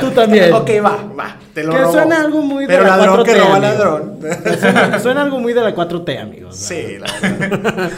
Tú 0.00 0.10
también. 0.10 0.52
Ok, 0.52 0.70
va, 0.84 0.98
va. 1.16 1.36
Te 1.54 1.64
lo 1.64 1.72
Que 1.72 1.78
robó. 1.78 1.92
suena 1.92 2.20
algo 2.20 2.42
muy 2.42 2.66
de 2.66 2.68
Pero 2.68 2.84
la 2.84 2.96
ladrón 2.96 3.20
4T, 3.20 3.24
que 3.24 3.34
roba 3.34 3.56
amigo. 3.56 3.60
ladrón. 3.60 4.18
Suena, 4.60 5.00
suena 5.00 5.22
algo 5.22 5.38
muy 5.40 5.52
de 5.52 5.60
la 5.62 5.74
4T, 5.74 6.20
amigos. 6.20 6.56
Sí, 6.56 6.98
la 6.98 7.06
verdad. 7.38 7.90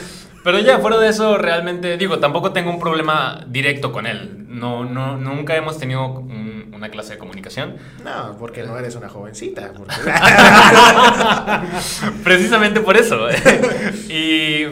Pero 0.44 0.58
ya, 0.58 0.78
fuera 0.78 0.98
de 0.98 1.08
eso, 1.08 1.38
realmente, 1.38 1.96
digo, 1.98 2.18
tampoco 2.18 2.52
tengo 2.52 2.70
un 2.70 2.80
problema 2.80 3.44
directo 3.46 3.92
con 3.92 4.06
él. 4.06 4.44
No, 4.48 4.84
no, 4.84 5.16
nunca 5.16 5.54
hemos 5.54 5.78
tenido 5.78 6.06
un- 6.08 6.72
una 6.74 6.88
clase 6.90 7.12
de 7.12 7.18
comunicación. 7.18 7.76
No, 8.04 8.36
porque 8.38 8.64
no 8.64 8.76
eres 8.76 8.96
una 8.96 9.08
jovencita. 9.08 9.70
porque- 9.76 9.94
Precisamente 12.24 12.80
por 12.80 12.96
eso. 12.96 13.28
y 14.08 14.64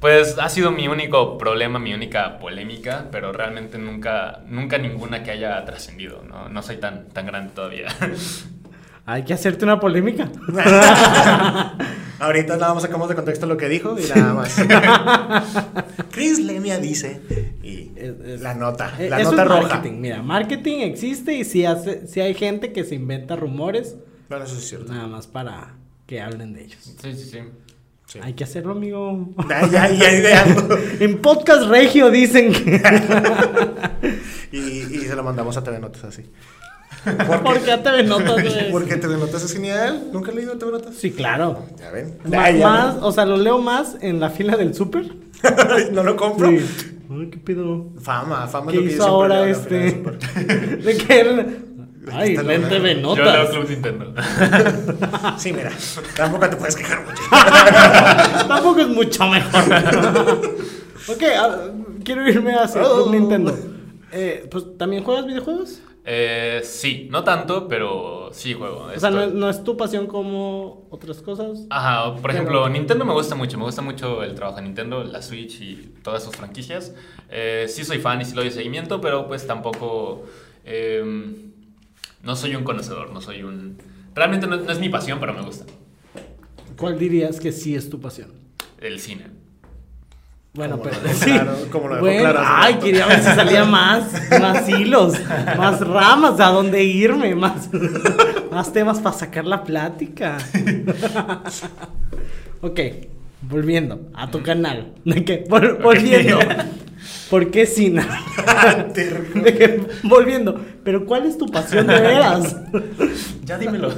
pues 0.00 0.36
ha 0.38 0.48
sido 0.48 0.70
mi 0.70 0.88
único 0.88 1.36
problema, 1.38 1.78
mi 1.78 1.92
única 1.94 2.38
polémica, 2.38 3.06
pero 3.12 3.32
realmente 3.32 3.78
nunca, 3.78 4.40
nunca 4.48 4.78
ninguna 4.78 5.22
que 5.22 5.30
haya 5.32 5.64
trascendido. 5.64 6.22
¿no? 6.28 6.48
no 6.48 6.62
soy 6.62 6.78
tan, 6.78 7.08
tan 7.08 7.26
grande 7.26 7.52
todavía. 7.54 7.88
Hay 9.06 9.24
que 9.24 9.34
hacerte 9.34 9.64
una 9.64 9.80
polémica. 9.80 10.30
Ahorita 12.20 12.56
nada 12.58 12.74
más 12.74 12.82
sacamos 12.82 13.08
de 13.08 13.14
contexto 13.14 13.46
lo 13.46 13.56
que 13.56 13.68
dijo 13.68 13.96
y 13.98 14.04
nada 14.14 14.34
más. 14.34 14.54
Chris 16.12 16.38
Lemia 16.38 16.78
dice 16.78 17.20
y 17.62 17.90
la 18.40 18.54
nota, 18.54 18.94
Eh, 18.98 19.08
la 19.08 19.20
eso 19.20 19.30
nota 19.30 19.42
es 19.42 19.48
roja. 19.48 19.62
marketing. 19.68 20.00
Mira, 20.00 20.22
marketing 20.22 20.80
existe 20.80 21.32
y 21.34 21.44
si 21.44 21.64
hace, 21.64 22.06
si 22.06 22.20
hay 22.20 22.34
gente 22.34 22.72
que 22.72 22.84
se 22.84 22.94
inventa 22.94 23.36
rumores 23.36 23.96
Bueno, 24.28 24.44
eso 24.44 24.56
es 24.58 24.68
cierto. 24.68 24.92
nada 24.92 25.06
más 25.06 25.26
para 25.26 25.74
que 26.06 26.20
hablen 26.20 26.52
de 26.52 26.64
ellos. 26.64 26.78
sí, 27.00 27.12
sí, 27.14 27.24
sí. 27.24 27.38
Sí. 28.10 28.18
Hay 28.20 28.32
que 28.32 28.42
hacerlo, 28.42 28.72
amigo. 28.72 29.28
Ya, 29.48 29.68
ya, 29.68 29.88
ya 29.88 30.44
en 31.00 31.18
podcast 31.18 31.68
regio 31.68 32.10
dicen 32.10 32.52
que 32.52 32.82
Y, 34.52 34.58
y 34.58 34.98
se 35.06 35.14
lo 35.14 35.22
mandamos 35.22 35.56
a 35.56 35.62
TV 35.62 35.78
Notas 35.78 36.02
así. 36.02 36.24
¿Por 37.04 37.60
qué 37.60 37.70
a 37.70 37.82
TV 37.84 38.02
Notas, 38.02 38.42
güey? 38.42 38.70
Porque 38.72 38.96
TV 38.96 39.16
Notas 39.16 39.44
es 39.44 39.52
genial. 39.52 40.08
¿Nunca 40.12 40.32
he 40.32 40.34
leído 40.34 40.58
TV 40.58 40.72
Notas? 40.72 40.96
Sí, 40.96 41.12
claro. 41.12 41.66
Ya 41.78 41.92
ven. 41.92 42.18
Más, 42.60 42.96
o 43.00 43.12
sea, 43.12 43.24
lo 43.26 43.36
leo 43.36 43.60
más 43.60 43.96
en 44.00 44.18
la 44.18 44.30
fila 44.30 44.56
del 44.56 44.74
súper. 44.74 45.14
no 45.92 46.02
lo 46.02 46.16
compro. 46.16 46.50
Sí. 46.50 46.66
Ay, 47.12 47.30
¿qué 47.30 47.38
pedo? 47.38 47.90
Fama, 48.00 48.48
fama 48.48 48.72
es 48.72 48.72
¿Qué 48.72 48.82
lo 48.82 48.88
que 48.88 48.94
hizo 48.94 49.04
ahora 49.04 49.48
este? 49.48 50.02
De 50.82 50.96
que 50.96 51.20
él... 51.20 51.69
Ay, 52.12 52.36
ven 52.36 52.62
lo- 52.62 52.68
TV 52.68 52.94
Yo 52.94 53.14
leo 53.16 53.16
Notas. 53.16 53.50
Club 53.50 53.68
Nintendo. 53.68 54.14
Sí, 55.38 55.52
mira. 55.52 55.70
Tampoco 56.16 56.48
te 56.48 56.56
puedes 56.56 56.76
quejar 56.76 57.04
mucho. 57.04 57.22
Tampoco 58.48 58.80
es 58.80 58.88
mucho 58.88 59.26
mejor. 59.28 59.62
ok, 61.08 61.22
ah, 61.36 61.56
quiero 62.04 62.28
irme 62.28 62.54
hacia 62.54 62.82
Oh. 62.82 63.04
Club 63.04 63.10
Nintendo. 63.14 63.56
Eh, 64.12 64.46
pues, 64.50 64.76
¿también 64.76 65.02
juegas 65.04 65.26
videojuegos? 65.26 65.80
Eh, 66.04 66.62
sí, 66.64 67.08
no 67.10 67.22
tanto, 67.24 67.68
pero 67.68 68.30
sí 68.32 68.54
juego. 68.54 68.88
O 68.94 68.98
sea, 68.98 69.10
no, 69.10 69.48
es 69.50 69.62
tu 69.62 69.76
pasión 69.76 70.06
como 70.06 70.86
otras 70.90 71.18
cosas. 71.22 71.60
Ajá, 71.70 72.12
por 72.14 72.22
Pero- 72.22 72.32
ejemplo, 72.34 72.68
Nintendo 72.68 73.04
me 73.04 73.12
gusta 73.12 73.34
mucho, 73.34 73.58
me 73.58 73.64
gusta 73.64 73.82
mucho 73.82 74.22
el 74.22 74.34
trabajo 74.34 74.56
de 74.56 74.62
Nintendo, 74.64 75.04
la 75.04 75.22
Switch 75.22 75.60
y 75.60 75.94
todas 76.02 76.24
sus 76.24 76.34
franquicias. 76.34 76.92
Eh, 77.30 77.66
sí 77.68 77.84
soy 77.84 77.98
fan 77.98 78.20
y 78.20 78.24
sí 78.24 78.34
le 78.34 78.42
doy 78.42 78.50
seguimiento, 78.50 79.00
pero 79.00 79.28
pues 79.28 79.46
tampoco... 79.46 80.24
eh, 80.64 81.49
no 82.22 82.36
soy 82.36 82.54
un 82.54 82.64
conocedor, 82.64 83.12
no 83.12 83.20
soy 83.20 83.42
un... 83.42 83.78
Realmente 84.14 84.46
no, 84.46 84.56
no 84.56 84.72
es 84.72 84.78
mi 84.78 84.88
pasión, 84.88 85.18
pero 85.20 85.32
me 85.32 85.42
gusta. 85.42 85.64
¿Cuál 86.76 86.98
dirías 86.98 87.40
que 87.40 87.52
sí 87.52 87.74
es 87.74 87.90
tu 87.90 88.00
pasión? 88.00 88.32
El 88.80 89.00
cine. 89.00 89.26
Bueno, 90.52 90.80
pero 90.82 91.00
lo 91.00 91.08
sí. 91.12 91.26
claro, 91.26 91.54
como 91.70 91.88
lo 91.88 91.94
dejó 91.94 92.06
Bueno, 92.06 92.20
claro 92.22 92.40
ay, 92.44 92.72
rato. 92.74 92.84
quería 92.84 93.06
ver 93.06 93.18
si 93.18 93.24
salía 93.26 93.64
más, 93.64 94.12
más 94.40 94.68
hilos, 94.68 95.14
más 95.56 95.80
ramas, 95.80 96.40
a 96.40 96.48
dónde 96.48 96.82
irme, 96.82 97.36
más, 97.36 97.70
más 98.50 98.72
temas 98.72 98.98
para 98.98 99.16
sacar 99.16 99.44
la 99.44 99.62
plática. 99.62 100.38
ok, 102.62 102.80
volviendo 103.42 104.08
a 104.14 104.30
tu 104.30 104.42
canal. 104.42 104.94
¿De 105.04 105.24
qué? 105.24 105.44
Vol- 105.48 105.82
volviendo. 105.82 106.38
¿Por 107.30 107.50
qué? 107.50 107.66
De 107.66 109.54
que- 109.56 109.80
volviendo. 110.04 110.60
Pero 110.84 111.06
¿cuál 111.06 111.26
es 111.26 111.38
tu 111.38 111.46
pasión 111.46 111.86
de 111.86 112.00
veras? 112.00 112.56
Ya 113.44 113.58
dímelo. 113.58 113.92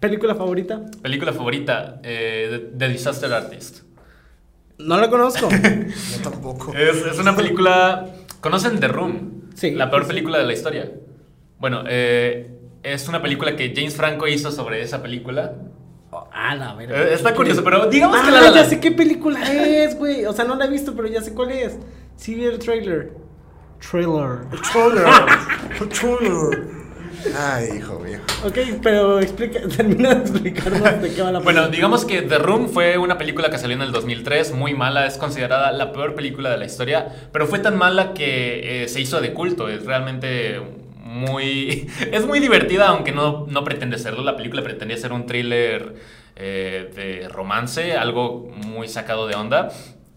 ¿Película 0.00 0.34
favorita? 0.34 0.82
Película 1.02 1.32
favorita, 1.32 2.00
eh, 2.02 2.70
The, 2.76 2.88
Disaster 2.88 3.32
Artist. 3.32 3.80
No 4.78 4.98
la 4.98 5.08
conozco. 5.08 5.48
Yo 5.50 6.18
tampoco. 6.30 6.74
Es, 6.74 6.96
es 7.12 7.18
una 7.18 7.36
película... 7.36 8.06
¿Conocen 8.40 8.80
The 8.80 8.88
Room? 8.88 9.42
Sí. 9.54 9.70
La 9.70 9.90
peor 9.90 10.06
película 10.08 10.38
de 10.38 10.44
la 10.44 10.52
historia. 10.52 10.90
Bueno, 11.60 11.84
eh, 11.88 12.50
es 12.82 13.08
una 13.08 13.22
película 13.22 13.54
que 13.56 13.72
James 13.74 13.94
Franco 13.94 14.26
hizo 14.26 14.50
sobre 14.50 14.82
esa 14.82 15.00
película. 15.00 15.54
Ah, 16.46 16.54
la 16.54 16.74
verga. 16.74 17.00
Eh, 17.02 17.14
está 17.14 17.34
curioso, 17.34 17.64
pero 17.64 17.86
digamos 17.86 18.20
que 18.20 18.28
Ah, 18.28 18.32
la, 18.32 18.40
la- 18.50 18.54
ya 18.54 18.64
sé 18.66 18.78
qué 18.80 18.90
película 18.92 19.40
es, 19.50 19.96
güey. 19.96 20.26
O 20.26 20.32
sea, 20.34 20.44
no 20.44 20.54
la 20.56 20.66
he 20.66 20.68
visto, 20.68 20.94
pero 20.94 21.08
ya 21.08 21.22
sé 21.22 21.32
cuál 21.32 21.52
es. 21.52 21.78
Sí 22.16 22.34
vi 22.34 22.44
el 22.44 22.58
trailer. 22.58 23.12
Trailer. 23.90 24.40
Troller. 24.72 25.04
Troller. 25.88 26.74
Ay, 27.38 27.78
hijo 27.78 27.98
mío. 28.00 28.18
Ok, 28.44 28.58
pero 28.82 29.18
explica, 29.20 29.60
termina 29.76 30.14
de 30.14 30.20
explicarnos 30.20 31.00
de 31.02 31.14
qué 31.14 31.22
va 31.22 31.32
la 31.32 31.38
Bueno, 31.38 31.60
película. 31.62 31.68
digamos 31.68 32.04
que 32.04 32.20
The 32.22 32.38
Room 32.38 32.68
fue 32.68 32.98
una 32.98 33.16
película 33.16 33.48
que 33.48 33.56
salió 33.56 33.76
en 33.76 33.82
el 33.82 33.92
2003, 33.92 34.52
muy 34.52 34.74
mala, 34.74 35.06
es 35.06 35.16
considerada 35.16 35.72
la 35.72 35.92
peor 35.92 36.14
película 36.14 36.50
de 36.50 36.58
la 36.58 36.66
historia, 36.66 37.06
pero 37.32 37.46
fue 37.46 37.60
tan 37.60 37.76
mala 37.78 38.12
que 38.12 38.84
eh, 38.84 38.88
se 38.88 39.00
hizo 39.00 39.20
de 39.22 39.32
culto, 39.32 39.68
es 39.70 39.86
realmente 39.86 40.60
muy... 41.02 41.88
es 42.12 42.26
muy 42.26 42.40
divertida, 42.40 42.88
aunque 42.88 43.12
no, 43.12 43.46
no 43.48 43.64
pretende 43.64 43.96
serlo, 43.98 44.22
la 44.22 44.36
película 44.36 44.62
pretendía 44.62 44.98
ser 44.98 45.12
un 45.12 45.24
thriller 45.24 45.94
eh, 46.36 46.90
de 46.94 47.28
romance, 47.28 47.96
algo 47.96 48.48
muy 48.66 48.88
sacado 48.88 49.26
de 49.26 49.34
onda, 49.34 49.70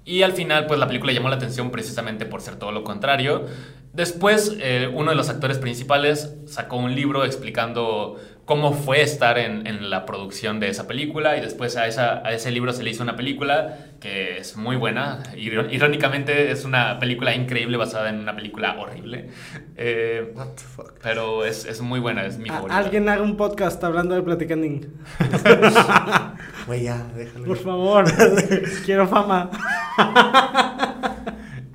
y 0.05 0.23
al 0.23 0.33
final 0.33 0.65
pues 0.67 0.79
la 0.79 0.87
película 0.87 1.11
llamó 1.13 1.29
la 1.29 1.35
atención 1.35 1.69
precisamente 1.71 2.25
por 2.25 2.41
ser 2.41 2.55
todo 2.55 2.71
lo 2.71 2.83
contrario. 2.83 3.45
Después, 3.93 4.55
eh, 4.61 4.89
uno 4.93 5.09
de 5.09 5.15
los 5.15 5.29
actores 5.29 5.57
principales 5.57 6.35
sacó 6.45 6.77
un 6.77 6.93
libro 6.93 7.25
explicando 7.25 8.17
cómo 8.45 8.73
fue 8.73 9.01
estar 9.01 9.37
en, 9.37 9.89
la 9.89 10.05
producción 10.05 10.59
de 10.59 10.69
esa 10.69 10.87
película 10.87 11.35
y 11.35 11.41
después 11.41 11.75
a, 11.75 11.83
a 11.83 12.31
ese 12.31 12.51
libro 12.51 12.71
se 12.73 12.83
le 12.83 12.91
hizo 12.91 13.03
una 13.03 13.15
película 13.15 13.86
que 13.99 14.37
es 14.37 14.55
muy 14.57 14.75
buena. 14.75 15.23
Iró- 15.35 15.67
Irónicamente 15.71 16.51
es 16.51 16.65
una 16.65 16.99
película 16.99 17.33
increíble 17.35 17.77
basada 17.77 18.09
en 18.09 18.19
una 18.19 18.35
película 18.35 18.77
horrible. 18.79 19.29
Eh, 19.75 20.31
What 20.35 20.47
the 20.55 20.61
fuck. 20.63 20.93
pero 21.01 21.45
es, 21.45 21.65
es 21.65 21.81
muy 21.81 21.99
buena, 21.99 22.25
es 22.25 22.37
mi 22.37 22.49
favorita. 22.49 22.77
Alguien 22.77 23.09
haga 23.09 23.21
un 23.23 23.35
podcast 23.37 23.83
hablando 23.83 24.15
de 24.15 24.21
Platicanding. 24.21 24.93
Güey, 26.67 26.83
ya, 26.83 27.03
déjalo. 27.15 27.45
Por 27.45 27.57
favor. 27.57 28.05
Quiero 28.85 29.07
fama. 29.07 29.49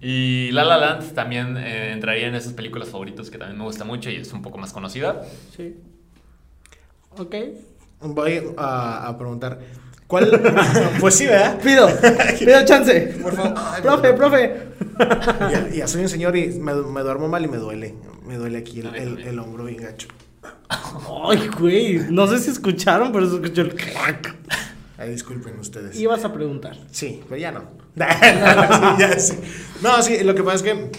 Y 0.04 0.50
La 0.50 0.64
La 0.64 0.78
Land 0.78 1.14
también 1.14 1.56
eh, 1.56 1.92
entraría 1.92 2.26
en 2.26 2.34
esas 2.34 2.52
películas 2.54 2.88
favoritas 2.88 3.30
que 3.30 3.38
también 3.38 3.56
me 3.56 3.64
gusta 3.64 3.84
mucho 3.84 4.10
y 4.10 4.16
es 4.16 4.32
un 4.32 4.42
poco 4.42 4.58
más 4.58 4.72
conocida. 4.72 5.22
Sí. 5.56 5.76
Ok. 7.16 7.34
Voy 8.00 8.42
a, 8.56 9.06
a 9.06 9.16
preguntar. 9.16 9.60
¿Cuál? 10.12 10.28
pues 11.00 11.14
sí, 11.14 11.24
¿verdad? 11.24 11.58
Pido. 11.62 11.88
Pido 12.38 12.64
chance. 12.66 13.18
Por 13.22 13.34
favor. 13.34 13.54
Ay, 13.56 13.80
Profe, 13.80 14.12
profe. 14.12 14.56
Ya, 15.50 15.68
ya 15.70 15.86
soy 15.88 16.02
un 16.02 16.10
señor 16.10 16.36
y 16.36 16.48
me, 16.48 16.74
me 16.74 17.00
duermo 17.00 17.28
mal 17.28 17.42
y 17.42 17.48
me 17.48 17.56
duele. 17.56 17.94
Me 18.26 18.36
duele 18.36 18.58
aquí 18.58 18.80
el, 18.80 18.94
el, 18.94 19.18
el 19.20 19.38
hombro 19.38 19.64
bien 19.64 19.80
gacho. 19.80 20.08
Ay, 20.68 21.48
güey. 21.58 22.00
No 22.10 22.26
sé 22.26 22.40
si 22.40 22.50
escucharon, 22.50 23.10
pero 23.10 23.26
se 23.26 23.36
escuchó 23.36 23.62
el 23.62 23.74
crack. 23.74 24.36
Ay, 24.98 25.12
disculpen 25.12 25.58
ustedes. 25.58 25.98
Ibas 25.98 26.22
a 26.26 26.32
preguntar. 26.34 26.76
Sí, 26.90 27.22
pero 27.26 27.40
ya 27.40 27.50
no. 27.50 27.60
sí, 27.96 28.98
ya 28.98 29.18
sí. 29.18 29.38
No, 29.80 30.02
sí, 30.02 30.22
lo 30.24 30.34
que 30.34 30.42
pasa 30.42 30.56
es 30.56 30.62
que 30.62 30.90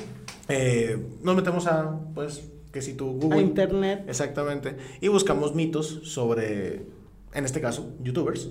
eh, 0.48 0.98
nos 1.22 1.36
metemos 1.36 1.68
a, 1.68 2.00
pues, 2.16 2.46
que 2.72 2.82
si 2.82 2.96
tú 2.96 3.12
Google. 3.22 3.38
A 3.38 3.42
internet. 3.44 4.06
Exactamente. 4.08 4.76
Y 5.02 5.08
buscamos 5.10 5.54
mitos 5.54 6.00
sobre, 6.02 6.88
en 7.36 7.46
este 7.46 7.62
caso, 7.62 7.92
youtubers. 8.02 8.50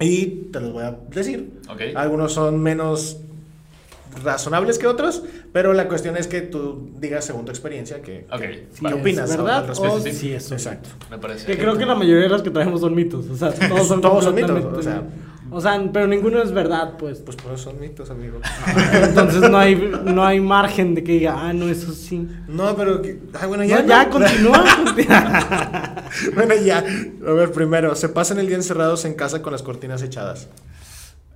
Y 0.00 0.26
te 0.52 0.60
los 0.60 0.72
voy 0.72 0.84
a 0.84 0.96
decir. 1.10 1.50
Algunos 1.94 2.32
son 2.32 2.62
menos 2.62 3.18
razonables 4.22 4.78
que 4.78 4.86
otros, 4.86 5.22
pero 5.52 5.72
la 5.74 5.88
cuestión 5.88 6.16
es 6.16 6.26
que 6.26 6.40
tú 6.40 6.90
digas 6.98 7.24
según 7.24 7.44
tu 7.44 7.50
experiencia 7.50 8.00
que, 8.02 8.26
¿qué 8.38 8.66
es 8.72 8.80
opinas 8.94 9.30
al- 9.30 9.36
verdad 9.38 9.56
al 9.58 9.66
respecto. 9.68 9.94
o 9.94 10.00
sí. 10.00 10.08
un 10.08 10.34
Exacto. 10.52 10.88
Me 11.10 11.18
parece. 11.18 11.46
Que 11.46 11.58
creo 11.58 11.76
que 11.76 11.84
la 11.86 11.94
mayoría 11.94 12.22
de 12.24 12.28
las 12.30 12.42
que 12.42 12.50
traemos 12.50 12.80
son 12.80 12.94
mitos. 12.94 13.26
O 13.28 13.36
sea, 13.36 13.52
todos 13.52 13.86
son 13.88 14.00
Todos 14.02 14.24
son 14.24 14.34
mitos, 14.34 14.64
o 14.64 14.82
sea. 14.82 15.02
O 15.50 15.60
sea, 15.60 15.80
pero 15.92 16.06
ninguno 16.06 16.42
es 16.42 16.52
verdad, 16.52 16.94
pues. 16.98 17.20
Pues 17.20 17.36
por 17.36 17.52
eso 17.52 17.64
son 17.70 17.80
mitos, 17.80 18.10
amigo. 18.10 18.40
Entonces 18.92 19.48
no 19.48 19.58
hay, 19.58 19.76
no 20.04 20.24
hay 20.24 20.40
margen 20.40 20.94
de 20.94 21.04
que 21.04 21.12
diga, 21.12 21.36
ah, 21.38 21.52
no, 21.52 21.68
eso 21.68 21.92
sí. 21.92 22.26
No, 22.48 22.74
pero... 22.76 23.00
Ay, 23.02 23.46
bueno, 23.48 23.62
No, 23.62 23.68
ya. 23.68 23.84
ya, 23.86 24.04
¿no? 24.04 24.10
continúa. 24.10 24.64
continúa. 24.84 25.92
Bueno, 26.34 26.54
ya. 26.54 26.78
A 26.78 27.32
ver, 27.32 27.52
primero, 27.52 27.94
se 27.94 28.08
pasan 28.08 28.38
el 28.38 28.46
día 28.46 28.56
encerrados 28.56 29.04
en 29.04 29.14
casa 29.14 29.42
con 29.42 29.52
las 29.52 29.62
cortinas 29.62 30.02
echadas. 30.02 30.48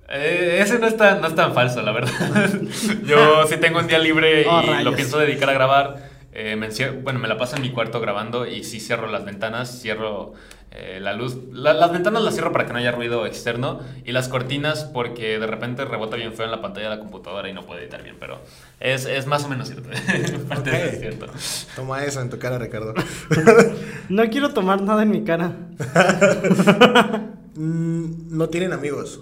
Eh, 0.09 0.59
ese 0.61 0.77
no 0.79 0.87
es, 0.87 0.97
tan, 0.97 1.21
no 1.21 1.27
es 1.27 1.35
tan 1.35 1.53
falso, 1.53 1.81
la 1.81 1.91
verdad. 1.91 2.11
Yo 3.05 3.47
sí 3.47 3.57
tengo 3.57 3.79
un 3.79 3.87
día 3.87 3.99
libre 3.99 4.41
y 4.41 4.45
Oh, 4.47 4.61
lo 4.83 4.93
pienso 4.95 5.17
dedicar 5.19 5.49
a 5.49 5.53
grabar. 5.53 6.09
Eh, 6.33 6.55
me 6.55 6.69
bueno, 7.01 7.19
me 7.19 7.27
la 7.27 7.37
paso 7.37 7.55
en 7.57 7.61
mi 7.61 7.71
cuarto 7.71 7.99
grabando 7.99 8.45
y 8.45 8.63
sí 8.63 8.79
cierro 8.79 9.07
las 9.07 9.25
ventanas, 9.25 9.81
cierro 9.81 10.33
eh, 10.71 10.99
la 11.01 11.13
luz. 11.13 11.35
La- 11.51 11.73
las 11.73 11.91
ventanas 11.91 12.23
las 12.23 12.33
cierro 12.33 12.51
para 12.51 12.65
que 12.65 12.73
no 12.73 12.79
haya 12.79 12.91
ruido 12.91 13.25
externo 13.25 13.81
y 14.05 14.11
las 14.13 14.27
cortinas 14.29 14.85
porque 14.85 15.37
de 15.39 15.45
repente 15.47 15.83
rebota 15.85 16.15
bien 16.15 16.33
feo 16.33 16.45
en 16.45 16.51
la 16.51 16.61
pantalla 16.61 16.89
de 16.89 16.95
la 16.95 17.01
computadora 17.01 17.49
y 17.49 17.53
no 17.53 17.65
puedo 17.65 17.79
editar 17.79 18.01
bien, 18.03 18.15
pero 18.19 18.39
es, 18.79 19.05
es 19.05 19.27
más 19.27 19.43
o 19.45 19.49
menos. 19.49 19.71
Parte 20.49 20.71
de 20.71 20.91
cierto. 20.99 21.27
Toma 21.75 22.03
eso 22.05 22.21
en 22.21 22.29
tu 22.29 22.39
cara, 22.39 22.57
Ricardo. 22.57 22.93
No 24.09 24.29
quiero 24.29 24.49
tomar 24.53 24.81
nada 24.81 25.03
en 25.03 25.11
mi 25.11 25.23
cara. 25.23 25.53
Mm, 27.53 28.37
no 28.37 28.47
tienen 28.47 28.71
amigos. 28.71 29.19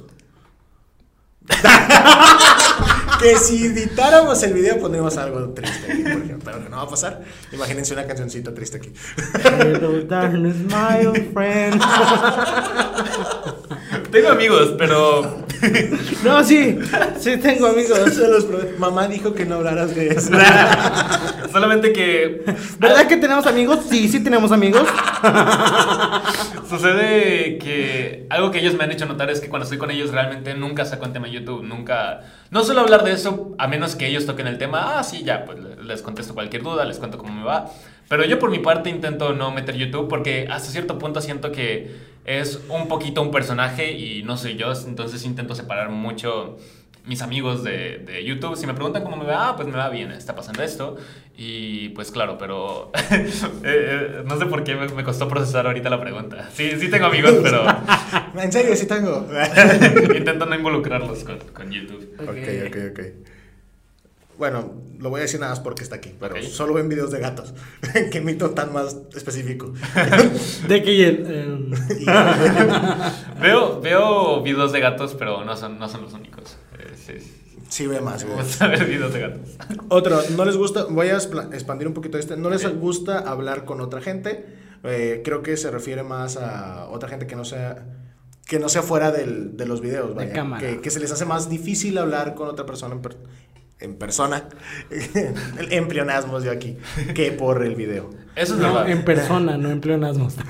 que 3.19 3.35
si 3.37 3.65
editáramos 3.65 4.41
el 4.43 4.53
video 4.53 4.79
pondríamos 4.79 5.17
algo 5.17 5.49
triste 5.49 5.91
aquí, 5.91 6.03
por 6.03 6.11
ejemplo. 6.11 6.39
Pero 6.45 6.63
que 6.63 6.69
no 6.69 6.77
va 6.77 6.83
a 6.83 6.89
pasar. 6.89 7.21
Imagínense 7.51 7.93
una 7.93 8.07
cancioncita 8.07 8.53
triste 8.53 8.77
aquí. 8.77 8.93
Hello, 9.43 10.01
darkness, 10.03 10.55
my 10.57 11.05
old 11.05 11.33
friend. 11.33 11.81
Tengo 14.11 14.29
amigos, 14.29 14.75
pero 14.77 15.45
No, 16.23 16.43
sí, 16.43 16.79
sí 17.19 17.37
tengo 17.37 17.67
amigos. 17.67 17.99
Se 18.13 18.27
los 18.27 18.45
prometo. 18.45 18.77
Mamá 18.77 19.07
dijo 19.07 19.33
que 19.33 19.45
no 19.45 19.55
hablaras 19.55 19.95
de 19.95 20.09
eso. 20.09 20.31
solamente 21.51 21.91
que 21.93 22.43
¿Verdad 22.79 23.07
que 23.07 23.17
tenemos 23.17 23.45
amigos? 23.45 23.79
Sí, 23.89 24.07
sí 24.07 24.23
tenemos 24.23 24.51
amigos. 24.51 24.87
Sucede 26.67 27.57
que 27.57 28.27
algo 28.29 28.51
que 28.51 28.59
ellos 28.59 28.75
me 28.75 28.83
han 28.83 28.91
hecho 28.91 29.05
notar 29.05 29.29
es 29.29 29.39
que 29.39 29.49
cuando 29.49 29.63
estoy 29.63 29.77
con 29.77 29.91
ellos 29.91 30.11
realmente 30.11 30.53
nunca 30.53 30.85
saco 30.85 31.05
un 31.05 31.13
tema 31.13 31.27
en 31.27 31.33
YouTube, 31.33 31.63
nunca... 31.63 32.21
No 32.51 32.63
suelo 32.63 32.81
hablar 32.81 33.03
de 33.03 33.11
eso 33.11 33.55
a 33.57 33.67
menos 33.67 33.95
que 33.95 34.07
ellos 34.07 34.25
toquen 34.25 34.47
el 34.47 34.57
tema, 34.57 34.99
ah, 34.99 35.03
sí, 35.03 35.23
ya, 35.23 35.45
pues 35.45 35.57
les 35.83 36.01
contesto 36.01 36.33
cualquier 36.33 36.63
duda, 36.63 36.85
les 36.85 36.97
cuento 36.97 37.17
cómo 37.17 37.33
me 37.33 37.43
va. 37.43 37.71
Pero 38.07 38.25
yo 38.25 38.39
por 38.39 38.49
mi 38.49 38.59
parte 38.59 38.89
intento 38.89 39.33
no 39.33 39.51
meter 39.51 39.75
YouTube 39.75 40.07
porque 40.07 40.47
hasta 40.49 40.69
cierto 40.69 40.97
punto 40.97 41.21
siento 41.21 41.51
que 41.51 41.95
es 42.25 42.61
un 42.69 42.87
poquito 42.87 43.21
un 43.21 43.31
personaje 43.31 43.91
y 43.91 44.23
no 44.23 44.37
soy 44.37 44.55
yo, 44.55 44.71
entonces 44.85 45.25
intento 45.25 45.55
separar 45.55 45.89
mucho 45.89 46.57
mis 47.05 47.21
amigos 47.21 47.63
de, 47.63 47.99
de 48.05 48.23
YouTube. 48.23 48.55
Si 48.55 48.67
me 48.67 48.73
preguntan 48.73 49.03
cómo 49.03 49.17
me 49.17 49.25
va, 49.25 49.49
ah, 49.49 49.55
pues 49.55 49.67
me 49.67 49.75
va 49.75 49.89
bien, 49.89 50.11
está 50.11 50.35
pasando 50.35 50.61
esto. 50.61 50.97
Y 51.35 51.89
pues 51.89 52.11
claro, 52.11 52.37
pero 52.37 52.91
eh, 53.11 53.29
eh, 53.63 54.23
no 54.25 54.37
sé 54.37 54.45
por 54.45 54.63
qué 54.63 54.75
me, 54.75 54.87
me 54.89 55.03
costó 55.03 55.27
procesar 55.27 55.65
ahorita 55.65 55.89
la 55.89 55.99
pregunta. 55.99 56.49
Sí, 56.53 56.71
sí 56.79 56.89
tengo 56.89 57.07
amigos, 57.07 57.35
pero 57.41 57.65
En 58.41 58.51
serio, 58.51 58.75
sí 58.75 58.85
tengo. 58.85 59.27
intento 60.15 60.45
no 60.45 60.55
involucrarlos 60.55 61.23
con, 61.23 61.39
con 61.53 61.71
YouTube. 61.71 62.13
ok, 62.21 62.67
ok, 62.67 62.77
ok. 62.91 63.38
Bueno, 64.39 64.81
lo 64.97 65.09
voy 65.11 65.19
a 65.19 65.23
decir 65.23 65.39
nada 65.39 65.51
más 65.51 65.59
porque 65.59 65.83
está 65.83 65.97
aquí, 65.97 66.15
pero 66.19 66.41
solo 66.43 66.73
ven 66.73 66.89
videos 66.89 67.11
de 67.11 67.19
gatos. 67.19 67.53
Qué 68.11 68.21
mito 68.21 68.51
tan 68.51 68.73
más 68.73 68.97
específico. 69.15 69.73
De 70.67 70.81
que 70.81 71.07
eh, 71.09 71.57
Veo, 73.41 73.79
veo 73.81 74.41
videos 74.41 74.71
de 74.71 74.79
gatos, 74.79 75.15
pero 75.17 75.43
no 75.43 75.55
son, 75.55 75.77
no 75.79 75.87
son 75.89 76.01
los 76.03 76.13
únicos. 76.13 76.57
Eh, 76.77 76.93
sí, 76.95 77.13
sí. 77.19 77.35
Sí, 77.69 77.85
ve 77.87 78.01
más. 78.01 78.25
Ver 78.59 78.85
videos 78.85 79.13
de 79.13 79.19
gatos. 79.19 79.49
Otro, 79.89 80.19
no 80.35 80.43
les 80.45 80.57
gusta, 80.57 80.85
voy 80.85 81.09
a 81.09 81.17
expandir 81.17 81.87
un 81.87 81.93
poquito 81.93 82.17
este, 82.17 82.35
no 82.35 82.49
les 82.49 82.67
gusta 82.79 83.19
hablar 83.19 83.63
con 83.65 83.79
otra 83.79 84.01
gente, 84.01 84.45
eh, 84.83 85.21
creo 85.23 85.43
que 85.43 85.55
se 85.55 85.69
refiere 85.69 86.01
más 86.01 86.37
a 86.37 86.87
otra 86.89 87.09
gente 87.09 87.27
que 87.27 87.35
no 87.35 87.45
sea, 87.45 87.85
que 88.47 88.57
no 88.57 88.69
sea 88.69 88.81
fuera 88.81 89.11
del- 89.11 89.55
de 89.55 89.67
los 89.67 89.81
videos, 89.81 90.15
vaya, 90.15 90.33
cámara. 90.33 90.65
Que, 90.65 90.81
que 90.81 90.89
se 90.89 90.99
les 90.99 91.11
hace 91.11 91.25
más 91.25 91.47
difícil 91.47 91.97
hablar 91.99 92.33
con 92.33 92.47
otra 92.47 92.65
persona 92.65 92.95
en, 92.95 93.01
per- 93.03 93.17
en 93.79 93.95
persona, 93.97 94.43
en 95.69 95.87
pleonasmos 95.87 96.43
yo 96.43 96.51
aquí, 96.51 96.77
que 97.15 97.31
por 97.31 97.63
el 97.63 97.75
video. 97.75 98.09
Eso 98.35 98.53
es 98.55 98.59
no, 98.61 98.73
verdad. 98.73 98.89
en 98.89 99.03
persona, 99.03 99.57
no 99.57 99.69
en 99.69 99.81
pleonasmos. 99.81 100.35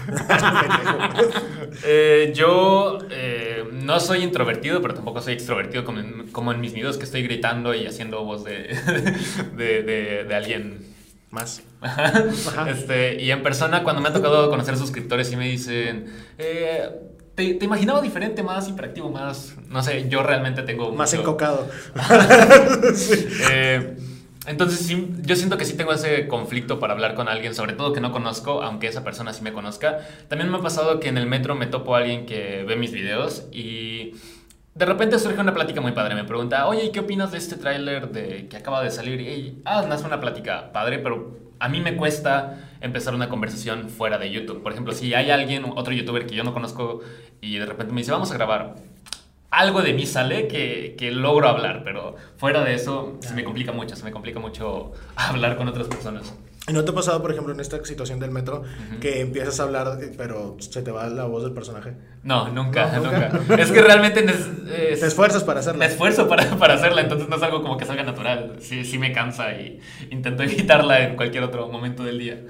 Eh, 1.85 2.33
yo 2.35 2.97
eh, 3.11 3.63
no 3.71 3.99
soy 3.99 4.23
introvertido, 4.23 4.81
pero 4.81 4.95
tampoco 4.95 5.21
soy 5.21 5.33
extrovertido 5.33 5.85
como 5.85 5.99
en, 5.99 6.27
como 6.31 6.51
en 6.51 6.59
mis 6.59 6.73
videos 6.73 6.97
que 6.97 7.03
estoy 7.05 7.21
gritando 7.23 7.73
y 7.75 7.85
haciendo 7.85 8.23
voz 8.25 8.43
de, 8.43 8.75
de, 9.55 9.83
de- 9.83 10.23
de 10.27 10.35
alguien. 10.35 10.79
Más. 11.31 11.61
Este, 12.67 13.21
y 13.21 13.29
en 13.29 13.43
persona, 13.43 13.83
cuando 13.83 14.01
me 14.01 14.09
ha 14.09 14.13
tocado 14.13 14.49
conocer 14.49 14.75
suscriptores 14.77 15.31
y 15.31 15.35
me 15.35 15.47
dicen, 15.47 16.07
eh, 16.39 16.89
te, 17.39 17.53
te 17.53 17.63
imaginaba 17.63 18.01
diferente, 18.01 18.43
más 18.43 18.67
hiperactivo, 18.67 19.09
más, 19.09 19.55
no 19.69 19.81
sé, 19.81 20.09
yo 20.09 20.23
realmente 20.23 20.61
tengo... 20.63 20.91
Más 20.91 21.13
mucho- 21.13 21.21
encocado. 21.21 21.69
Eh, 23.51 23.95
entonces, 24.45 24.79
sí, 24.79 25.09
yo 25.21 25.37
siento 25.37 25.57
que 25.57 25.63
sí 25.63 25.77
tengo 25.77 25.93
ese 25.93 26.27
conflicto 26.27 26.79
para 26.81 26.91
hablar 26.91 27.15
con 27.15 27.29
alguien, 27.29 27.55
sobre 27.55 27.73
todo 27.73 27.93
que 27.93 28.01
no 28.01 28.11
conozco, 28.11 28.61
aunque 28.61 28.87
esa 28.87 29.05
persona 29.05 29.31
sí 29.31 29.41
me 29.41 29.53
conozca. 29.53 29.99
También 30.27 30.51
me 30.51 30.57
ha 30.57 30.61
pasado 30.61 30.99
que 30.99 31.07
en 31.07 31.17
el 31.17 31.27
metro 31.27 31.55
me 31.55 31.67
topo 31.67 31.95
a 31.95 31.99
alguien 31.99 32.25
que 32.25 32.65
ve 32.67 32.75
mis 32.75 32.91
videos 32.91 33.45
y 33.53 34.15
de 34.79 34.85
repente 34.85 35.19
surge 35.19 35.41
una 35.41 35.53
plática 35.53 35.81
muy 35.81 35.91
padre. 35.91 36.15
Me 36.15 36.23
pregunta, 36.23 36.65
oye, 36.65 36.85
¿y 36.85 36.91
qué 36.91 37.01
opinas 37.01 37.33
de 37.33 37.37
este 37.37 37.57
tráiler 37.57 38.11
de 38.11 38.47
que 38.47 38.55
acaba 38.55 38.81
de 38.81 38.89
salir? 38.89 39.19
Y, 39.19 39.61
ah, 39.65 39.85
nace 39.85 40.05
una 40.05 40.21
plática 40.21 40.71
padre, 40.71 40.99
pero 40.99 41.37
a 41.59 41.67
mí 41.67 41.81
me 41.81 41.97
cuesta 41.97 42.69
empezar 42.79 43.13
una 43.13 43.27
conversación 43.27 43.89
fuera 43.89 44.17
de 44.17 44.31
YouTube. 44.31 44.63
Por 44.63 44.71
ejemplo, 44.71 44.93
si 44.93 45.13
hay 45.13 45.31
alguien, 45.31 45.65
otro 45.75 45.93
youtuber 45.93 46.25
que 46.25 46.33
yo 46.33 46.45
no 46.45 46.53
conozco 46.53 47.01
y 47.41 47.57
de 47.57 47.65
repente 47.65 47.93
me 47.93 47.99
dice, 47.99 48.13
vamos 48.13 48.31
a 48.31 48.35
grabar 48.35 48.75
algo 49.51 49.81
de 49.81 49.91
mí 49.91 50.05
sale 50.05 50.47
que, 50.47 50.95
que 50.97 51.11
logro 51.11 51.49
hablar, 51.49 51.81
pero 51.83 52.15
fuera 52.37 52.63
de 52.63 52.75
eso 52.75 53.17
se 53.19 53.33
me 53.33 53.43
complica 53.43 53.73
mucho, 53.73 53.97
se 53.97 54.05
me 54.05 54.11
complica 54.11 54.39
mucho 54.39 54.93
hablar 55.17 55.57
con 55.57 55.67
otras 55.67 55.89
personas. 55.89 56.33
¿Y 56.69 56.73
no 56.73 56.83
te 56.85 56.91
ha 56.91 56.93
pasado, 56.93 57.21
por 57.21 57.31
ejemplo, 57.31 57.53
en 57.53 57.59
esta 57.59 57.83
situación 57.83 58.19
del 58.19 58.31
metro, 58.31 58.63
que 59.01 59.21
empiezas 59.21 59.59
a 59.59 59.63
hablar, 59.63 59.97
eh, 60.01 60.11
pero 60.17 60.55
se 60.59 60.81
te 60.81 60.91
va 60.91 61.07
la 61.09 61.25
voz 61.25 61.43
del 61.43 61.53
personaje? 61.53 61.95
No, 62.23 62.49
nunca, 62.49 62.91
No, 62.97 63.03
nunca. 63.03 63.29
nunca. 63.29 63.55
Es 63.55 63.71
que 63.71 63.81
realmente 63.81 64.25
nes- 64.25 64.67
es- 64.71 64.99
Te 64.99 65.07
esfuerzas 65.07 65.43
para 65.43 65.59
hacerlo. 65.61 65.79
me 65.79 65.85
esfuerzo 65.87 66.27
para, 66.27 66.43
para 66.57 66.75
hacerla, 66.75 67.01
entonces 67.01 67.27
no 67.27 67.35
es 67.35 67.43
algo 67.43 67.61
como 67.61 67.77
que 67.77 67.85
salga 67.85 68.03
natural. 68.03 68.57
Sí, 68.59 68.85
sí 68.85 68.97
me 68.97 69.11
cansa 69.11 69.53
y 69.53 69.79
intento 70.11 70.43
evitarla 70.43 71.01
en 71.07 71.15
cualquier 71.15 71.43
otro 71.43 71.67
momento 71.69 72.03
del 72.03 72.19
día. 72.19 72.41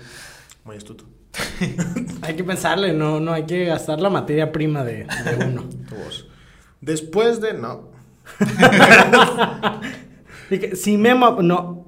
Muy 0.66 0.76
astuto. 0.76 1.06
Hay 2.24 2.36
que 2.36 2.44
pensarle, 2.44 2.92
no, 2.94 3.20
no 3.20 3.32
hay 3.34 3.46
que 3.46 3.66
gastar 3.66 4.00
la 4.02 4.10
materia 4.10 4.52
prima 4.52 4.84
de, 4.84 5.06
de 5.06 5.46
uno. 5.46 5.64
Tu 5.90 5.96
voz. 5.96 6.28
Después 6.82 7.40
de... 7.42 7.54
No. 7.54 7.90
Y 10.52 10.58
que, 10.58 10.76
si 10.76 10.98
Memo, 10.98 11.38
no. 11.44 11.86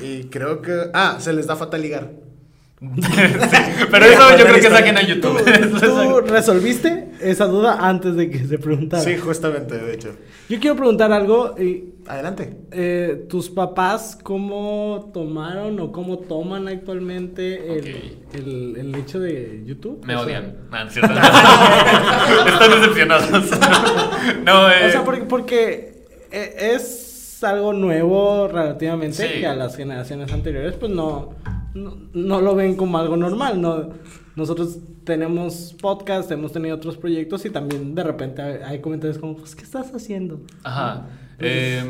Y 0.00 0.24
creo 0.24 0.62
que... 0.62 0.90
Ah, 0.94 1.16
se 1.18 1.32
les 1.32 1.46
da 1.46 1.56
fatal 1.56 1.82
ligar. 1.82 2.10
Sí, 2.80 3.10
pero 3.90 4.04
eso 4.04 4.36
yo 4.36 4.44
creo 4.44 4.54
que 4.60 4.70
saquen 4.70 4.96
a 4.96 5.02
YouTube. 5.02 5.42
¿Tú, 5.44 5.78
tú 5.80 6.20
resolviste 6.20 7.08
esa 7.20 7.46
duda 7.46 7.78
antes 7.80 8.14
de 8.14 8.30
que 8.30 8.46
se 8.46 8.56
preguntara? 8.58 9.02
Sí, 9.02 9.16
justamente, 9.16 9.76
de 9.76 9.94
hecho. 9.94 10.10
Yo 10.48 10.60
quiero 10.60 10.76
preguntar 10.76 11.10
algo. 11.12 11.56
y, 11.58 11.94
Adelante. 12.06 12.56
eh, 12.70 13.26
¿Tus 13.28 13.50
papás 13.50 14.16
cómo 14.22 15.10
tomaron 15.12 15.80
o 15.80 15.90
cómo 15.90 16.20
toman 16.20 16.68
actualmente 16.68 17.78
el, 17.78 18.18
el, 18.34 18.76
el 18.78 18.94
hecho 18.94 19.18
de 19.18 19.64
YouTube? 19.66 20.00
Me 20.06 20.14
O 20.14 20.18
sea, 20.24 20.38
odian. 20.38 20.54
No. 20.70 20.78
Están 22.52 22.70
decepcionados. 22.80 23.50
No, 24.44 24.70
eh. 24.70 24.86
O 24.86 24.90
sea, 24.90 25.04
porque, 25.04 25.22
porque 25.22 25.72
eh, 25.72 25.97
es 26.30 27.42
algo 27.42 27.72
nuevo 27.72 28.48
relativamente 28.48 29.16
Sí. 29.28 29.40
que 29.40 29.46
a 29.46 29.54
las 29.54 29.76
generaciones 29.76 30.32
anteriores 30.32 30.74
pues 30.74 30.90
no, 30.90 31.30
no, 31.74 31.96
no 32.12 32.40
lo 32.40 32.54
ven 32.54 32.74
como 32.76 32.98
algo 32.98 33.16
normal. 33.16 33.60
No, 33.60 33.90
nosotros 34.36 34.78
tenemos 35.04 35.74
podcast, 35.80 36.30
hemos 36.30 36.52
tenido 36.52 36.76
otros 36.76 36.96
proyectos 36.96 37.44
y 37.44 37.50
también 37.50 37.94
de 37.94 38.04
repente 38.04 38.42
hay, 38.42 38.58
hay 38.64 38.80
comentarios 38.80 39.18
como, 39.18 39.36
pues, 39.36 39.54
¿qué 39.54 39.62
estás 39.64 39.92
haciendo? 39.94 40.40
Ajá. 40.62 41.06
Eh, 41.38 41.82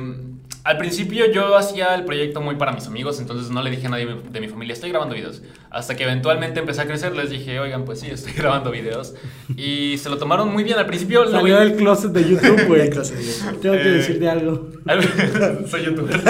al 0.64 0.76
principio 0.76 1.30
yo 1.32 1.56
hacía 1.56 1.94
el 1.94 2.04
proyecto 2.04 2.40
muy 2.42 2.56
para 2.56 2.72
mis 2.72 2.86
amigos, 2.86 3.20
entonces 3.20 3.50
no 3.50 3.62
le 3.62 3.70
dije 3.70 3.86
a 3.86 3.90
nadie 3.90 4.06
de 4.30 4.40
mi 4.40 4.48
familia, 4.48 4.74
estoy 4.74 4.90
grabando 4.90 5.14
videos. 5.14 5.42
Hasta 5.70 5.96
que 5.96 6.04
eventualmente 6.04 6.60
empecé 6.60 6.80
a 6.80 6.86
crecer, 6.86 7.14
les 7.14 7.28
dije, 7.28 7.60
oigan, 7.60 7.84
pues 7.84 8.00
sí, 8.00 8.06
estoy 8.10 8.32
grabando 8.36 8.70
videos. 8.70 9.14
Y 9.54 9.98
se 9.98 10.08
lo 10.08 10.16
tomaron 10.16 10.50
muy 10.50 10.64
bien. 10.64 10.78
Al 10.78 10.86
principio 10.86 11.24
lo 11.24 11.30
Salió 11.30 11.58
del 11.58 11.76
closet 11.76 12.10
de 12.12 12.28
YouTube, 12.28 12.62
güey. 12.66 12.88
Tengo 12.88 13.74
que 13.76 13.82
Eh, 13.82 13.90
decirte 13.92 14.28
algo. 14.30 14.68
Soy 15.70 15.84
youtuber. 15.84 16.20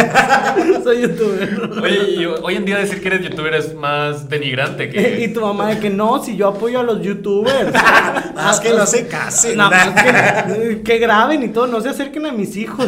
Soy 0.83 1.03
youtuber. 1.03 1.71
Oye, 1.83 2.11
y 2.17 2.27
hoy 2.27 2.57
en 2.57 2.65
día 2.65 2.79
decir 2.79 3.01
que 3.01 3.07
eres 3.09 3.23
youtuber 3.29 3.55
es 3.55 3.75
más 3.75 4.29
denigrante 4.29 4.91
que... 4.91 5.25
Y 5.25 5.33
tu 5.33 5.41
mamá 5.41 5.69
de 5.69 5.79
que 5.79 5.91
no, 5.91 6.23
si 6.23 6.37
yo 6.37 6.49
apoyo 6.49 6.81
a 6.81 6.83
los 6.83 7.01
youtubers. 7.01 7.73
Más 8.35 8.59
que 8.59 8.71
no 8.71 8.87
se 8.87 9.07
casen. 9.07 9.57
Nada 9.57 9.71
más 9.71 10.03
que, 10.03 10.83
que 10.83 10.99
graben 10.99 11.45
y 11.45 11.49
todo, 11.51 11.69
no 11.69 11.81
se 11.81 11.91
acerquen 11.91 12.27
a 12.27 12.33
mis 12.33 12.57
hijos. 12.57 12.87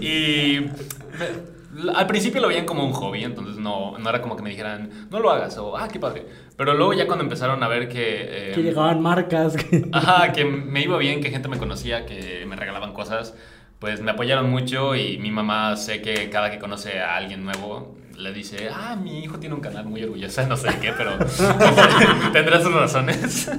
y 0.00 0.60
al 1.94 2.06
principio 2.06 2.40
lo 2.40 2.48
veían 2.48 2.64
como 2.66 2.84
un 2.84 2.92
hobby, 2.92 3.24
entonces 3.24 3.56
no, 3.56 3.96
no 3.98 4.08
era 4.10 4.20
como 4.22 4.36
que 4.36 4.42
me 4.42 4.50
dijeran, 4.50 4.90
no 5.10 5.20
lo 5.20 5.30
hagas, 5.30 5.56
o, 5.58 5.76
ah, 5.76 5.88
qué 5.88 5.98
padre. 5.98 6.26
Pero 6.56 6.74
luego 6.74 6.92
ya 6.94 7.06
cuando 7.06 7.24
empezaron 7.24 7.62
a 7.62 7.68
ver 7.68 7.88
que... 7.88 8.50
eh, 8.50 8.52
que 8.54 8.62
llegaban 8.62 9.00
marcas. 9.00 9.56
que- 9.56 9.88
Ajá, 9.92 10.32
que 10.32 10.44
me 10.44 10.82
iba 10.82 10.96
bien, 10.98 11.20
que 11.20 11.30
gente 11.30 11.48
me 11.48 11.58
conocía, 11.58 12.04
que 12.06 12.44
me 12.46 12.56
regalaban 12.56 12.92
cosas, 12.92 13.34
pues 13.78 14.00
me 14.00 14.10
apoyaron 14.10 14.50
mucho 14.50 14.96
y 14.96 15.18
mi 15.18 15.30
mamá 15.30 15.76
sé 15.76 16.02
que 16.02 16.30
cada 16.30 16.50
que 16.50 16.58
conoce 16.58 16.98
a 17.00 17.16
alguien 17.16 17.44
nuevo 17.44 17.96
le 18.16 18.32
dice, 18.32 18.68
ah, 18.74 18.96
mi 18.96 19.20
hijo 19.22 19.38
tiene 19.38 19.54
un 19.54 19.60
canal 19.60 19.84
muy 19.86 20.02
orgullosa, 20.02 20.46
no 20.48 20.56
sé 20.56 20.68
qué, 20.80 20.92
pero 20.96 21.12
tendrá 22.32 22.60
sus 22.60 22.72
razones. 22.74 23.50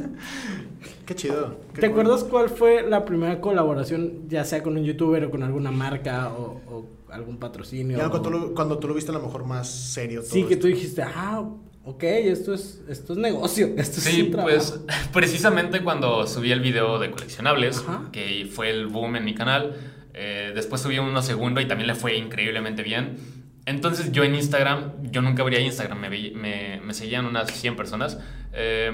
Qué 1.06 1.16
chido. 1.16 1.56
qué 1.74 1.82
¿Te 1.82 1.88
cool. 1.90 2.02
acuerdas 2.02 2.24
cuál 2.26 2.50
fue 2.50 2.84
la 2.88 3.04
primera 3.06 3.40
colaboración, 3.42 4.28
ya 4.28 4.44
sea 4.44 4.62
con 4.62 4.78
un 4.78 4.84
youtuber 4.84 5.24
o 5.26 5.32
con 5.32 5.42
alguna 5.44 5.72
marca 5.72 6.30
o, 6.30 6.62
o 6.70 6.86
algún 7.12 7.38
patrocinio? 7.38 7.98
Ya 7.98 8.08
o- 8.08 8.10
cuando 8.10 8.30
tú, 8.30 8.38
lo, 8.38 8.54
cuando 8.56 8.78
tú 8.80 8.88
lo 8.88 8.94
viste 8.94 9.12
a 9.12 9.14
lo 9.14 9.22
mejor 9.22 9.46
más 9.46 9.70
serio. 9.70 10.22
todo 10.22 10.32
Sí, 10.32 10.44
que 10.44 10.54
esto. 10.56 10.62
tú 10.64 10.68
dijiste, 10.74 11.02
ah, 11.04 11.44
ok, 11.86 12.04
esto 12.04 12.54
es, 12.54 12.82
esto 12.90 13.14
es 13.14 13.20
negocio, 13.20 13.68
esto 13.78 13.98
es 14.00 14.04
Sí, 14.04 14.22
un 14.24 14.32
trabajo. 14.32 14.56
pues 14.56 14.80
precisamente 15.14 15.82
cuando 15.84 16.26
subí 16.28 16.52
el 16.52 16.60
video 16.62 17.00
de 17.00 17.12
coleccionables, 17.12 17.80
Ajá. 17.80 18.10
que 18.12 18.48
fue 18.52 18.70
el 18.70 18.88
boom 18.88 19.16
en 19.16 19.26
mi 19.26 19.34
canal, 19.36 19.76
eh, 20.14 20.52
después 20.54 20.82
subí 20.82 21.00
uno 21.00 21.22
segundo 21.22 21.62
y 21.62 21.68
también 21.68 21.88
le 21.88 21.96
fue 21.96 22.18
increíblemente 22.18 22.84
bien. 22.84 23.18
Entonces 23.66 24.12
yo 24.12 24.24
en 24.24 24.34
Instagram, 24.36 25.12
yo 25.12 25.22
nunca 25.22 25.44
abría 25.44 25.60
Instagram, 25.60 26.00
me, 26.00 26.10
me, 26.10 26.82
me 26.84 26.94
seguían 26.94 27.26
unas 27.26 27.52
100 27.52 27.76
personas. 27.76 28.18
eh, 28.54 28.92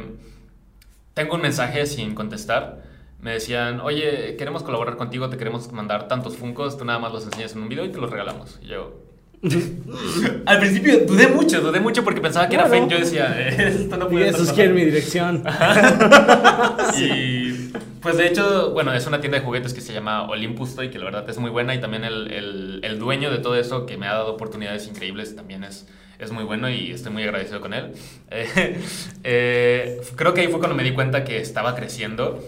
tengo 1.13 1.35
un 1.35 1.41
mensaje 1.41 1.85
sin 1.85 2.13
contestar. 2.13 2.83
Me 3.21 3.31
decían, 3.33 3.79
oye, 3.81 4.35
queremos 4.37 4.61
colaborar 4.63 4.97
contigo, 4.97 5.29
te 5.29 5.37
queremos 5.37 5.71
mandar 5.71 6.07
tantos 6.07 6.37
funcos, 6.37 6.77
tú 6.77 6.85
nada 6.85 6.99
más 6.99 7.11
los 7.11 7.25
enseñas 7.25 7.53
en 7.53 7.61
un 7.63 7.69
video 7.69 7.83
y 7.85 7.89
te 7.89 7.97
los 7.97 8.09
regalamos. 8.11 8.59
Y 8.61 8.67
yo... 8.67 9.01
Al 10.45 10.59
principio 10.59 11.05
dudé 11.05 11.27
mucho, 11.27 11.61
dudé 11.61 11.79
mucho 11.79 12.03
porque 12.03 12.19
pensaba 12.21 12.47
que 12.49 12.55
era 12.55 12.65
fake. 12.67 12.87
Yo 12.89 12.97
decía, 12.99 13.47
esto 13.49 13.97
no 13.97 14.07
puede 14.09 14.29
eso 14.29 14.37
es 14.43 14.49
estar 14.49 14.55
que 14.55 14.63
en 14.63 14.69
pasando". 14.71 14.85
mi 14.85 14.85
dirección. 14.85 15.43
Y 16.97 17.71
pues 18.01 18.17
de 18.17 18.27
hecho, 18.27 18.71
bueno, 18.71 18.93
es 18.93 19.05
una 19.07 19.19
tienda 19.19 19.39
de 19.39 19.45
juguetes 19.45 19.73
que 19.73 19.81
se 19.81 19.93
llama 19.93 20.27
Olympus 20.29 20.75
Toy, 20.75 20.89
que 20.89 20.99
la 20.99 21.05
verdad 21.05 21.29
es 21.29 21.37
muy 21.37 21.49
buena 21.51 21.73
y 21.75 21.81
también 21.81 22.03
el, 22.03 22.31
el- 22.31 22.79
el 22.83 22.99
dueño 22.99 23.31
de 23.31 23.39
todo 23.39 23.55
eso 23.55 23.85
que 23.85 23.97
me 23.97 24.07
ha 24.07 24.13
dado 24.13 24.33
oportunidades 24.33 24.87
increíbles 24.87 25.35
también 25.35 25.63
es, 25.63 25.87
es 26.19 26.31
muy 26.31 26.43
bueno 26.43 26.69
y 26.69 26.91
estoy 26.91 27.11
muy 27.11 27.23
agradecido 27.23 27.61
con 27.61 27.73
él. 27.73 27.91
Eh, 28.31 28.79
eh, 29.23 30.01
creo 30.15 30.33
que 30.33 30.41
ahí 30.41 30.47
fue 30.47 30.59
cuando 30.59 30.75
me 30.75 30.83
di 30.83 30.91
cuenta 30.93 31.23
que 31.23 31.39
estaba 31.39 31.75
creciendo 31.75 32.39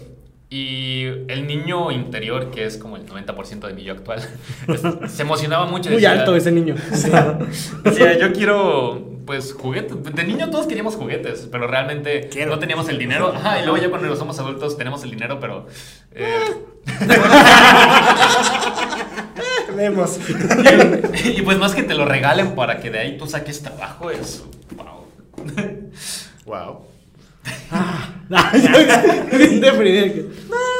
y 0.49 1.03
el 1.27 1.45
niño 1.45 1.91
interior, 1.91 2.51
que 2.51 2.65
es 2.65 2.77
como 2.77 2.95
el 2.95 3.05
90% 3.05 3.67
de 3.67 3.73
mi 3.73 3.83
yo 3.83 3.93
actual, 3.93 4.19
es- 4.67 5.11
se 5.13 5.21
emocionaba 5.23 5.65
mucho. 5.65 5.89
Muy 5.89 5.97
decía- 6.01 6.11
alto 6.11 6.35
ese 6.35 6.51
niño. 6.51 6.75
Decía, 7.83 8.17
yo 8.17 8.31
quiero, 8.31 9.11
pues, 9.25 9.53
juguetes. 9.53 10.01
De 10.15 10.23
niño 10.23 10.49
todos 10.49 10.67
queríamos 10.67 10.95
juguetes, 10.95 11.47
pero 11.51 11.67
realmente 11.67 12.29
Quiero. 12.31 12.51
no 12.51 12.59
teníamos 12.59 12.87
el 12.89 12.97
dinero. 12.97 13.33
Ajá, 13.35 13.59
y 13.59 13.63
luego 13.63 13.77
ya 13.77 13.89
cuando 13.89 14.15
somos 14.15 14.39
adultos 14.39 14.77
tenemos 14.77 15.03
el 15.03 15.11
dinero, 15.11 15.39
pero... 15.41 15.67
eh, 16.13 16.39
Vemos. 19.75 20.17
y, 21.25 21.41
pues 21.43 21.57
más 21.59 21.75
que 21.75 21.83
te 21.83 21.93
lo 21.93 22.05
regalen 22.05 22.55
para 22.55 22.79
que 22.79 22.89
de 22.89 22.99
ahí 22.99 23.17
tú 23.17 23.27
saques 23.27 23.61
trabajo 23.61 24.09
es... 24.11 24.43
Wow. 24.75 25.05
Wow. 26.45 26.85
Bien 29.37 29.61
deprimido. 29.61 30.29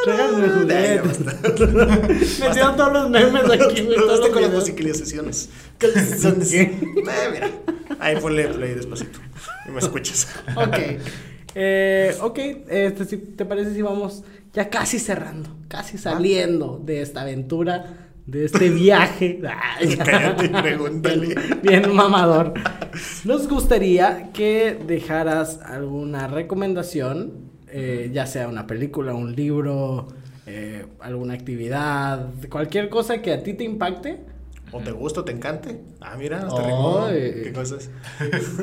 Regálame 0.05 0.49
juguetes. 0.49 1.19
Metieron 2.39 2.77
todos 2.77 2.93
los 2.93 3.09
memes 3.09 3.43
aquí, 3.43 3.81
güey. 3.81 3.97
Probaste 3.97 4.21
los 4.21 4.29
con 4.29 4.41
las 4.41 4.51
musicalizaciones. 4.51 5.49
Calzones. 5.77 6.53
Eh, 6.53 6.79
mira. 7.31 7.49
Ahí 7.99 8.15
ponle 8.19 8.47
play 8.49 8.73
despacito. 8.73 9.19
Y 9.67 9.71
me 9.71 9.79
escuchas. 9.79 10.27
Ok. 10.55 10.77
Eh, 11.59 12.15
ok, 12.21 12.39
este, 12.69 13.17
¿te 13.17 13.45
parece 13.45 13.73
si 13.73 13.81
vamos 13.81 14.23
ya 14.53 14.69
casi 14.69 14.99
cerrando, 14.99 15.49
casi 15.67 15.97
saliendo 15.97 16.79
de 16.83 17.01
esta 17.01 17.21
aventura, 17.21 18.06
de 18.27 18.45
este 18.45 18.69
viaje? 18.83 19.39
Ay, 19.49 19.97
Cállate 19.97 20.45
y 20.47 20.49
pregúntale. 20.49 21.27
Bien, 21.35 21.61
bien 21.63 21.95
mamador. 21.95 22.53
Nos 23.25 23.47
gustaría 23.47 24.29
que 24.33 24.77
dejaras 24.85 25.59
alguna 25.63 26.27
recomendación, 26.27 27.49
eh, 27.69 28.09
ya 28.13 28.25
sea 28.27 28.47
una 28.47 28.67
película, 28.67 29.13
un 29.13 29.35
libro, 29.35 30.07
eh, 30.45 30.85
alguna 30.99 31.33
actividad, 31.33 32.27
cualquier 32.49 32.89
cosa 32.89 33.21
que 33.21 33.33
a 33.33 33.43
ti 33.43 33.53
te 33.53 33.63
impacte 33.65 34.19
O 34.71 34.79
te 34.79 34.91
gusta 34.91 35.21
o 35.21 35.23
te 35.25 35.31
encante. 35.33 35.81
Ah, 36.01 36.15
mira, 36.17 36.45
hasta 36.47 36.61
rimó. 36.65 37.07
Qué 37.09 37.51
cosas. 37.53 37.89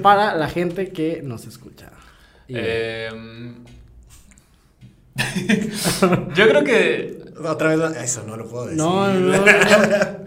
para 0.03 0.35
la 0.35 0.49
gente 0.49 0.89
que 0.91 1.21
nos 1.23 1.47
escucha. 1.47 1.91
Y- 2.49 2.55
Em, 2.57 3.55
yo 6.35 6.49
creo 6.49 6.65
que 6.65 7.24
Otra 7.43 7.75
vez, 7.75 7.97
eso 7.97 8.23
no 8.27 8.37
lo 8.37 8.47
puedo 8.47 8.67
decir. 8.67 8.79
no, 8.79 9.13
no, 9.13 9.37
no. 9.39 9.45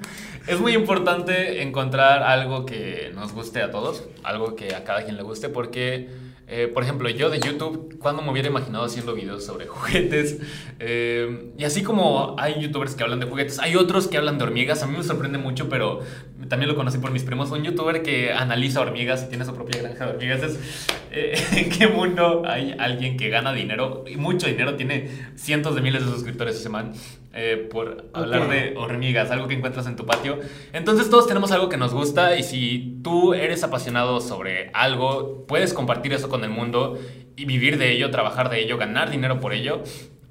Es 0.47 0.61
muy 0.61 0.73
importante 0.73 1.61
encontrar 1.61 2.23
algo 2.23 2.65
que 2.65 3.11
nos 3.13 3.33
guste 3.33 3.61
a 3.61 3.69
todos, 3.69 4.05
algo 4.23 4.55
que 4.55 4.73
a 4.73 4.85
cada 4.85 5.03
quien 5.03 5.17
le 5.17 5.23
guste, 5.23 5.49
porque, 5.49 6.09
eh, 6.49 6.69
por 6.73 6.81
ejemplo, 6.83 7.09
yo 7.09 7.29
de 7.29 7.39
YouTube, 7.41 7.97
cuando 7.99 8.21
me 8.21 8.31
hubiera 8.31 8.47
imaginado 8.47 8.85
haciendo 8.85 9.13
videos 9.13 9.45
sobre 9.45 9.67
juguetes? 9.67 10.39
Eh, 10.79 11.51
y 11.57 11.63
así 11.65 11.83
como 11.83 12.35
hay 12.39 12.61
youtubers 12.61 12.95
que 12.95 13.03
hablan 13.03 13.19
de 13.19 13.25
juguetes, 13.25 13.59
hay 13.59 13.75
otros 13.75 14.07
que 14.07 14.17
hablan 14.17 14.37
de 14.37 14.45
hormigas, 14.45 14.81
a 14.81 14.87
mí 14.87 14.95
me 14.95 15.03
sorprende 15.03 15.37
mucho, 15.37 15.67
pero 15.67 15.99
también 16.47 16.69
lo 16.69 16.77
conocí 16.77 16.99
por 16.99 17.11
mis 17.11 17.23
primos, 17.23 17.51
un 17.51 17.63
youtuber 17.63 18.01
que 18.01 18.31
analiza 18.31 18.79
hormigas 18.79 19.23
y 19.25 19.29
tiene 19.29 19.43
su 19.43 19.53
propia 19.53 19.81
granja 19.81 20.05
de 20.05 20.11
hormigas. 20.11 20.41
Es, 20.43 20.87
eh, 21.11 21.33
¿En 21.57 21.69
qué 21.69 21.87
mundo 21.87 22.43
hay 22.45 22.75
alguien 22.79 23.17
que 23.17 23.27
gana 23.27 23.51
dinero, 23.51 24.05
y 24.07 24.15
mucho 24.15 24.47
dinero, 24.47 24.75
tiene 24.75 25.09
cientos 25.35 25.75
de 25.75 25.81
miles 25.81 26.05
de 26.05 26.11
suscriptores 26.11 26.55
ese 26.55 26.69
man, 26.69 26.93
eh, 27.39 27.67
por 27.71 28.09
hablar 28.13 28.49
de 28.49 28.73
hormigas, 28.75 29.29
algo 29.29 29.47
que 29.47 29.53
encuentras 29.53 29.85
en 29.85 29.95
tu 29.95 30.07
patio. 30.07 30.39
Entonces 30.73 31.07
todos 31.07 31.27
tenemos 31.27 31.51
algo 31.51 31.69
que 31.69 31.77
nos 31.77 31.93
gusta 31.93 32.35
y 32.35 32.41
si 32.41 32.99
tú 33.03 33.35
eres 33.35 33.63
apasionado 33.63 34.21
sobre 34.21 34.71
algo, 34.73 35.45
puedes 35.45 35.71
compartir 35.71 36.13
eso 36.13 36.29
con 36.29 36.43
el 36.43 36.49
mundo 36.49 36.97
y 37.35 37.45
vivir 37.45 37.77
de 37.77 37.91
ello, 37.91 38.09
trabajar 38.09 38.49
de 38.49 38.63
ello, 38.63 38.79
ganar 38.79 39.11
dinero 39.11 39.39
por 39.39 39.53
ello. 39.53 39.83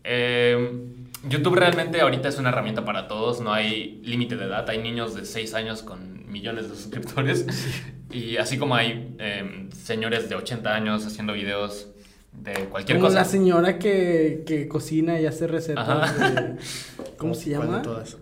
Eh, 0.02 0.82
YouTube 1.28 1.54
realmente 1.54 2.00
ahorita 2.00 2.28
es 2.28 2.38
una 2.38 2.48
herramienta 2.48 2.84
para 2.84 3.06
todos, 3.06 3.40
no 3.40 3.52
hay 3.52 4.00
límite 4.02 4.34
de 4.34 4.46
edad, 4.46 4.68
hay 4.68 4.78
niños 4.78 5.14
de 5.14 5.24
6 5.24 5.54
años 5.54 5.84
con 5.84 6.28
millones 6.28 6.68
de 6.68 6.74
suscriptores 6.74 7.46
y 8.10 8.36
así 8.36 8.58
como 8.58 8.74
hay 8.74 9.14
eh, 9.20 9.68
señores 9.72 10.28
de 10.28 10.34
80 10.34 10.74
años 10.74 11.06
haciendo 11.06 11.34
videos 11.34 11.88
de 12.42 12.52
cualquier 12.66 12.98
Como 12.98 13.08
cosa. 13.08 13.20
la 13.20 13.24
señora 13.24 13.78
que, 13.78 14.44
que 14.46 14.68
cocina 14.68 15.20
y 15.20 15.26
hace 15.26 15.46
recetas. 15.46 16.18
De- 16.18 16.56
¿Cómo 17.16 17.34
se 17.34 17.50
¿Cuál 17.54 17.60
de 17.68 17.72
llama? 17.72 17.82
todas? 17.82 18.16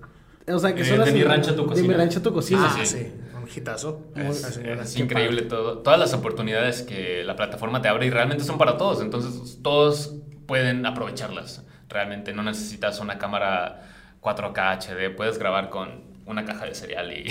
O 0.47 0.59
sea, 0.59 0.75
que 0.75 0.83
Eh, 0.83 0.85
son 0.85 0.99
de 0.99 1.05
las- 1.07 1.15
mi 1.15 1.23
rancho, 1.23 1.55
tu 1.55 1.63
De 1.63 1.69
cocina. 1.69 1.89
mi 1.89 1.95
rancho 1.95 2.23
tu 2.23 2.33
cocina. 2.33 2.67
Ah, 2.67 2.77
sí. 2.85 2.87
sí, 2.87 3.13
un 3.37 3.49
hitazo. 3.55 4.03
Es, 4.15 4.97
increíble 4.99 5.43
todo. 5.43 5.79
Todas 5.79 5.99
las 5.99 6.13
oportunidades 6.15 6.83
que 6.83 7.25
la 7.25 7.35
plataforma 7.37 7.81
te 7.83 7.89
abre 7.89 8.07
y 8.07 8.11
realmente 8.11 8.45
son 8.45 8.59
para 8.59 8.77
todos. 8.77 9.01
Entonces 9.01 9.59
todos 9.63 10.15
pueden 10.47 10.85
aprovecharlas. 10.87 11.65
Realmente 11.89 12.33
no 12.33 12.43
necesitas 12.43 13.01
una 13.01 13.19
cámara 13.19 13.83
4K 14.21 14.73
HD. 14.79 15.11
Puedes 15.11 15.39
grabar 15.39 15.71
con 15.71 16.14
una 16.27 16.45
caja 16.45 16.65
de 16.65 16.75
cereal 16.75 17.13
y, 17.13 17.27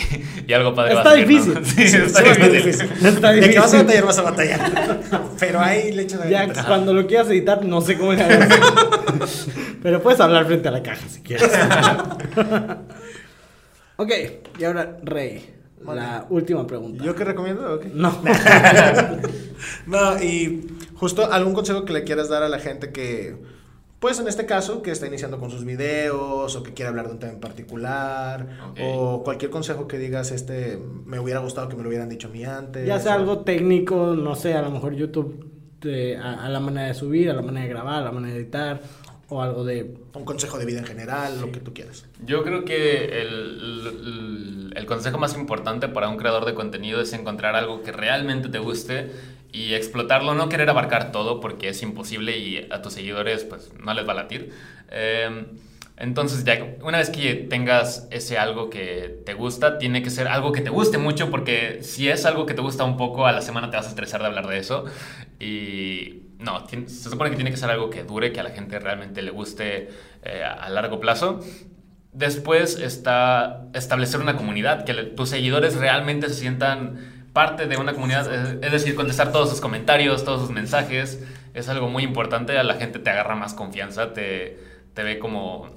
y 0.48 0.54
algo 0.54 0.74
padre. 0.76 0.94
Está 0.94 1.04
va 1.04 1.10
a 1.12 1.14
salir, 1.14 1.28
¿no? 1.28 1.56
difícil. 1.56 1.66
Sí, 1.88 1.98
está 1.98 2.22
Sí, 2.22 2.28
está 2.30 2.48
difícil. 2.50 2.88
difícil. 2.89 3.08
Está 3.08 3.32
De 3.32 3.50
que 3.50 3.60
vas 3.60 3.74
a 3.74 3.78
difícil. 3.84 4.02
batallar, 4.02 4.06
vas 4.06 4.18
a 4.18 4.22
batallar. 4.22 5.22
Pero 5.39 5.60
ahí 5.62 5.91
le 5.91 6.04
echas 6.04 6.30
Ya 6.30 6.41
ahí. 6.41 6.52
cuando 6.68 6.94
lo 6.94 7.08
quieras 7.08 7.28
editar, 7.30 7.64
no 7.66 7.82
sé 7.82 7.98
cómo 7.98 8.14
le 8.14 8.24
hagas. 8.24 9.48
Pero 9.82 10.02
puedes 10.02 10.20
hablar 10.20 10.46
frente 10.46 10.68
a 10.68 10.72
la 10.72 10.84
caja 10.84 11.08
si 11.10 11.22
quieres. 11.22 11.50
ok, 13.98 14.12
y 14.60 14.64
ahora, 14.64 14.98
Rey, 15.04 15.54
la 15.86 16.26
última 16.30 16.66
pregunta. 16.68 17.04
¿Yo 17.04 17.16
qué 17.16 17.24
recomiendo? 17.24 17.74
Ok. 17.76 17.86
No. 17.94 18.22
No, 19.88 20.22
y 20.22 20.68
justo 20.96 21.32
algún 21.32 21.54
consejo 21.54 21.86
que 21.86 21.94
le 21.94 22.04
quieras 22.04 22.30
dar 22.30 22.44
a 22.44 22.50
la 22.50 22.60
gente 22.60 22.91
que, 22.91 23.36
pues 24.04 24.20
en 24.20 24.28
este 24.28 24.45
caso, 24.45 24.82
que 24.82 24.91
está 24.91 25.08
iniciando 25.08 25.39
con 25.39 25.49
sus 25.49 25.64
videos 25.64 26.54
o 26.58 26.62
que 26.62 26.74
quiere 26.74 26.89
hablar 26.89 27.08
de 27.08 27.14
un 27.14 27.20
tema 27.20 27.32
en 27.32 27.39
particular 27.39 28.49
o 28.82 29.24
cualquier 29.24 29.49
consejo 29.49 29.88
que 29.88 29.97
digas, 29.97 30.32
este, 30.32 30.78
me 31.06 31.20
hubiera 31.22 31.39
gustado 31.39 31.70
que 31.70 31.78
me 31.78 31.84
lo 31.84 31.88
hubieran 31.88 32.10
dicho 32.10 32.28
a 32.28 32.32
mí 32.32 32.43
antes. 32.43 32.86
Ya 32.86 32.99
sea 32.99 33.16
o- 33.16 33.20
algo 33.20 33.39
técnico, 33.45 34.14
no 34.14 34.36
sé, 34.36 34.56
a 34.56 34.62
lo 34.62 34.72
mejor 34.72 34.93
YouTube 34.93 35.49
a, 36.22 36.45
a 36.45 36.49
la 36.49 36.60
manera 36.60 36.88
de 36.88 36.93
subir, 36.95 37.30
a 37.30 37.34
la 37.34 37.41
manera 37.41 37.64
de 37.66 37.70
grabar, 37.70 38.01
a 38.01 38.06
la 38.06 38.12
manera 38.12 38.34
de 38.34 38.41
editar, 38.41 38.82
o 39.30 39.41
algo 39.41 39.64
de... 39.64 39.95
Un 40.16 40.26
consejo 40.26 40.58
de 40.60 40.66
vida 40.66 40.80
en 40.80 40.86
general, 40.86 41.39
lo 41.39 41.51
que 41.54 41.62
tú 41.62 41.74
quieras. 41.74 42.06
Yo 42.26 42.43
creo 42.43 42.66
que 42.66 43.06
el, 43.22 43.28
el- 43.88 44.74
el 44.76 44.86
consejo 44.86 45.18
más 45.18 45.36
importante 45.38 45.88
para 45.88 46.10
un 46.10 46.18
creador 46.18 46.43
de 46.45 46.54
contenido 46.54 46.99
es 46.99 47.14
encontrar 47.14 47.56
algo 47.56 47.82
que 47.84 47.91
realmente 47.93 48.49
te 48.49 48.60
guste 48.60 49.12
y 49.54 49.76
explotarlo, 49.76 50.34
no 50.34 50.49
querer 50.49 50.70
abarcar 50.70 51.12
todo 51.12 51.39
porque 51.39 51.70
es 51.70 51.82
imposible 51.84 52.38
y 52.38 52.68
a 52.72 52.82
tus 52.82 52.93
seguidores 52.93 53.45
pues 53.45 53.72
no 53.80 53.93
les 53.93 54.06
va 54.06 54.12
a 54.12 54.16
latir. 54.16 54.51
Eh, 54.89 55.45
entonces 55.95 56.43
ya 56.43 56.76
una 56.82 56.97
vez 56.97 57.12
que 57.12 57.36
tengas 57.36 58.08
ese 58.10 58.39
algo 58.39 58.72
que 58.72 59.22
te 59.26 59.36
gusta, 59.36 59.78
tiene 59.78 60.01
que 60.01 60.10
ser 60.10 60.28
algo 60.28 60.51
que 60.51 60.62
te 60.62 60.72
guste 60.72 60.97
mucho 60.97 61.30
porque 61.30 61.84
si 61.84 62.10
es 62.10 62.26
algo 62.26 62.47
que 62.47 62.56
te 62.56 62.62
gusta 62.62 62.84
un 62.84 62.97
poco, 62.97 63.28
a 63.28 63.32
la 63.32 63.41
semana 63.41 63.70
te 63.70 63.78
vas 63.78 63.86
a 63.86 63.89
estresar 63.89 64.22
de 64.22 64.28
hablar 64.28 64.47
de 64.47 64.58
eso 64.58 64.86
y 65.39 66.24
no, 66.39 66.68
se 66.68 67.10
supone 67.10 67.30
que 67.30 67.36
tiene 67.36 67.51
que 67.51 67.58
ser 67.58 67.70
algo 67.70 67.91
que 67.91 68.04
dure, 68.04 68.34
que 68.34 68.39
a 68.39 68.43
la 68.43 68.49
gente 68.49 68.80
realmente 68.80 69.22
le 69.22 69.32
guste 69.32 69.89
eh, 70.24 70.43
a 70.43 70.68
largo 70.70 70.99
plazo. 70.99 71.39
Después 72.12 72.80
está 72.80 73.68
establecer 73.74 74.20
una 74.20 74.36
comunidad, 74.36 74.84
que 74.84 74.93
tus 74.93 75.30
seguidores 75.30 75.76
realmente 75.76 76.28
se 76.28 76.36
sientan 76.36 77.23
parte 77.34 77.68
de 77.68 77.78
una 77.78 77.94
comunidad, 77.94 78.64
es, 78.64 78.72
decir, 78.72 78.96
contestar 78.96 79.32
todos 79.32 79.50
sus 79.50 79.60
comentarios, 79.60 80.24
todos 80.24 80.42
sus 80.42 80.52
mensajes, 80.52 81.20
es 81.54 81.68
algo 81.68 81.90
muy 81.90 82.04
importante, 82.04 82.58
a 82.58 82.64
la 82.64 82.76
gente 82.76 83.00
te 83.00 83.10
agarra 83.10 83.36
más 83.36 83.54
confianza, 83.54 84.14
te, 84.14 84.60
te 84.94 85.04
ve 85.04 85.20
como 85.20 85.70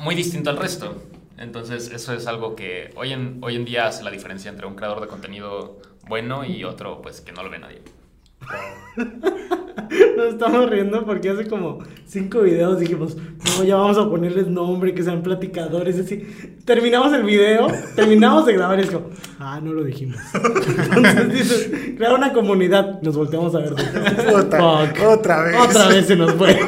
muy 0.00 0.14
distinto 0.14 0.50
al 0.50 0.56
resto. 0.56 1.02
Entonces 1.38 1.90
eso 1.92 2.14
es 2.14 2.26
algo 2.26 2.56
que 2.56 2.92
hoy 2.96 3.12
en, 3.12 3.38
hoy 3.42 3.56
en 3.56 3.64
día 3.64 3.86
hace 3.86 4.02
la 4.02 4.10
diferencia 4.10 4.50
entre 4.50 4.66
un 4.66 4.74
creador 4.74 5.00
de 5.00 5.06
contenido 5.06 5.80
bueno 6.08 6.44
y 6.44 6.64
otro 6.64 7.02
pues 7.02 7.20
que 7.20 7.32
no 7.32 7.42
lo 7.42 7.50
ve 7.50 7.58
nadie. 7.58 7.82
Nos 10.16 10.28
estamos 10.28 10.70
riendo 10.70 11.04
porque 11.04 11.30
hace 11.30 11.46
como 11.46 11.78
cinco 12.06 12.40
videos 12.40 12.80
dijimos, 12.80 13.16
no, 13.16 13.64
ya 13.64 13.76
vamos 13.76 13.98
a 13.98 14.08
ponerles 14.08 14.46
nombre, 14.46 14.94
que 14.94 15.02
sean 15.02 15.22
platicadores, 15.22 15.98
así. 15.98 16.26
Terminamos 16.64 17.12
el 17.12 17.22
video, 17.22 17.66
terminamos 17.94 18.46
de 18.46 18.54
grabar 18.54 18.78
y 18.78 18.82
es 18.82 18.90
como, 18.90 19.10
ah, 19.38 19.60
no 19.62 19.72
lo 19.72 19.84
dijimos. 19.84 20.18
Entonces 20.34 21.32
dices, 21.32 21.70
crear 21.96 22.14
una 22.14 22.32
comunidad, 22.32 23.02
nos 23.02 23.16
volteamos 23.16 23.54
a 23.54 23.58
ver. 23.58 23.74
Fuck. 23.74 25.06
otra 25.06 25.42
vez. 25.42 25.56
Otra 25.60 25.88
vez 25.88 26.06
se 26.06 26.16
nos 26.16 26.32
fue. 26.32 26.58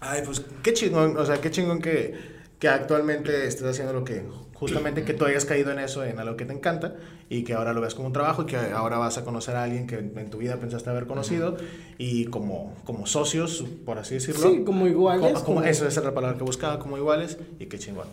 Ay, 0.00 0.22
pues 0.24 0.44
qué 0.62 0.72
chingón, 0.72 1.16
o 1.16 1.26
sea, 1.26 1.40
qué 1.40 1.50
chingón 1.50 1.80
que, 1.80 2.14
que 2.58 2.68
actualmente 2.68 3.46
estés 3.46 3.66
haciendo 3.66 3.92
lo 3.92 4.04
que, 4.04 4.24
justamente 4.62 5.04
que 5.04 5.12
tú 5.14 5.24
hayas 5.24 5.44
caído 5.44 5.72
en 5.72 5.78
eso, 5.80 6.04
en 6.04 6.18
algo 6.20 6.36
que 6.36 6.44
te 6.44 6.52
encanta, 6.52 6.94
y 7.28 7.42
que 7.42 7.54
ahora 7.54 7.72
lo 7.72 7.80
veas 7.80 7.94
como 7.96 8.06
un 8.06 8.12
trabajo, 8.12 8.42
y 8.42 8.46
que 8.46 8.56
ahora 8.56 8.96
vas 8.98 9.18
a 9.18 9.24
conocer 9.24 9.56
a 9.56 9.64
alguien 9.64 9.86
que 9.88 9.96
en 9.98 10.30
tu 10.30 10.38
vida 10.38 10.56
pensaste 10.56 10.88
haber 10.88 11.06
conocido, 11.06 11.56
y 11.98 12.26
como, 12.26 12.74
como 12.84 13.06
socios, 13.06 13.64
por 13.84 13.98
así 13.98 14.14
decirlo. 14.14 14.48
Sí, 14.50 14.62
como 14.64 14.86
iguales, 14.86 15.20
Como, 15.20 15.34
como- 15.44 15.44
como- 15.56 15.62
Eso 15.66 15.86
esa 15.88 16.00
es 16.00 16.06
la 16.06 16.14
palabra 16.14 16.38
que 16.38 16.44
buscaba, 16.44 16.78
como 16.78 16.96
iguales, 16.96 17.38
y 17.58 17.66
qué 17.66 17.78
chingón. 17.78 18.06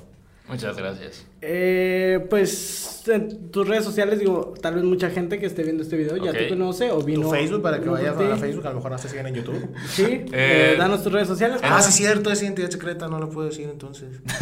Muchas 0.50 0.76
gracias. 0.76 1.26
Eh, 1.42 2.26
pues 2.30 3.04
en 3.08 3.50
tus 3.52 3.68
redes 3.68 3.84
sociales, 3.84 4.20
digo, 4.20 4.54
tal 4.62 4.76
vez 4.76 4.84
mucha 4.84 5.10
gente 5.10 5.40
que 5.40 5.46
esté 5.46 5.64
viendo 5.64 5.84
este 5.84 5.96
video 5.96 6.18
ya 6.18 6.32
Ok. 6.32 6.38
te 6.38 6.50
conoce 6.50 6.92
o 6.92 7.02
vino. 7.02 7.22
Tu 7.22 7.30
Facebook, 7.32 7.62
para 7.62 7.80
que 7.80 7.88
vayas 7.88 8.16
a 8.18 8.36
Facebook, 8.38 8.66
a 8.66 8.70
lo 8.72 8.76
mejor 8.78 8.92
no 8.92 8.98
te 8.98 9.08
siguen 9.08 9.28
en 9.28 9.36
YouTube. 9.36 9.70
Sí, 9.88 10.04
Eh, 10.04 10.28
eh, 10.34 10.76
danos 10.78 11.04
tus 11.04 11.14
redes 11.14 11.28
sociales. 11.28 11.60
Ah, 11.64 11.82
sí, 11.82 11.92
cierto, 11.92 12.32
es 12.32 12.42
identidad 12.42 12.70
secreta, 12.72 13.08
no 13.08 13.20
lo 13.20 13.30
puedo 13.30 13.48
decir 13.48 13.70
entonces. 13.72 14.10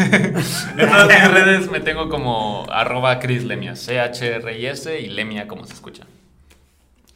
En 0.77 0.89
todas 0.89 1.07
mis 1.07 1.31
redes 1.33 1.69
me 1.71 1.81
tengo 1.81 2.07
como 2.09 2.65
arroba 2.71 3.19
Chris 3.19 3.43
Lemia, 3.43 3.75
C-H-R-I-S 3.75 4.99
y 5.01 5.07
Lemia 5.07 5.47
como 5.47 5.65
se 5.65 5.73
escucha. 5.73 6.03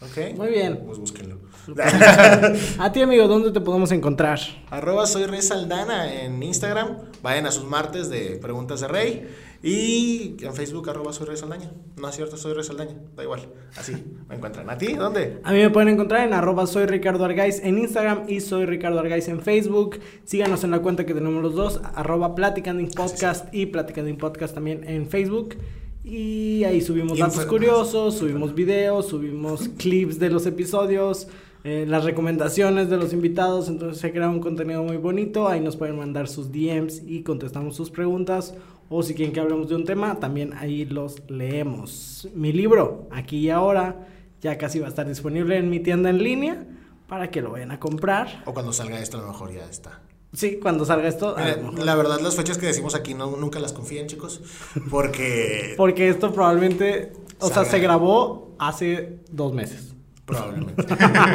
¿Ok? 0.01 0.35
Muy 0.35 0.49
bien. 0.49 0.81
Pues 0.85 0.97
búsquenlo. 0.97 1.37
A 2.79 2.91
ti, 2.91 3.01
amigo, 3.01 3.27
¿dónde 3.27 3.51
te 3.51 3.61
podemos 3.61 3.91
encontrar? 3.91 4.39
Arroba 4.69 5.05
soy 5.05 5.25
Rey 5.25 5.41
Saldana 5.41 6.23
en 6.23 6.41
Instagram. 6.41 6.97
Vayan 7.21 7.45
a 7.45 7.51
sus 7.51 7.65
martes 7.65 8.09
de 8.09 8.37
preguntas 8.41 8.81
de 8.81 8.87
Rey. 8.87 9.27
Y 9.63 10.37
en 10.41 10.55
Facebook, 10.55 10.89
arroba 10.89 11.13
soy 11.13 11.27
Rey 11.27 11.37
Saldaña. 11.37 11.71
No 11.97 12.09
es 12.09 12.15
cierto, 12.15 12.35
soy 12.35 12.53
Rey 12.53 12.63
Saldaña. 12.63 12.95
Da 13.15 13.23
igual. 13.23 13.41
Así 13.77 13.93
me 14.27 14.35
encuentran. 14.35 14.67
¿A 14.69 14.77
ti? 14.77 14.93
¿Dónde? 14.93 15.39
A 15.43 15.51
mí 15.51 15.59
me 15.59 15.69
pueden 15.69 15.89
encontrar 15.89 16.27
en 16.27 16.33
arroba 16.33 16.65
soy 16.65 16.87
Ricardo 16.87 17.23
Argaiz 17.23 17.59
en 17.63 17.77
Instagram 17.77 18.23
y 18.27 18.41
soy 18.41 18.65
Ricardo 18.65 18.99
Argaiz 18.99 19.27
en 19.27 19.39
Facebook. 19.39 19.99
Síganos 20.23 20.63
en 20.63 20.71
la 20.71 20.79
cuenta 20.79 21.05
que 21.05 21.13
tenemos 21.13 21.43
los 21.43 21.53
dos, 21.53 21.79
arroba 21.93 22.33
Platicanding 22.33 22.89
Podcast 22.89 23.53
y 23.53 23.67
Platicanding 23.67 24.17
Podcast 24.17 24.55
también 24.55 24.83
en 24.87 25.07
Facebook. 25.07 25.57
Y 26.03 26.63
ahí 26.63 26.81
subimos 26.81 27.19
datos 27.19 27.45
curiosos, 27.45 28.17
subimos 28.17 28.55
videos, 28.55 29.07
subimos 29.07 29.69
clips 29.77 30.17
de 30.17 30.31
los 30.31 30.47
episodios, 30.47 31.27
eh, 31.63 31.85
las 31.87 32.03
recomendaciones 32.03 32.89
de 32.89 32.97
los 32.97 33.13
invitados. 33.13 33.67
Entonces 33.67 33.99
se 33.99 34.11
crea 34.11 34.29
un 34.29 34.39
contenido 34.39 34.83
muy 34.83 34.97
bonito. 34.97 35.47
Ahí 35.47 35.59
nos 35.59 35.75
pueden 35.75 35.97
mandar 35.97 36.27
sus 36.27 36.51
DMs 36.51 37.03
y 37.05 37.23
contestamos 37.23 37.75
sus 37.75 37.89
preguntas. 37.89 38.55
O 38.89 39.03
si 39.03 39.13
quieren 39.13 39.33
que 39.33 39.39
hablemos 39.39 39.69
de 39.69 39.75
un 39.75 39.85
tema, 39.85 40.19
también 40.19 40.53
ahí 40.53 40.85
los 40.85 41.21
leemos. 41.29 42.27
Mi 42.35 42.51
libro, 42.51 43.07
aquí 43.11 43.37
y 43.37 43.49
ahora, 43.49 44.07
ya 44.41 44.57
casi 44.57 44.79
va 44.79 44.87
a 44.87 44.89
estar 44.89 45.07
disponible 45.07 45.57
en 45.57 45.69
mi 45.69 45.79
tienda 45.79 46.09
en 46.09 46.21
línea 46.21 46.65
para 47.07 47.29
que 47.29 47.41
lo 47.41 47.51
vayan 47.51 47.71
a 47.71 47.79
comprar. 47.79 48.43
O 48.45 48.53
cuando 48.53 48.73
salga 48.73 48.99
esto, 48.99 49.17
a 49.17 49.21
lo 49.21 49.27
mejor 49.27 49.53
ya 49.53 49.65
está. 49.69 50.01
Sí, 50.33 50.59
cuando 50.61 50.85
salga 50.85 51.07
esto. 51.07 51.35
la 51.77 51.95
verdad, 51.95 52.19
las 52.21 52.35
fechas 52.35 52.57
que 52.57 52.65
decimos 52.65 52.95
aquí 52.95 53.13
no, 53.13 53.35
nunca 53.35 53.59
las 53.59 53.73
confíen, 53.73 54.07
chicos. 54.07 54.41
Porque. 54.89 55.73
Porque 55.77 56.09
esto 56.09 56.33
probablemente, 56.33 57.13
o 57.39 57.49
sea, 57.49 57.65
se 57.65 57.79
grabó 57.79 58.55
hace 58.57 59.19
dos 59.29 59.53
meses. 59.53 59.90
Probablemente. 60.31 60.85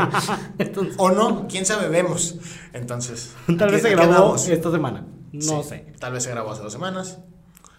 Entonces, 0.58 0.94
o 0.98 1.10
no, 1.10 1.46
quién 1.48 1.64
sabe, 1.66 1.88
vemos. 1.88 2.36
Entonces. 2.72 3.32
tal 3.58 3.70
vez 3.70 3.82
se 3.82 3.90
grabó 3.90 4.36
esta 4.36 4.70
semana. 4.70 5.06
No 5.32 5.62
Sí, 5.62 5.68
sé. 5.68 5.86
Tal 5.98 6.12
vez 6.12 6.22
se 6.24 6.30
grabó 6.30 6.52
hace 6.52 6.62
dos 6.62 6.72
semanas. 6.72 7.18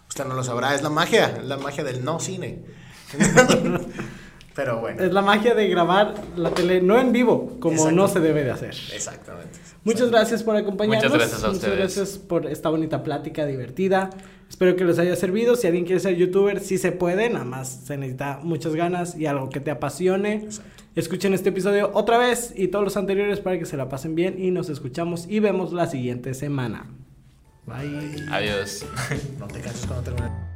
Usted 0.07 0.25
no 0.25 0.35
lo 0.35 0.43
sabrá. 0.43 0.75
Es 0.75 0.83
la 0.83 0.89
magia. 0.89 1.39
La 1.43 1.57
magia 1.57 1.83
del 1.83 2.03
no 2.03 2.19
cine. 2.19 2.63
Pero 4.55 4.79
bueno. 4.79 5.03
Es 5.03 5.13
la 5.13 5.21
magia 5.21 5.53
de 5.53 5.67
grabar 5.67 6.15
la 6.35 6.49
tele 6.49 6.81
no 6.81 6.99
en 6.99 7.11
vivo, 7.11 7.57
como 7.59 7.75
Exacto. 7.75 7.95
no 7.95 8.07
se 8.07 8.19
debe 8.19 8.43
de 8.43 8.51
hacer. 8.51 8.75
Exactamente. 8.93 9.59
Muchas 9.83 10.09
gracias 10.09 10.41
por 10.41 10.55
acompañarnos. 10.55 11.03
Muchas 11.11 11.19
gracias 11.19 11.43
a 11.43 11.47
Muchas 11.47 11.63
ustedes. 11.63 11.77
gracias 11.77 12.17
por 12.17 12.47
esta 12.47 12.69
bonita 12.69 13.03
plática 13.03 13.45
divertida. 13.45 14.09
Espero 14.49 14.75
que 14.75 14.83
les 14.83 14.97
haya 14.97 15.15
servido. 15.15 15.55
Si 15.55 15.67
alguien 15.67 15.85
quiere 15.85 15.99
ser 15.99 16.15
youtuber, 16.15 16.59
sí 16.59 16.79
se 16.79 16.91
puede. 16.91 17.29
Nada 17.29 17.45
más 17.45 17.69
se 17.85 17.97
necesita 17.97 18.39
muchas 18.41 18.73
ganas 18.73 19.15
y 19.15 19.27
algo 19.27 19.49
que 19.49 19.59
te 19.59 19.69
apasione. 19.69 20.47
Escuchen 20.97 21.35
este 21.35 21.49
episodio 21.49 21.91
otra 21.93 22.17
vez 22.17 22.53
y 22.55 22.69
todos 22.69 22.83
los 22.83 22.97
anteriores 22.97 23.39
para 23.39 23.59
que 23.59 23.65
se 23.65 23.77
la 23.77 23.87
pasen 23.87 24.15
bien. 24.15 24.43
Y 24.43 24.49
nos 24.49 24.67
escuchamos 24.67 25.27
y 25.29 25.39
vemos 25.39 25.71
la 25.71 25.85
siguiente 25.85 26.33
semana. 26.33 26.87
Bye. 27.67 28.25
Adiós. 28.31 28.83
No 29.39 29.45
te 29.47 29.61
canses 29.61 29.85
cuando 29.85 30.11
termine. 30.11 30.46